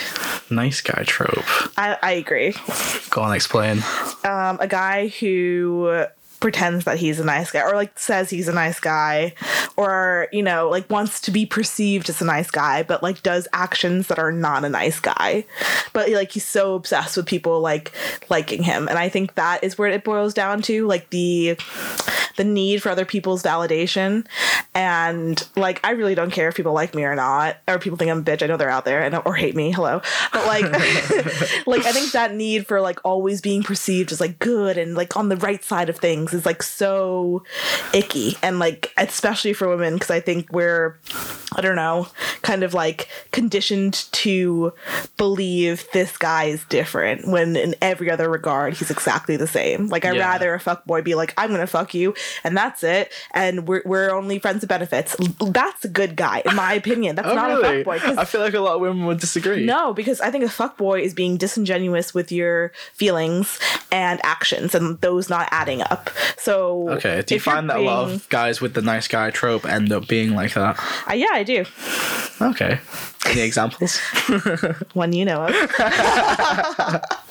Nice 0.49 0.81
guy 0.81 1.03
trope. 1.03 1.43
I, 1.77 1.97
I 2.01 2.11
agree. 2.13 2.55
Go 3.09 3.21
on, 3.21 3.33
explain. 3.35 3.83
um, 4.23 4.57
a 4.59 4.67
guy 4.67 5.07
who 5.07 6.05
pretends 6.41 6.83
that 6.85 6.97
he's 6.97 7.19
a 7.19 7.23
nice 7.23 7.51
guy 7.51 7.61
or 7.61 7.75
like 7.75 7.97
says 7.97 8.29
he's 8.29 8.47
a 8.47 8.53
nice 8.53 8.79
guy 8.79 9.33
or 9.77 10.27
you 10.33 10.43
know 10.43 10.67
like 10.69 10.89
wants 10.89 11.21
to 11.21 11.31
be 11.31 11.45
perceived 11.45 12.09
as 12.09 12.21
a 12.21 12.25
nice 12.25 12.51
guy 12.51 12.83
but 12.83 13.01
like 13.01 13.23
does 13.23 13.47
actions 13.53 14.07
that 14.07 14.19
are 14.19 14.31
not 14.31 14.65
a 14.65 14.69
nice 14.69 14.99
guy. 14.99 15.45
But 15.93 16.09
like 16.09 16.31
he's 16.31 16.45
so 16.45 16.75
obsessed 16.75 17.15
with 17.15 17.25
people 17.25 17.61
like 17.61 17.91
liking 18.29 18.63
him. 18.63 18.87
And 18.87 18.97
i 18.97 19.07
think 19.07 19.35
that 19.35 19.63
is 19.63 19.77
where 19.77 19.89
it 19.89 20.03
boils 20.03 20.33
down 20.33 20.61
to 20.63 20.85
like 20.87 21.09
the 21.09 21.57
the 22.37 22.43
need 22.43 22.81
for 22.81 22.89
other 22.89 23.05
people's 23.05 23.43
validation. 23.43 24.25
And 24.73 25.47
like 25.55 25.79
i 25.83 25.91
really 25.91 26.15
don't 26.15 26.31
care 26.31 26.49
if 26.49 26.55
people 26.55 26.73
like 26.73 26.95
me 26.95 27.03
or 27.03 27.15
not 27.15 27.57
or 27.67 27.79
people 27.79 27.97
think 27.97 28.11
i'm 28.11 28.19
a 28.19 28.23
bitch. 28.23 28.41
I 28.41 28.47
know 28.47 28.57
they're 28.57 28.69
out 28.69 28.85
there 28.85 29.03
and 29.03 29.15
or 29.25 29.35
hate 29.35 29.55
me 29.55 29.71
hello. 29.71 30.01
But 30.33 30.45
like 30.47 30.63
like 31.67 31.85
i 31.85 31.91
think 31.91 32.11
that 32.11 32.33
need 32.33 32.67
for 32.67 32.81
like 32.81 32.99
always 33.03 33.41
being 33.41 33.63
perceived 33.63 34.11
as 34.11 34.19
like 34.19 34.39
good 34.39 34.77
and 34.77 34.95
like 34.95 35.15
on 35.15 35.29
the 35.29 35.37
right 35.37 35.63
side 35.63 35.89
of 35.89 35.97
things 35.97 36.30
is 36.33 36.45
like 36.45 36.63
so 36.63 37.43
icky 37.93 38.37
and 38.43 38.59
like 38.59 38.91
especially 38.97 39.53
for 39.53 39.67
women 39.67 39.93
because 39.95 40.11
i 40.11 40.19
think 40.19 40.51
we're 40.51 40.97
i 41.55 41.61
don't 41.61 41.75
know 41.75 42.07
kind 42.41 42.63
of 42.63 42.73
like 42.73 43.07
conditioned 43.31 44.05
to 44.11 44.73
believe 45.17 45.87
this 45.93 46.17
guy 46.17 46.45
is 46.45 46.63
different 46.65 47.27
when 47.27 47.55
in 47.55 47.75
every 47.81 48.09
other 48.09 48.29
regard 48.29 48.73
he's 48.73 48.91
exactly 48.91 49.35
the 49.37 49.47
same 49.47 49.87
like 49.87 50.05
i'd 50.05 50.15
Yeah. 50.15 50.29
rather 50.29 50.53
a 50.53 50.59
fuck 50.59 50.85
boy 50.85 51.01
be 51.01 51.15
like 51.15 51.33
i'm 51.37 51.51
gonna 51.51 51.67
fuck 51.67 51.93
you 51.93 52.13
and 52.43 52.55
that's 52.55 52.83
it 52.83 53.11
and 53.33 53.67
we're, 53.67 53.81
we're 53.85 54.11
only 54.11 54.39
friends 54.39 54.61
with 54.61 54.69
benefits 54.69 55.15
that's 55.51 55.85
a 55.85 55.89
good 55.89 56.15
guy 56.15 56.41
in 56.45 56.55
my 56.55 56.73
opinion 56.73 57.15
that's 57.15 57.27
Oh, 57.27 57.35
not 57.35 57.47
really? 57.49 57.81
a 57.81 57.83
fuck 57.85 58.05
boy 58.15 58.21
I 58.21 58.25
feel 58.25 58.41
like 58.41 58.53
a 58.53 58.59
lot 58.59 58.75
of 58.75 58.81
women 58.81 59.05
would 59.05 59.19
disagree. 59.19 59.65
no, 59.65 59.93
because 59.93 60.19
I 60.21 60.31
think 60.31 60.43
a 60.43 60.47
fuckboy 60.47 61.01
is 61.01 61.13
being 61.13 61.37
disingenuous 61.37 62.13
with 62.13 62.31
your 62.31 62.71
feelings 62.93 63.57
and 63.91 64.19
actions 64.23 64.75
and 64.75 64.99
those 65.01 65.29
not 65.29 65.47
adding 65.51 65.81
up. 65.83 66.09
So 66.37 66.89
Okay. 66.89 67.21
Do 67.25 67.35
you 67.35 67.39
find 67.41 67.69
that 67.69 67.77
a 67.77 67.81
lot 67.81 68.09
of 68.09 68.27
guys 68.29 68.61
with 68.61 68.73
the 68.73 68.81
nice 68.81 69.07
guy 69.07 69.29
trope 69.31 69.65
end 69.65 69.91
up 69.91 70.07
being 70.07 70.33
like 70.35 70.53
that? 70.53 70.79
Uh, 71.09 71.13
yeah, 71.13 71.29
I 71.33 71.43
do. 71.43 71.65
Okay. 72.41 72.79
Any 73.27 73.41
examples? 73.41 73.99
One 74.93 75.13
you 75.13 75.25
know 75.25 75.45
of. 75.47 75.55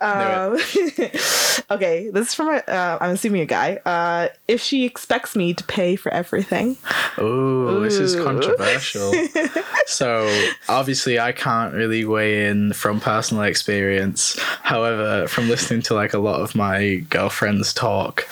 um, 0.00 0.52
okay, 1.70 2.10
this 2.10 2.28
is 2.28 2.34
from 2.34 2.48
a, 2.48 2.58
uh, 2.68 2.98
I'm 3.00 3.10
assuming 3.10 3.40
a 3.40 3.46
guy. 3.46 3.80
Uh, 3.84 4.28
if 4.46 4.60
she 4.60 4.84
expects 4.84 5.34
me 5.34 5.54
to 5.54 5.64
pay 5.64 5.96
for 5.96 6.12
everything, 6.12 6.76
Ooh, 7.18 7.80
this 7.80 7.98
is 7.98 8.14
controversial. 8.16 9.12
so 9.86 10.28
obviously, 10.68 11.18
I 11.18 11.32
can't 11.32 11.74
really 11.74 12.04
weigh 12.04 12.46
in 12.46 12.72
from 12.72 13.00
personal 13.00 13.44
experience. 13.44 14.38
However, 14.62 15.26
from 15.26 15.48
listening 15.48 15.82
to 15.82 15.94
like 15.94 16.14
a 16.14 16.18
lot 16.18 16.40
of 16.40 16.54
my 16.54 16.96
girlfriends 17.10 17.72
talk, 17.72 18.28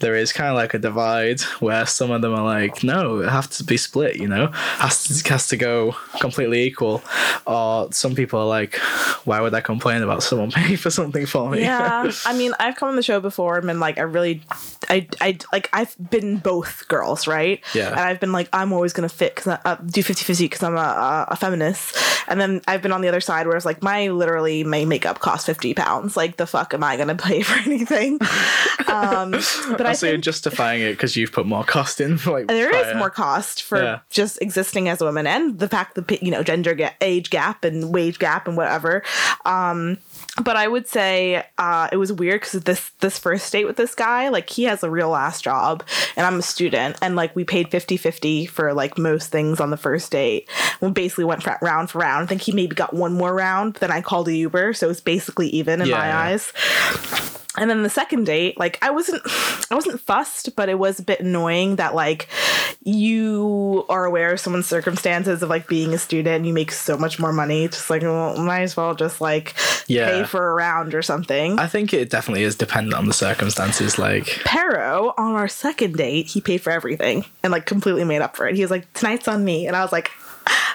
there 0.00 0.16
is 0.16 0.32
kind 0.32 0.50
of 0.50 0.56
like 0.56 0.74
a 0.74 0.78
divide 0.78 1.40
where 1.60 1.86
some 1.86 2.10
of 2.10 2.22
them 2.22 2.34
are 2.34 2.44
like, 2.44 2.82
"No, 2.82 3.20
it 3.20 3.28
has 3.28 3.46
to 3.58 3.64
be 3.64 3.76
split," 3.76 4.16
you 4.16 4.28
know, 4.28 4.48
has 4.52 5.04
to 5.04 5.28
has 5.30 5.46
to 5.48 5.56
go 5.56 5.96
completely 6.20 6.64
equal. 6.64 7.02
Or 7.46 7.92
some 7.92 8.14
people 8.14 8.40
are 8.40 8.46
like, 8.46 8.76
"Why 9.24 9.40
would 9.40 9.54
I 9.54 9.60
complain 9.60 10.02
about 10.02 10.23
someone 10.24 10.50
pay 10.50 10.76
for 10.84 10.90
something 10.90 11.26
for 11.26 11.50
me?" 11.50 11.60
Yeah, 11.60 12.10
I 12.26 12.36
mean, 12.36 12.52
I've 12.58 12.76
come 12.76 12.88
on 12.88 12.96
the 12.96 13.02
show 13.02 13.20
before 13.20 13.56
and 13.58 13.66
been 13.66 13.80
like, 13.80 13.98
I 13.98 14.02
really, 14.02 14.42
I, 14.88 15.06
I, 15.20 15.38
like, 15.52 15.68
I've 15.72 15.94
been 16.10 16.38
both 16.38 16.86
girls, 16.88 17.26
right? 17.26 17.62
Yeah. 17.74 17.90
And 17.90 18.00
I've 18.00 18.20
been 18.20 18.32
like, 18.32 18.48
I'm 18.52 18.72
always 18.72 18.92
gonna 18.92 19.08
fit 19.08 19.34
because 19.34 19.58
I 19.64 19.70
uh, 19.70 19.76
do 19.76 20.02
50 20.02 20.24
50 20.24 20.44
because 20.44 20.62
I'm 20.62 20.76
a, 20.76 21.26
a, 21.30 21.36
feminist. 21.36 21.96
And 22.28 22.40
then 22.40 22.62
I've 22.66 22.80
been 22.82 22.92
on 22.92 23.00
the 23.02 23.08
other 23.08 23.20
side 23.20 23.46
where 23.46 23.56
it's 23.56 23.66
like, 23.66 23.82
my 23.82 24.08
literally, 24.08 24.64
my 24.64 24.84
makeup 24.84 25.18
costs 25.20 25.46
50 25.46 25.74
pounds. 25.74 26.16
Like, 26.16 26.36
the 26.38 26.46
fuck 26.46 26.72
am 26.74 26.82
I 26.82 26.96
gonna 26.96 27.14
pay 27.28 27.42
for 27.42 27.54
anything? 27.68 28.18
um, 28.88 29.32
but 29.76 29.86
I 29.86 29.92
so 29.92 30.06
you're 30.06 30.16
justifying 30.18 30.82
it 30.82 30.92
because 30.92 31.16
you've 31.16 31.32
put 31.32 31.46
more 31.46 31.64
cost 31.64 32.00
in. 32.00 32.18
For 32.18 32.32
Like 32.32 32.46
there 32.48 32.74
is 32.74 32.82
prior. 32.82 32.94
more 32.96 33.10
cost 33.10 33.62
for 33.62 33.78
Yeah. 33.82 33.98
just 34.10 34.40
existing 34.42 34.88
as 34.88 35.00
a 35.00 35.04
woman 35.04 35.26
and 35.26 35.58
the 35.58 35.68
fact 35.68 35.94
that 35.96 36.22
you 36.22 36.30
know 36.30 36.42
gender 36.42 36.74
ga- 36.74 36.94
age 37.00 37.30
gap 37.30 37.64
and 37.64 37.92
wage 37.92 38.18
gap 38.18 38.46
and 38.48 38.56
whatever 38.56 39.02
um 39.44 39.98
but 40.42 40.56
i 40.56 40.66
would 40.66 40.88
say 40.88 41.44
uh 41.58 41.88
it 41.92 41.96
was 41.96 42.12
weird 42.12 42.40
because 42.40 42.60
this 42.62 42.90
this 43.00 43.18
first 43.18 43.50
date 43.52 43.66
with 43.66 43.76
this 43.76 43.94
guy 43.94 44.28
like 44.28 44.50
he 44.50 44.64
has 44.64 44.82
a 44.82 44.90
real 44.90 45.10
last 45.10 45.44
job 45.44 45.84
and 46.16 46.26
i'm 46.26 46.38
a 46.38 46.42
student 46.42 46.96
and 47.02 47.14
like 47.14 47.34
we 47.36 47.44
paid 47.44 47.70
50 47.70 47.96
50 47.96 48.46
for 48.46 48.74
like 48.74 48.98
most 48.98 49.30
things 49.30 49.60
on 49.60 49.70
the 49.70 49.76
first 49.76 50.10
date. 50.10 50.48
We 50.80 50.90
basically 50.90 51.24
went 51.24 51.42
for, 51.42 51.56
round 51.62 51.90
for 51.90 51.98
round. 51.98 52.24
I 52.24 52.26
think 52.26 52.42
he 52.42 52.52
maybe 52.52 52.74
got 52.74 52.92
one 52.92 53.12
more 53.12 53.34
round 53.34 53.74
then 53.74 53.90
i 53.90 54.00
called 54.00 54.28
a 54.28 54.34
uber 54.34 54.72
so 54.72 54.90
it's 54.90 55.00
basically 55.00 55.48
even 55.48 55.80
in 55.80 55.88
Yeah, 55.88 55.98
my 55.98 56.14
eyes 56.14 56.52
and 57.56 57.70
then 57.70 57.82
the 57.82 57.90
second 57.90 58.24
date 58.24 58.58
like 58.58 58.78
i 58.82 58.90
wasn't 58.90 59.22
i 59.70 59.74
wasn't 59.74 60.00
fussed 60.00 60.54
but 60.56 60.68
it 60.68 60.78
was 60.78 60.98
a 60.98 61.02
bit 61.02 61.20
annoying 61.20 61.76
that 61.76 61.94
like 61.94 62.28
you 62.82 63.84
are 63.88 64.04
aware 64.04 64.32
of 64.32 64.40
someone's 64.40 64.66
circumstances 64.66 65.42
of 65.42 65.48
like 65.48 65.66
being 65.68 65.94
a 65.94 65.98
student 65.98 66.36
and 66.36 66.46
you 66.46 66.52
make 66.52 66.70
so 66.70 66.96
much 66.98 67.18
more 67.18 67.32
money 67.32 67.66
just 67.68 67.88
like 67.90 68.02
well 68.02 68.36
might 68.38 68.62
as 68.62 68.76
well 68.76 68.94
just 68.94 69.20
like 69.20 69.54
Yeah. 69.86 70.08
pay 70.10 70.24
for 70.24 70.50
a 70.50 70.54
round 70.54 70.94
or 70.94 71.02
something 71.02 71.58
I 71.58 71.66
think 71.66 71.92
it 71.94 72.10
definitely 72.10 72.42
is 72.44 72.56
dependent 72.56 72.94
on 72.94 73.06
the 73.06 73.12
circumstances. 73.12 73.98
Like, 73.98 74.26
Pero 74.44 75.14
on 75.16 75.32
our 75.32 75.48
second 75.48 75.94
date, 75.96 76.26
he 76.26 76.40
paid 76.40 76.60
for 76.60 76.70
everything 76.70 77.24
and 77.42 77.52
like 77.52 77.66
completely 77.66 78.04
made 78.04 78.22
up 78.22 78.36
for 78.36 78.46
it. 78.48 78.54
He 78.56 78.62
was 78.62 78.70
like, 78.70 78.90
"Tonight's 78.94 79.28
on 79.28 79.44
me," 79.44 79.66
and 79.66 79.76
I 79.76 79.82
was 79.82 79.92
like, 79.92 80.10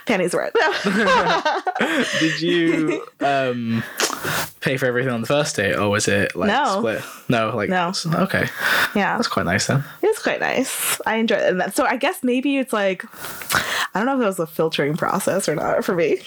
"Pennies 0.06 0.34
worth." 0.34 0.54
did 2.20 2.42
you 2.42 3.06
um 3.20 3.84
pay 4.62 4.78
for 4.78 4.86
everything 4.86 5.12
on 5.12 5.22
the 5.22 5.28
first 5.28 5.56
date, 5.56 5.76
or 5.76 5.90
was 5.90 6.08
it 6.08 6.36
like 6.36 6.48
No. 6.50 6.78
split? 6.80 7.02
No, 7.30 7.56
like 7.56 7.70
No. 7.70 7.92
Okay, 8.06 8.48
yeah, 8.96 9.16
that's 9.18 9.28
quite 9.28 9.46
nice 9.46 9.68
then. 9.68 9.84
it 10.02 10.08
was 10.08 10.20
quite 10.20 10.40
nice. 10.40 11.00
I 11.06 11.16
enjoyed 11.16 11.40
it. 11.42 11.60
And 11.62 11.74
so 11.74 11.86
I 11.86 11.98
guess 11.98 12.24
maybe 12.24 12.58
it's 12.58 12.74
like, 12.74 13.04
I 13.96 14.00
don't 14.00 14.06
know 14.06 14.14
if 14.14 14.20
that 14.20 14.26
was 14.28 14.40
a 14.40 14.48
filtering 14.48 14.96
process 14.98 15.48
or 15.50 15.56
not 15.56 15.84
for 15.86 15.96
me. 15.96 16.20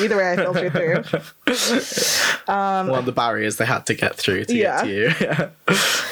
Either 0.00 0.16
way, 0.16 0.32
I 0.32 0.36
filtered 0.36 0.72
through. 0.72 1.02
Um, 2.48 2.88
One 2.88 3.00
of 3.00 3.04
the 3.04 3.12
barriers 3.12 3.56
they 3.58 3.66
had 3.66 3.84
to 3.86 3.94
get 3.94 4.16
through 4.16 4.46
to 4.46 4.54
Yeah. 4.54 4.82
get 4.82 4.84
to 4.84 5.50
you. 5.68 5.76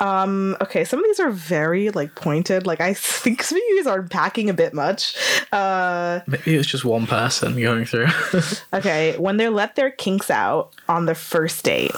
Yeah. 0.00 0.54
Okay, 0.60 0.84
some 0.84 0.98
of 1.00 1.04
these 1.06 1.20
are 1.20 1.30
very 1.30 1.90
like 1.90 2.14
pointed. 2.14 2.66
Like 2.66 2.80
I 2.80 2.94
think 2.98 3.42
some 3.42 3.56
of 3.56 3.62
these 3.70 3.86
are 3.86 4.02
packing 4.02 4.48
a 4.50 4.54
bit 4.54 4.74
much. 4.74 5.14
Uh, 5.52 6.20
Maybe 6.26 6.54
it's 6.54 6.68
just 6.68 6.84
one 6.84 7.06
person 7.06 7.58
going 7.60 7.84
through. 7.84 8.06
okay, 8.72 9.16
when 9.18 9.36
they 9.36 9.48
let 9.48 9.76
their 9.76 9.90
kinks 9.90 10.30
out 10.30 10.72
on 10.88 11.06
the 11.06 11.14
first 11.14 11.64
date, 11.64 11.94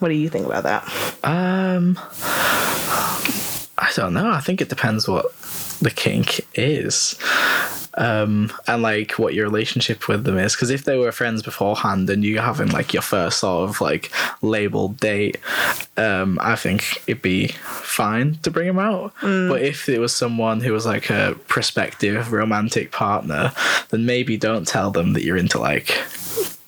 what 0.00 0.08
do 0.08 0.14
you 0.14 0.28
think 0.28 0.46
about 0.46 0.62
that? 0.64 0.84
um, 1.24 1.98
I 3.76 3.90
don't 3.94 4.14
know. 4.14 4.30
I 4.30 4.40
think 4.40 4.60
it 4.60 4.68
depends 4.68 5.08
what 5.08 5.26
the 5.80 5.90
kink 5.90 6.40
is. 6.54 7.16
Um, 7.96 8.52
and 8.66 8.82
like 8.82 9.12
what 9.12 9.34
your 9.34 9.44
relationship 9.44 10.08
with 10.08 10.24
them 10.24 10.36
is. 10.38 10.54
Because 10.54 10.70
if 10.70 10.84
they 10.84 10.96
were 10.96 11.12
friends 11.12 11.42
beforehand 11.42 12.10
and 12.10 12.24
you 12.24 12.38
having 12.38 12.68
like 12.68 12.92
your 12.92 13.02
first 13.02 13.38
sort 13.38 13.68
of 13.68 13.80
like 13.80 14.10
labeled 14.42 14.98
date, 14.98 15.36
um, 15.96 16.38
I 16.40 16.56
think 16.56 17.02
it'd 17.06 17.22
be 17.22 17.48
fine 17.48 18.36
to 18.42 18.50
bring 18.50 18.66
them 18.66 18.78
out. 18.78 19.12
But 19.48 19.62
if 19.62 19.88
it 19.88 20.00
was 20.00 20.14
someone 20.14 20.60
who 20.60 20.72
was 20.72 20.86
like 20.86 21.08
a 21.10 21.36
prospective 21.46 22.32
romantic 22.32 22.90
partner, 22.90 23.52
then 23.90 24.06
maybe 24.06 24.36
don't 24.36 24.66
tell 24.66 24.90
them 24.90 25.12
that 25.12 25.22
you're 25.22 25.36
into 25.36 25.58
like 25.58 25.96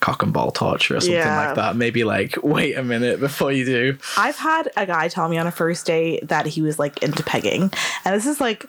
cock 0.07 0.23
and 0.23 0.33
ball 0.33 0.53
torture 0.53 0.97
or 0.97 1.01
something 1.01 1.15
Yeah. 1.19 1.47
like 1.47 1.57
that. 1.57 1.75
Maybe 1.75 2.05
like 2.05 2.37
wait 2.45 2.77
a 2.79 2.83
minute 2.85 3.19
before 3.19 3.51
you 3.51 3.65
do. 3.65 3.99
I've 4.17 4.37
had 4.37 4.71
a 4.77 4.87
guy 4.87 5.09
tell 5.09 5.29
me 5.29 5.37
on 5.37 5.47
a 5.49 5.51
first 5.51 5.85
date 5.87 6.29
that 6.29 6.47
he 6.47 6.63
was 6.63 6.79
like 6.79 7.03
into 7.03 7.23
pegging, 7.25 7.63
and 8.05 8.15
this 8.15 8.27
is 8.27 8.41
like, 8.41 8.61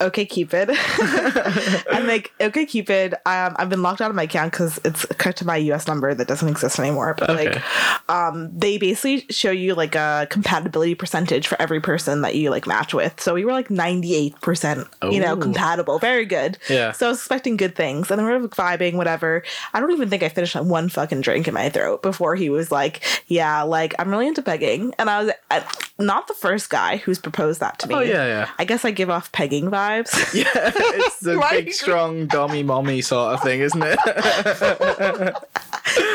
OkCupid. 0.00 0.70
I'm 1.92 2.06
like, 2.06 2.32
OkCupid. 2.40 3.12
Um, 3.26 3.54
I've 3.58 3.68
been 3.68 3.82
locked 3.82 4.00
out 4.00 4.10
of 4.10 4.16
my 4.16 4.22
account 4.24 4.52
because 4.52 4.80
it's 4.84 5.04
cut 5.18 5.36
to 5.36 5.46
my 5.46 5.56
U.S. 5.68 5.86
number 5.86 6.14
that 6.14 6.26
doesn't 6.28 6.48
exist 6.48 6.78
anymore. 6.78 7.14
But 7.18 7.30
Okay. 7.30 7.50
like, 7.52 8.10
um, 8.10 8.50
they 8.56 8.78
basically 8.78 9.26
show 9.30 9.50
you 9.50 9.74
like 9.74 9.94
a 9.94 10.26
compatibility 10.30 10.94
percentage 10.94 11.46
for 11.46 11.60
every 11.60 11.80
person 11.80 12.22
that 12.22 12.34
you 12.36 12.50
like 12.50 12.66
match 12.66 12.94
with. 12.94 13.20
So 13.20 13.34
we 13.34 13.44
were 13.44 13.52
like 13.52 13.70
98 13.70 14.40
percent, 14.40 14.86
you 15.10 15.20
know, 15.20 15.36
compatible. 15.36 15.98
Very 15.98 16.24
good. 16.24 16.58
Yeah. 16.70 16.92
So 16.92 17.06
I 17.06 17.08
was 17.10 17.18
expecting 17.18 17.56
good 17.56 17.74
things, 17.76 18.10
and 18.10 18.18
then 18.18 18.26
we're 18.26 18.48
vibing, 18.48 18.94
whatever. 18.94 19.42
I 19.74 19.80
don't 19.80 19.92
even 19.92 20.08
think 20.08 20.22
I 20.22 20.28
finished 20.28 20.54
like 20.54 20.64
one 20.64 20.85
fucking 20.88 21.20
drink 21.20 21.48
in 21.48 21.54
my 21.54 21.68
throat 21.68 22.02
before 22.02 22.36
he 22.36 22.50
was 22.50 22.70
like, 22.70 23.02
"Yeah, 23.26 23.62
like 23.62 23.94
I'm 23.98 24.10
really 24.10 24.26
into 24.26 24.42
pegging," 24.42 24.94
and 24.98 25.08
I 25.10 25.22
was 25.22 25.32
uh, 25.50 25.60
not 25.98 26.28
the 26.28 26.34
first 26.34 26.68
guy 26.70 26.98
who's 26.98 27.18
proposed 27.18 27.60
that 27.60 27.78
to 27.80 27.88
me. 27.88 27.94
Oh, 27.94 28.00
yeah, 28.00 28.26
yeah. 28.26 28.50
I 28.58 28.64
guess 28.64 28.84
I 28.84 28.90
give 28.90 29.10
off 29.10 29.32
pegging 29.32 29.70
vibes. 29.70 30.14
Yeah, 30.36 30.50
it's 30.54 31.20
the 31.20 31.42
big, 31.50 31.72
strong, 31.72 32.26
dommy, 32.26 32.62
mommy 32.64 33.00
sort 33.00 33.34
of 33.34 33.42
thing, 33.42 33.60
isn't 33.60 33.82
it? 33.82 33.98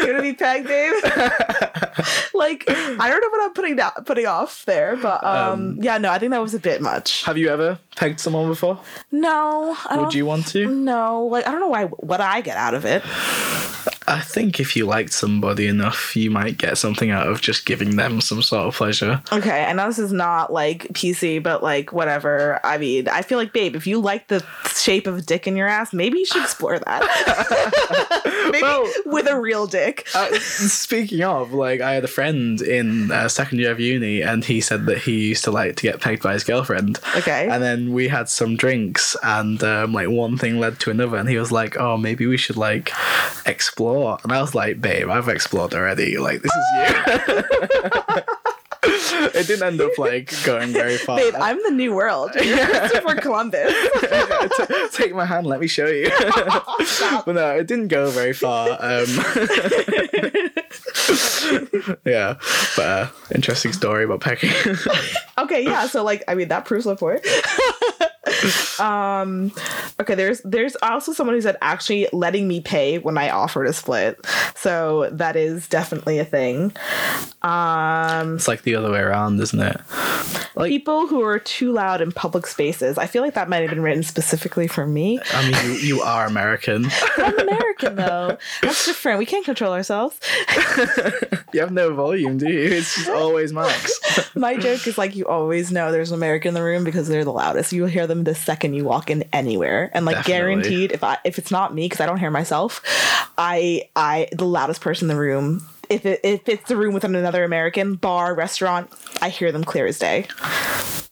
Gonna 0.06 0.22
be 0.22 0.34
pegged, 0.34 0.68
babe? 0.68 0.94
like 2.34 2.66
I 2.68 3.10
don't 3.10 3.22
know 3.22 3.30
what 3.30 3.42
I'm 3.42 3.54
putting 3.54 3.76
down, 3.78 3.92
putting 4.06 4.28
off 4.28 4.64
there, 4.66 4.96
but 4.98 5.24
um, 5.24 5.78
yeah, 5.82 5.98
no, 5.98 6.12
I 6.12 6.20
think 6.20 6.32
that 6.32 6.42
was 6.42 6.54
a 6.54 6.60
bit 6.60 6.82
much. 6.82 7.24
Have 7.24 7.38
you 7.38 7.50
ever 7.50 7.80
pegged 7.96 8.20
someone 8.20 8.48
before? 8.48 8.80
No, 9.12 9.76
I 9.86 9.98
Would 9.98 10.14
you 10.14 10.26
want 10.26 10.48
to? 10.48 10.68
No, 10.68 11.26
like 11.26 11.48
I 11.48 11.52
don't 11.52 11.60
know 11.60 11.68
why. 11.68 11.86
What 11.86 12.22
I 12.22 12.42
get 12.42 12.58
out 12.58 12.74
of 12.74 12.86
it. 12.86 13.02
I 14.12 14.20
think 14.20 14.60
if 14.60 14.76
you 14.76 14.86
liked 14.86 15.14
somebody 15.14 15.68
enough, 15.68 16.16
you 16.18 16.30
might 16.30 16.58
get 16.58 16.78
something 16.78 17.12
out 17.12 17.28
of 17.28 17.40
just 17.42 17.66
giving 17.66 17.96
them 17.96 18.20
some 18.20 18.42
sort 18.42 18.68
of 18.68 18.76
pleasure. 18.76 19.22
Okay, 19.32 19.64
I 19.64 19.72
know 19.72 19.88
this 19.88 20.00
is 20.00 20.12
not 20.12 20.52
like 20.52 20.84
PC, 20.90 21.42
but 21.42 21.64
like 21.64 21.94
whatever. 21.94 22.60
I 22.66 22.78
mean, 22.78 23.08
I 23.08 23.22
feel 23.22 23.38
like, 23.38 23.54
babe, 23.54 23.74
if 23.74 23.88
you 23.88 24.02
like 24.02 24.28
the 24.28 24.44
shape 24.76 25.08
of 25.08 25.18
a 25.18 25.22
dick 25.22 25.48
in 25.48 25.56
your 25.56 25.68
ass, 25.68 25.94
maybe 25.94 26.20
you 26.20 26.26
should 26.26 26.44
explore 26.44 26.78
that. 26.78 27.02
maybe 28.52 28.62
Well- 28.64 28.92
with 29.06 29.28
a 29.30 29.40
real 29.40 29.66
dick. 29.66 30.08
Uh, 30.14 30.38
speaking 30.40 31.24
of, 31.24 31.54
like, 31.54 31.80
I 31.80 31.94
had 31.94 32.04
a 32.04 32.08
friend 32.10 32.62
in 32.62 33.12
uh, 33.12 33.30
second 33.30 33.60
year 33.60 33.72
of 33.72 33.80
uni, 33.80 34.22
and 34.22 34.44
he 34.44 34.60
said 34.60 34.86
that 34.88 34.98
he 34.98 35.30
used 35.30 35.46
to 35.46 35.52
like 35.52 35.78
to 35.78 35.84
get 35.84 36.02
pegged 36.02 36.22
by 36.24 36.34
his 36.34 36.44
girlfriend. 36.44 37.00
Okay. 37.16 37.48
And 37.50 37.64
then 37.64 37.94
we 37.94 38.10
had 38.10 38.28
some 38.28 38.58
drinks, 38.58 39.16
and 39.24 39.64
um, 39.64 39.94
like 39.94 40.10
one 40.10 40.38
thing 40.38 40.60
led 40.60 40.82
to 40.82 40.92
another, 40.92 41.16
and 41.16 41.30
he 41.30 41.38
was 41.38 41.52
like, 41.52 41.78
"Oh, 41.78 41.96
maybe 41.98 42.26
we 42.26 42.36
should 42.38 42.58
like 42.58 42.92
explore." 43.46 44.01
And 44.24 44.32
I 44.32 44.42
was 44.42 44.56
like, 44.56 44.82
"Babe, 44.82 45.10
I've 45.10 45.28
explored 45.28 45.74
already. 45.74 46.18
Like, 46.18 46.42
this 46.42 46.52
is 46.52 46.66
you." 46.74 48.24
it 49.34 49.48
didn't 49.48 49.64
end 49.64 49.82
up 49.82 49.98
like 49.98 50.34
going 50.44 50.74
very 50.74 50.98
far. 50.98 51.18
Babe, 51.18 51.36
I'm 51.38 51.62
the 51.64 51.72
new 51.72 51.94
world. 51.94 52.32
You're 52.36 52.58
Christopher 52.66 53.16
Columbus. 53.16 53.74
T- 54.58 54.88
take 54.92 55.14
my 55.14 55.26
hand 55.26 55.46
let 55.46 55.60
me 55.60 55.68
show 55.68 55.88
you 55.88 56.10
but 57.26 57.28
no 57.28 57.52
it 57.52 57.68
didn't 57.68 57.88
go 57.90 58.10
very 58.10 58.34
far 58.34 58.70
um 58.80 59.06
yeah 62.06 62.36
but 62.76 62.86
uh, 62.86 63.08
interesting 63.34 63.72
story 63.74 64.04
about 64.04 64.22
pegging 64.22 64.52
okay, 65.52 65.64
yeah. 65.64 65.88
So 65.88 66.04
like, 66.04 66.24
I 66.28 66.36
mean, 66.36 66.48
that 66.50 66.66
proves 66.66 66.86
my 66.86 66.96
point. 66.96 67.26
um, 68.80 69.52
okay. 70.00 70.16
There's 70.16 70.42
there's 70.42 70.76
also 70.82 71.14
someone 71.14 71.36
who 71.36 71.42
said 71.42 71.58
actually 71.62 72.08
letting 72.14 72.48
me 72.48 72.62
pay 72.62 73.00
when 73.00 73.18
I 73.18 73.30
offer 73.30 73.66
to 73.66 73.74
split. 73.74 74.26
So 74.56 75.10
that 75.12 75.36
is 75.36 75.68
definitely 75.68 76.20
a 76.20 76.26
thing. 76.26 76.74
Um, 77.42 78.36
it's 78.36 78.48
like 78.48 78.64
the 78.64 78.76
other 78.76 78.92
way 78.92 79.00
around 79.00 79.40
isn't 79.40 79.60
it 79.60 79.82
like 80.56 80.70
people 80.70 81.08
who 81.08 81.22
are 81.22 81.40
too 81.40 81.72
loud 81.72 82.02
in 82.02 82.12
public 82.12 82.46
spaces. 82.46 82.98
I 82.98 83.08
feel 83.08 83.24
like 83.24 83.34
that 83.34 83.50
might 83.50 83.62
have 83.62 83.70
been 83.70 83.82
written 83.82 84.04
specifically 84.04 84.68
for 84.68 84.86
me. 84.86 85.20
i 85.34 85.50
mean 85.50 85.66
you, 85.66 85.78
you 85.78 86.02
are 86.02 86.26
american 86.28 86.86
I'm 87.18 87.40
American 87.40 87.96
though. 87.96 88.38
That's 88.62 88.86
different. 88.86 89.20
We 89.20 89.26
can't 89.26 89.46
control 89.46 89.74
ourselves. 89.74 90.20
you 91.54 91.60
have 91.60 91.72
no 91.72 91.94
volume 91.94 92.38
do 92.38 92.48
you 92.48 92.62
it's 92.62 92.96
just 92.96 93.10
always 93.10 93.52
max 93.54 94.00
My 94.36 94.56
joke 94.58 94.86
is 94.88 94.98
like 94.98 95.16
you 95.16 95.26
always 95.26 95.72
know 95.72 95.92
there's 95.92 96.12
an 96.12 96.18
American 96.18 96.52
in 96.52 96.54
the 96.54 96.64
room 96.64 96.84
because 96.84 97.08
they're 97.08 97.24
the 97.24 97.32
loudest. 97.32 97.72
You'll 97.72 97.88
hear 97.88 98.08
them 98.08 98.24
the 98.32 98.36
second 98.36 98.74
you 98.74 98.86
walk 98.86 99.10
in 99.10 99.26
anywhere, 99.34 99.92
and 99.94 100.06
like 100.06 100.16
Definitely. 100.16 100.34
guaranteed, 100.34 100.92
if 100.94 101.04
I 101.04 101.18
if 101.26 101.38
it's 101.38 101.52
not 101.52 101.76
me 101.76 101.86
because 101.86 102.00
I 102.00 102.06
don't 102.06 102.18
hear 102.18 102.32
myself, 102.32 102.82
I 103.38 103.90
I 103.96 104.30
the 104.32 104.46
loudest 104.46 104.80
person 104.80 105.10
in 105.10 105.16
the 105.16 105.20
room. 105.22 105.68
If 105.92 106.06
it 106.06 106.22
if 106.24 106.48
it's 106.48 106.68
the 106.70 106.78
room 106.78 106.94
with 106.94 107.04
another 107.04 107.44
American 107.44 107.96
bar 107.96 108.34
restaurant, 108.34 108.90
I 109.22 109.30
hear 109.30 109.52
them 109.52 109.64
clear 109.64 109.86
as 109.86 110.00
day. 110.00 110.26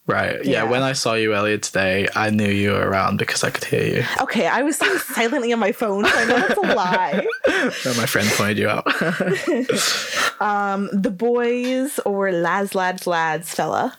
right 0.07 0.43
yeah, 0.43 0.51
Yeah. 0.51 0.63
when 0.63 0.81
i 0.81 0.93
saw 0.93 1.13
you 1.13 1.35
earlier 1.35 1.59
today 1.59 2.07
i 2.15 2.31
knew 2.31 2.49
you 2.49 2.71
were 2.71 2.81
around 2.89 3.17
because 3.17 3.43
i 3.43 3.51
could 3.51 3.63
hear 3.63 3.83
you 3.97 4.03
Okay, 4.25 4.47
I 4.47 4.63
was 4.63 4.75
sitting 4.77 4.97
silently 5.17 5.53
on 5.53 5.59
my 5.59 5.71
phone, 5.71 6.03
so 6.05 6.11
I 6.21 6.25
know 6.25 6.39
that's 6.39 6.57
a 6.57 6.61
lie. 6.83 7.27
my 8.01 8.07
friend 8.07 8.27
pointed 8.37 8.57
you 8.57 8.69
out 8.69 8.85
The 11.03 11.11
boys 11.15 11.99
or 12.05 12.31
lads, 12.31 12.73
lads, 12.73 13.05
lads, 13.05 13.53
fella. 13.53 13.95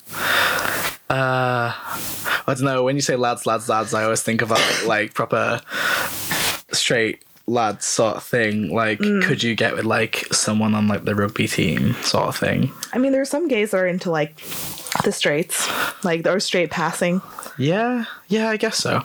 Uh, 1.10 1.72
I 2.46 2.54
don't 2.54 2.62
know. 2.62 2.84
When 2.84 2.94
you 2.96 3.02
say 3.02 3.16
lads, 3.16 3.44
lads, 3.46 3.68
lads, 3.68 3.92
I 3.94 4.04
always 4.04 4.22
think 4.22 4.42
of 4.42 4.50
like 4.86 5.14
proper 5.14 5.60
straight 6.72 7.22
lad 7.50 7.82
sort 7.82 8.16
of 8.16 8.22
thing. 8.22 8.72
Like, 8.72 8.98
could 8.98 9.42
you 9.42 9.54
get 9.54 9.74
with 9.74 9.84
like 9.84 10.26
someone 10.32 10.74
on 10.74 10.88
like 10.88 11.04
the 11.04 11.14
rugby 11.14 11.48
team 11.48 11.94
sort 12.02 12.28
of 12.28 12.36
thing? 12.36 12.72
I 12.92 12.98
mean, 12.98 13.12
there 13.12 13.20
are 13.20 13.26
some 13.26 13.48
gays 13.48 13.72
that 13.72 13.78
are 13.78 13.86
into 13.86 14.10
like 14.10 14.36
the 15.04 15.12
straights, 15.12 15.68
like 16.04 16.26
or 16.26 16.40
straight 16.40 16.70
passing. 16.70 17.20
Yeah, 17.58 18.04
yeah, 18.28 18.48
I 18.48 18.56
guess 18.56 18.78
so. 18.78 19.02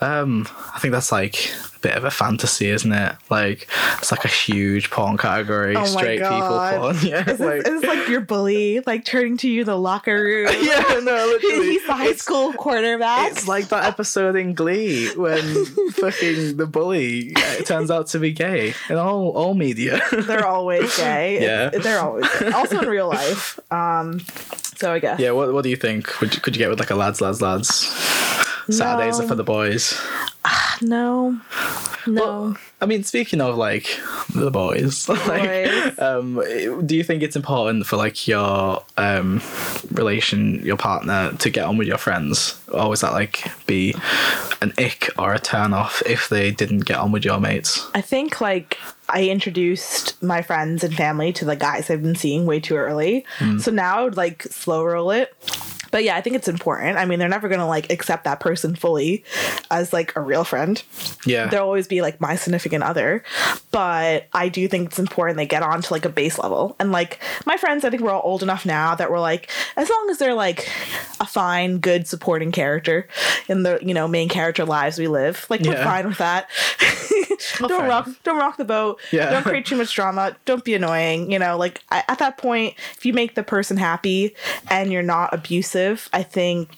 Um, 0.00 0.46
I 0.74 0.78
think 0.80 0.92
that's 0.92 1.12
like 1.12 1.52
bit 1.84 1.96
of 1.96 2.04
a 2.04 2.10
fantasy, 2.10 2.70
isn't 2.70 2.92
it? 2.92 3.14
Like, 3.28 3.68
it's 3.98 4.10
like 4.10 4.24
a 4.24 4.28
huge 4.28 4.90
porn 4.90 5.18
category. 5.18 5.76
Oh 5.76 5.80
my 5.80 5.86
straight 5.86 6.20
people 6.22 6.38
porn. 6.38 6.96
Yeah, 7.04 7.24
it's 7.26 7.38
like, 7.40 7.66
like 7.86 8.08
your 8.08 8.22
bully, 8.22 8.80
like 8.86 9.04
turning 9.04 9.36
to 9.38 9.48
you 9.48 9.64
the 9.64 9.76
locker 9.76 10.14
room? 10.22 10.48
yeah, 10.62 10.82
no, 11.02 11.26
literally. 11.42 11.66
He's 11.66 11.86
the 11.86 11.92
high 11.92 12.04
It's- 12.04 12.20
school 12.22 12.52
quarterback. 12.54 13.32
It's 13.32 13.46
like 13.46 13.68
that 13.68 13.84
episode 13.84 14.34
in 14.34 14.54
Glee 14.54 15.14
when 15.14 15.66
fucking 15.92 16.56
the 16.56 16.66
bully 16.66 17.32
uh, 17.36 17.56
turns 17.64 17.90
out 17.90 18.06
to 18.08 18.18
be 18.18 18.32
gay 18.32 18.72
in 18.88 18.96
all 18.96 19.30
all 19.36 19.52
media. 19.54 20.00
They're 20.10 20.46
always 20.46 20.96
gay. 20.96 21.42
Yeah. 21.42 21.68
They're 21.68 22.00
always 22.00 22.26
gay. 22.38 22.50
also 22.50 22.80
in 22.80 22.88
real 22.88 23.08
life. 23.08 23.60
Um, 23.70 24.20
so 24.76 24.92
I 24.92 24.98
guess 25.00 25.20
yeah, 25.20 25.32
what 25.32 25.52
what 25.52 25.62
do 25.64 25.70
you 25.70 25.76
think? 25.76 26.20
Would 26.20 26.34
you, 26.34 26.40
could 26.40 26.56
you 26.56 26.58
get 26.58 26.70
with 26.70 26.80
like 26.80 26.90
a 26.90 26.94
lads, 26.94 27.20
lads, 27.20 27.42
lads? 27.42 28.43
Saturdays 28.70 29.20
are 29.20 29.26
for 29.28 29.34
the 29.34 29.44
boys. 29.44 30.00
no, 30.82 31.38
no. 32.06 32.22
Well, 32.22 32.56
I 32.80 32.86
mean, 32.86 33.02
speaking 33.04 33.40
of 33.40 33.56
like 33.56 33.98
the 34.34 34.50
boys, 34.50 35.08
like, 35.28 35.70
Boys. 35.70 35.98
um, 35.98 36.86
do 36.86 36.96
you 36.96 37.04
think 37.04 37.22
it's 37.22 37.36
important 37.36 37.86
for 37.86 37.96
like 37.96 38.26
your 38.28 38.82
um 38.96 39.40
relation, 39.90 40.60
your 40.64 40.76
partner, 40.76 41.32
to 41.38 41.50
get 41.50 41.64
on 41.64 41.76
with 41.76 41.88
your 41.88 41.98
friends, 41.98 42.60
or 42.68 42.88
was 42.88 43.00
that 43.00 43.12
like 43.12 43.50
be 43.66 43.94
an 44.60 44.72
ick 44.78 45.10
or 45.18 45.32
a 45.34 45.38
turn 45.38 45.72
off 45.72 46.02
if 46.06 46.28
they 46.28 46.50
didn't 46.50 46.80
get 46.80 46.98
on 46.98 47.12
with 47.12 47.24
your 47.24 47.40
mates? 47.40 47.86
I 47.94 48.00
think 48.00 48.40
like 48.40 48.78
I 49.08 49.28
introduced 49.28 50.22
my 50.22 50.42
friends 50.42 50.82
and 50.82 50.94
family 50.94 51.32
to 51.34 51.44
the 51.44 51.56
guys 51.56 51.90
I've 51.90 52.02
been 52.02 52.16
seeing 52.16 52.46
way 52.46 52.60
too 52.60 52.76
early. 52.76 53.24
Hmm. 53.38 53.58
So 53.58 53.70
now 53.70 53.98
I 53.98 54.04
would 54.04 54.16
like 54.16 54.42
slow 54.44 54.84
roll 54.84 55.10
it. 55.10 55.34
But 55.94 56.02
yeah, 56.02 56.16
I 56.16 56.22
think 56.22 56.34
it's 56.34 56.48
important. 56.48 56.98
I 56.98 57.04
mean, 57.04 57.20
they're 57.20 57.28
never 57.28 57.48
gonna 57.48 57.68
like 57.68 57.88
accept 57.88 58.24
that 58.24 58.40
person 58.40 58.74
fully 58.74 59.22
as 59.70 59.92
like 59.92 60.16
a 60.16 60.20
real 60.20 60.42
friend. 60.42 60.82
Yeah. 61.24 61.46
They'll 61.46 61.62
always 61.62 61.86
be 61.86 62.02
like 62.02 62.20
my 62.20 62.34
significant 62.34 62.82
other. 62.82 63.22
But 63.70 64.26
I 64.32 64.48
do 64.48 64.66
think 64.66 64.88
it's 64.88 64.98
important 64.98 65.36
they 65.36 65.46
get 65.46 65.62
on 65.62 65.82
to 65.82 65.92
like 65.92 66.04
a 66.04 66.08
base 66.08 66.36
level. 66.36 66.74
And 66.80 66.90
like 66.90 67.20
my 67.46 67.56
friends, 67.56 67.84
I 67.84 67.90
think 67.90 68.02
we're 68.02 68.10
all 68.10 68.22
old 68.24 68.42
enough 68.42 68.66
now 68.66 68.96
that 68.96 69.08
we're 69.08 69.20
like, 69.20 69.48
as 69.76 69.88
long 69.88 70.08
as 70.10 70.18
they're 70.18 70.34
like 70.34 70.68
a 71.20 71.26
fine, 71.26 71.78
good 71.78 72.08
supporting 72.08 72.50
character 72.50 73.06
in 73.48 73.62
the 73.62 73.78
you 73.80 73.94
know 73.94 74.08
main 74.08 74.28
character 74.28 74.64
lives 74.64 74.98
we 74.98 75.06
live, 75.06 75.46
like 75.48 75.60
we're 75.60 75.84
fine 75.84 76.08
with 76.08 76.18
that. 76.18 76.50
don't 77.58 77.88
rock, 77.88 78.08
don't 78.22 78.38
rock 78.38 78.56
the 78.56 78.64
boat. 78.64 79.00
Yeah. 79.12 79.30
Don't 79.30 79.42
create 79.42 79.66
too 79.66 79.76
much 79.76 79.94
drama. 79.94 80.36
Don't 80.44 80.64
be 80.64 80.74
annoying. 80.74 81.30
You 81.30 81.38
know, 81.38 81.56
like 81.56 81.82
I, 81.90 82.04
at 82.08 82.18
that 82.18 82.38
point, 82.38 82.74
if 82.96 83.04
you 83.04 83.12
make 83.12 83.34
the 83.34 83.42
person 83.42 83.76
happy 83.76 84.34
and 84.68 84.92
you're 84.92 85.02
not 85.02 85.32
abusive, 85.32 86.08
I 86.12 86.22
think 86.22 86.70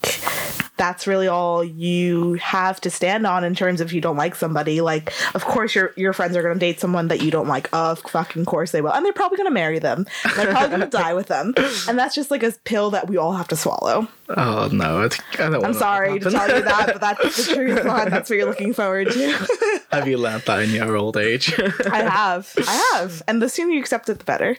that's 0.76 1.06
really 1.06 1.28
all 1.28 1.64
you 1.64 2.34
have 2.34 2.80
to 2.82 2.90
stand 2.90 3.26
on 3.26 3.44
in 3.44 3.54
terms 3.54 3.80
of 3.80 3.88
if 3.88 3.92
you 3.92 4.00
don't 4.00 4.16
like 4.16 4.34
somebody. 4.34 4.80
Like, 4.80 5.12
of 5.34 5.44
course, 5.44 5.74
your 5.74 5.92
your 5.96 6.12
friends 6.12 6.36
are 6.36 6.42
gonna 6.42 6.58
date 6.58 6.80
someone 6.80 7.08
that 7.08 7.22
you 7.22 7.30
don't 7.30 7.48
like. 7.48 7.68
Of 7.72 8.00
fucking 8.00 8.44
course 8.44 8.72
they 8.72 8.80
will, 8.80 8.92
and 8.92 9.04
they're 9.04 9.12
probably 9.12 9.38
gonna 9.38 9.50
marry 9.50 9.78
them. 9.78 10.06
And 10.24 10.32
they're 10.34 10.50
probably 10.50 10.70
gonna 10.70 10.86
die 10.90 11.14
with 11.14 11.28
them, 11.28 11.54
and 11.88 11.98
that's 11.98 12.14
just 12.14 12.30
like 12.30 12.42
a 12.42 12.52
pill 12.64 12.90
that 12.90 13.08
we 13.08 13.16
all 13.16 13.32
have 13.32 13.48
to 13.48 13.56
swallow. 13.56 14.08
Oh 14.28 14.68
no, 14.72 15.02
I, 15.02 15.04
I 15.44 15.50
don't. 15.50 15.64
I'm 15.64 15.74
sorry 15.74 16.18
to 16.18 16.30
tell 16.30 16.48
you 16.48 16.62
that, 16.62 16.86
but 16.92 17.00
that's 17.00 17.46
the 17.46 17.54
truth, 17.54 17.84
man. 17.84 18.10
That's 18.10 18.28
what 18.28 18.36
you're 18.36 18.48
looking 18.48 18.74
forward 18.74 19.10
to. 19.10 19.48
Have 19.92 20.08
you 20.08 20.18
learned 20.18 20.42
that 20.42 20.62
in 20.62 20.70
your 20.70 20.96
old 20.96 21.16
age? 21.16 21.54
I 21.90 22.02
have. 22.02 22.52
I 22.66 22.92
have. 22.94 23.22
And 23.28 23.40
the 23.40 23.48
sooner 23.48 23.72
you 23.72 23.80
accept 23.80 24.08
it, 24.08 24.18
the 24.18 24.24
better. 24.24 24.56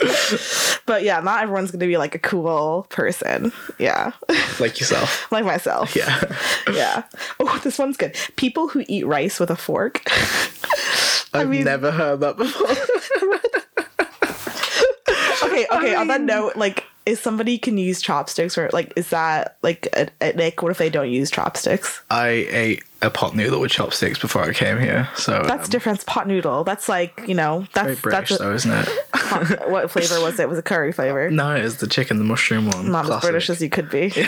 but 0.86 1.02
yeah, 1.02 1.20
not 1.20 1.42
everyone's 1.42 1.70
to 1.72 1.78
be 1.78 1.96
like 1.96 2.14
a 2.14 2.18
cool 2.18 2.86
person. 2.88 3.52
Yeah. 3.78 4.12
like 4.58 4.80
yourself. 4.80 5.30
like 5.32 5.44
myself. 5.44 5.94
Yeah. 5.94 6.20
Yeah. 6.72 7.02
Oh, 7.38 7.60
this 7.62 7.78
one's 7.78 7.96
good. 7.96 8.16
People 8.36 8.68
who 8.68 8.84
eat 8.88 9.06
rice 9.06 9.38
with 9.40 9.50
a 9.50 9.56
fork. 9.56 10.02
I've 11.32 11.48
mean- 11.48 11.64
never 11.64 11.90
heard 11.90 12.20
that 12.20 12.36
before. 12.36 12.70
okay, 15.48 15.66
okay, 15.70 15.94
on 15.94 16.08
that 16.08 16.20
note, 16.20 16.56
like, 16.56 16.84
if 17.06 17.20
somebody 17.20 17.58
can 17.58 17.78
use 17.78 18.00
chopsticks 18.02 18.58
or 18.58 18.68
like, 18.72 18.92
is 18.96 19.10
that 19.10 19.56
like 19.62 19.88
a, 19.94 20.08
an 20.20 20.40
ick? 20.40 20.62
What 20.62 20.70
if 20.70 20.78
they 20.78 20.90
don't 20.90 21.10
use 21.10 21.30
chopsticks? 21.30 22.02
I 22.10 22.28
ate 22.28 22.84
a 23.02 23.10
pot 23.10 23.34
noodle 23.34 23.60
with 23.60 23.70
chopsticks 23.70 24.18
before 24.18 24.42
I 24.42 24.52
came 24.52 24.78
here, 24.78 25.08
so 25.16 25.42
That's 25.44 25.64
um, 25.64 25.70
different. 25.70 25.96
It's 25.96 26.04
pot 26.04 26.26
noodle. 26.28 26.64
That's 26.64 26.88
like, 26.88 27.20
you 27.26 27.34
know, 27.34 27.66
very 27.74 27.94
that's, 27.94 28.00
British 28.00 28.28
that's 28.30 28.40
though, 28.40 28.54
isn't 28.54 28.70
it? 28.70 28.88
a, 29.14 29.70
what 29.70 29.90
flavor 29.90 30.20
was 30.20 30.38
it? 30.38 30.48
Was 30.48 30.58
a 30.58 30.62
curry 30.62 30.92
flavor? 30.92 31.30
no, 31.30 31.54
it 31.54 31.62
was 31.62 31.78
the 31.78 31.86
chicken, 31.86 32.18
the 32.18 32.24
mushroom 32.24 32.66
one. 32.66 32.90
Not 32.90 33.10
as 33.10 33.20
British 33.20 33.50
as 33.50 33.62
you 33.62 33.70
could 33.70 33.90
be. 33.90 34.12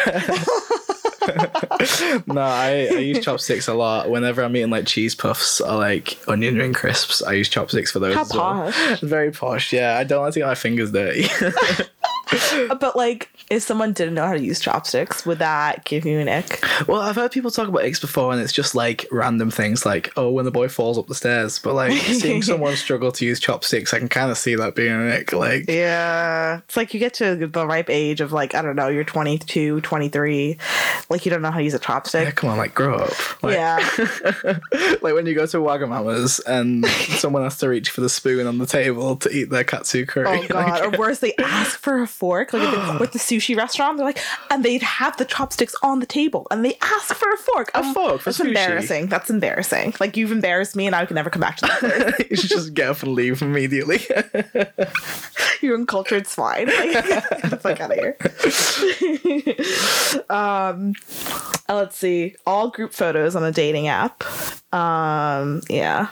No, 2.26 2.40
I, 2.40 2.88
I 2.90 2.98
use 2.98 3.24
chopsticks 3.24 3.68
a 3.68 3.74
lot. 3.74 4.10
Whenever 4.10 4.42
I'm 4.42 4.54
eating 4.56 4.70
like 4.70 4.86
cheese 4.86 5.14
puffs 5.14 5.60
or 5.60 5.76
like 5.76 6.18
onion 6.28 6.56
ring 6.56 6.72
crisps, 6.72 7.22
I 7.22 7.32
use 7.32 7.48
chopsticks 7.48 7.90
for 7.90 7.98
those. 7.98 8.14
How 8.14 8.22
as 8.22 8.32
well. 8.32 8.98
Very 9.02 9.30
posh. 9.30 9.72
Yeah, 9.72 9.96
I 9.96 10.04
don't 10.04 10.22
like 10.22 10.34
to 10.34 10.40
get 10.40 10.46
my 10.46 10.54
fingers 10.54 10.92
dirty. 10.92 11.26
But 12.80 12.96
like, 12.96 13.28
if 13.50 13.62
someone 13.62 13.92
didn't 13.92 14.14
know 14.14 14.26
how 14.26 14.32
to 14.34 14.40
use 14.40 14.58
chopsticks, 14.60 15.24
would 15.26 15.38
that 15.38 15.84
give 15.84 16.04
you 16.04 16.18
an 16.18 16.28
ick? 16.28 16.64
well, 16.88 17.00
I've 17.00 17.16
heard 17.16 17.30
people 17.30 17.50
talk 17.50 17.68
about 17.68 17.82
icks 17.84 18.00
before, 18.00 18.32
and 18.32 18.40
it's 18.40 18.52
just 18.52 18.74
like 18.74 19.06
random 19.10 19.50
things, 19.50 19.84
like 19.86 20.12
oh, 20.16 20.30
when 20.30 20.44
the 20.44 20.50
boy 20.50 20.68
falls 20.68 20.98
up 20.98 21.06
the 21.06 21.14
stairs. 21.14 21.58
But 21.58 21.74
like 21.74 21.92
seeing 21.92 22.42
someone 22.50 22.74
struggle 22.76 23.12
to 23.12 23.24
use 23.24 23.38
chopsticks, 23.40 23.92
I 23.94 23.98
can 23.98 24.08
kind 24.08 24.30
of 24.30 24.38
see 24.38 24.54
that 24.56 24.74
being 24.74 24.92
an 24.92 25.08
ick. 25.12 25.32
Like, 25.32 25.68
Yeah. 25.68 26.58
It's 26.58 26.76
like 26.76 26.94
you 26.94 27.00
get 27.00 27.14
to 27.14 27.46
the 27.46 27.66
ripe 27.66 27.90
age 27.90 28.20
of 28.20 28.32
like, 28.32 28.54
I 28.54 28.62
don't 28.62 28.76
know, 28.76 28.88
you're 28.88 29.04
22, 29.04 29.80
23, 29.82 30.56
like 31.10 31.24
you 31.24 31.30
don't 31.30 31.42
know 31.42 31.50
how 31.50 31.58
to 31.58 31.64
use 31.64 31.74
a 31.74 31.76
yeah, 31.76 31.80
chopstick. 31.82 32.34
come 32.34 32.50
on, 32.50 32.58
like 32.58 32.74
grow 32.74 32.96
up. 32.96 33.42
Like, 33.42 33.54
Yeah. 33.54 33.78
like 35.02 35.14
when 35.14 35.26
you 35.26 35.34
go 35.34 35.46
to 35.46 35.58
Wagamama's 35.58 36.40
and 36.40 36.86
someone 36.86 37.42
has 37.42 37.58
to 37.58 37.68
reach 37.68 37.90
for 37.90 38.00
the 38.00 38.08
spoon 38.08 38.46
on 38.46 38.58
the 38.58 38.66
table 38.66 39.16
to 39.16 39.30
eat 39.30 39.50
their 39.50 39.64
katsu 39.64 40.06
curry. 40.06 40.26
Oh 40.28 40.46
god. 40.48 40.94
Or 40.94 40.98
worse, 40.98 41.18
they 41.20 41.34
ask 41.36 41.78
for 41.78 42.02
a 42.02 42.06
fork. 42.22 42.52
Like 42.52 42.62
at 42.62 42.92
the- 42.92 42.98
with 43.02 43.12
the 43.12 43.18
sushi 43.18 43.56
restaurant, 43.56 43.96
they're 43.96 44.06
like, 44.06 44.20
and 44.50 44.64
they'd 44.64 44.82
have 44.82 45.16
the 45.16 45.24
chopsticks 45.24 45.74
on 45.82 45.98
the 45.98 46.06
table, 46.06 46.46
and 46.52 46.64
they 46.64 46.76
ask 46.80 47.14
for 47.14 47.30
a 47.32 47.36
fork. 47.36 47.70
A 47.74 47.78
Um, 47.80 47.94
fork 47.94 48.20
for 48.20 48.30
That's 48.30 48.38
sushi? 48.38 48.46
embarrassing. 48.48 49.06
That's 49.08 49.28
embarrassing. 49.30 49.94
Like 49.98 50.16
you've 50.16 50.30
embarrassed 50.32 50.76
me, 50.76 50.86
and 50.86 50.94
I 50.94 51.04
can 51.06 51.16
never 51.16 51.30
come 51.30 51.40
back 51.40 51.56
to 51.58 51.66
that. 51.66 51.78
place. 51.80 52.26
you 52.30 52.36
should 52.36 52.50
just 52.50 52.74
get 52.74 52.88
up 52.90 53.02
and 53.02 53.14
leave 53.14 53.42
immediately. 53.42 54.00
you 55.62 55.74
uncultured 55.74 56.26
swine. 56.28 56.66
Like, 56.66 56.92
get 57.08 57.50
the 57.50 57.56
fuck 57.60 57.80
out 57.80 57.90
of 57.92 57.98
here. 57.98 58.16
um, 60.30 60.94
let's 61.68 61.96
see. 61.96 62.36
All 62.46 62.68
group 62.70 62.92
photos 62.92 63.34
on 63.36 63.42
a 63.44 63.52
dating 63.52 63.88
app. 63.88 64.22
Um, 64.72 65.60
yeah. 65.68 66.08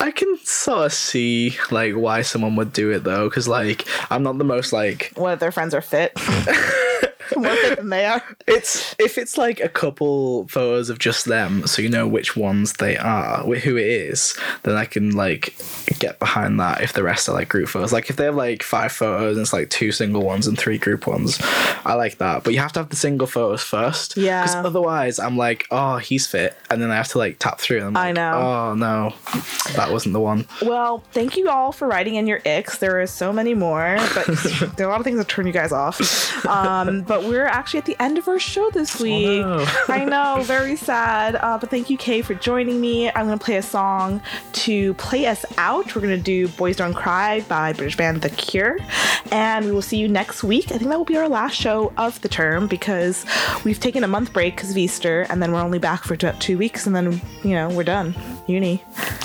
I 0.00 0.12
can 0.14 0.38
sort 0.44 0.86
of 0.86 0.92
see 0.92 1.56
like 1.70 1.94
why 1.94 2.22
someone 2.22 2.56
would 2.56 2.72
do 2.72 2.90
it 2.90 3.04
though, 3.04 3.28
because 3.28 3.48
like 3.48 3.86
I'm 4.10 4.22
not 4.22 4.38
the 4.38 4.44
most 4.44 4.72
like 4.72 5.12
What 5.16 5.32
if 5.34 5.40
their 5.40 5.52
friends 5.52 5.74
are 5.74 5.80
fit? 5.80 6.12
More 7.36 7.54
fit 7.56 7.78
than 7.78 7.88
they 7.90 8.04
are. 8.06 8.22
it's 8.46 8.94
if 8.98 9.18
it's 9.18 9.36
like 9.38 9.60
a 9.60 9.68
couple 9.68 10.46
photos 10.48 10.90
of 10.90 10.98
just 10.98 11.24
them, 11.26 11.66
so 11.66 11.82
you 11.82 11.88
know 11.88 12.06
which 12.06 12.36
ones 12.36 12.74
they 12.74 12.96
are, 12.96 13.42
who 13.44 13.76
it 13.76 13.86
is, 13.86 14.36
then 14.62 14.76
I 14.76 14.84
can 14.84 15.12
like 15.14 15.54
get 15.98 16.18
behind 16.18 16.58
that. 16.60 16.80
If 16.82 16.92
the 16.92 17.02
rest 17.02 17.28
are 17.28 17.32
like 17.32 17.48
group 17.48 17.68
photos, 17.68 17.92
like 17.92 18.10
if 18.10 18.16
they 18.16 18.24
have 18.24 18.34
like 18.34 18.62
five 18.62 18.92
photos 18.92 19.36
and 19.36 19.42
it's 19.42 19.52
like 19.52 19.70
two 19.70 19.92
single 19.92 20.22
ones 20.22 20.46
and 20.46 20.58
three 20.58 20.78
group 20.78 21.06
ones, 21.06 21.38
I 21.84 21.94
like 21.94 22.18
that. 22.18 22.44
But 22.44 22.52
you 22.54 22.60
have 22.60 22.72
to 22.72 22.80
have 22.80 22.88
the 22.90 22.96
single 22.96 23.26
photos 23.26 23.62
first, 23.62 24.16
Yeah. 24.16 24.42
Because 24.42 24.56
otherwise, 24.56 25.18
I'm 25.18 25.36
like, 25.36 25.66
oh, 25.70 25.98
he's 25.98 26.26
fit, 26.26 26.56
and 26.70 26.80
then 26.82 26.90
I 26.90 26.96
have 26.96 27.08
to 27.08 27.18
like 27.18 27.38
tap 27.38 27.60
through. 27.60 27.86
And 27.86 27.96
I 27.98 28.06
like, 28.06 28.14
know. 28.16 28.32
Oh 28.32 28.74
no, 28.74 29.14
that 29.76 29.90
wasn't 29.90 30.12
the 30.12 30.20
one. 30.20 30.46
Well, 30.62 31.04
thank 31.12 31.36
you 31.36 31.48
all 31.48 31.72
for 31.72 31.88
writing 31.88 32.14
in 32.16 32.26
your 32.26 32.40
icks. 32.44 32.78
There 32.78 33.00
are 33.00 33.06
so 33.06 33.32
many 33.32 33.54
more, 33.54 33.96
but 34.14 34.26
there 34.76 34.86
are 34.86 34.90
a 34.90 34.92
lot 34.92 35.00
of 35.00 35.04
things 35.04 35.18
that 35.18 35.28
turn 35.28 35.46
you 35.46 35.52
guys 35.52 35.72
off. 35.72 35.98
Um, 36.46 37.02
but 37.02 37.17
we're 37.22 37.46
actually 37.46 37.78
at 37.78 37.84
the 37.84 37.96
end 38.00 38.18
of 38.18 38.28
our 38.28 38.38
show 38.38 38.70
this 38.70 39.00
week. 39.00 39.40
no. 39.40 39.64
I 39.88 40.04
know, 40.04 40.42
very 40.42 40.76
sad. 40.76 41.36
Uh, 41.36 41.58
but 41.58 41.70
thank 41.70 41.90
you, 41.90 41.96
K, 41.96 42.22
for 42.22 42.34
joining 42.34 42.80
me. 42.80 43.08
I'm 43.10 43.26
going 43.26 43.38
to 43.38 43.44
play 43.44 43.56
a 43.56 43.62
song 43.62 44.20
to 44.52 44.94
play 44.94 45.26
us 45.26 45.44
out. 45.56 45.94
We're 45.94 46.02
going 46.02 46.16
to 46.16 46.22
do 46.22 46.48
Boys 46.48 46.76
Don't 46.76 46.94
Cry 46.94 47.40
by 47.42 47.72
British 47.72 47.96
band 47.96 48.22
The 48.22 48.30
Cure. 48.30 48.78
And 49.30 49.64
we 49.64 49.72
will 49.72 49.82
see 49.82 49.98
you 49.98 50.08
next 50.08 50.42
week. 50.42 50.66
I 50.66 50.78
think 50.78 50.90
that 50.90 50.98
will 50.98 51.04
be 51.04 51.16
our 51.16 51.28
last 51.28 51.54
show 51.54 51.92
of 51.96 52.20
the 52.22 52.28
term 52.28 52.66
because 52.66 53.24
we've 53.64 53.80
taken 53.80 54.04
a 54.04 54.08
month 54.08 54.32
break 54.32 54.56
because 54.56 54.70
of 54.70 54.76
Easter, 54.78 55.26
and 55.28 55.42
then 55.42 55.52
we're 55.52 55.60
only 55.60 55.78
back 55.78 56.04
for 56.04 56.14
about 56.14 56.40
two 56.40 56.56
weeks, 56.58 56.86
and 56.86 56.94
then, 56.94 57.20
you 57.42 57.50
know, 57.54 57.68
we're 57.68 57.84
done. 57.84 58.14
Uni. 58.46 58.82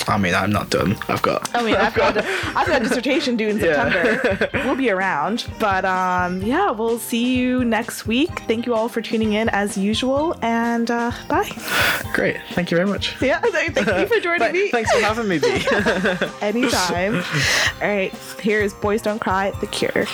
I 0.07 0.17
mean, 0.17 0.33
I'm 0.35 0.51
not 0.51 0.69
done. 0.69 0.97
I've 1.07 1.21
got. 1.21 1.49
I 1.55 1.63
mean, 1.63 1.75
I've 1.75 1.93
got 1.93 2.17
I've 2.55 2.67
got 2.67 2.81
a 2.81 2.83
dissertation 2.83 3.37
due 3.37 3.47
in 3.47 3.59
September. 3.59 4.49
we'll 4.65 4.75
be 4.75 4.89
around, 4.89 5.47
but 5.59 5.85
um, 5.85 6.41
yeah, 6.41 6.71
we'll 6.71 6.99
see 6.99 7.37
you 7.37 7.63
next 7.63 7.82
next 7.83 8.07
week. 8.07 8.39
Thank 8.47 8.65
you 8.65 8.73
all 8.73 8.87
for 8.87 9.01
tuning 9.01 9.33
in 9.33 9.49
as 9.49 9.77
usual, 9.77 10.37
and 10.41 10.89
uh, 10.89 11.11
bye. 11.27 11.49
Great. 12.13 12.37
Thank 12.51 12.71
you 12.71 12.77
very 12.77 12.89
much. 12.89 13.21
Yeah, 13.21 13.41
thank 13.41 13.75
you 13.75 14.07
for 14.07 14.21
joining 14.21 14.53
me. 14.53 14.69
Thanks 14.69 14.89
for 14.89 15.01
having 15.01 15.27
me, 15.27 15.35
Anytime. 16.41 17.15
All 17.81 17.89
right, 17.89 18.13
here 18.41 18.61
is 18.61 18.73
Boys 18.73 19.01
Don't 19.01 19.19
Cry, 19.19 19.51
The 19.59 19.67
Cure. 19.67 20.05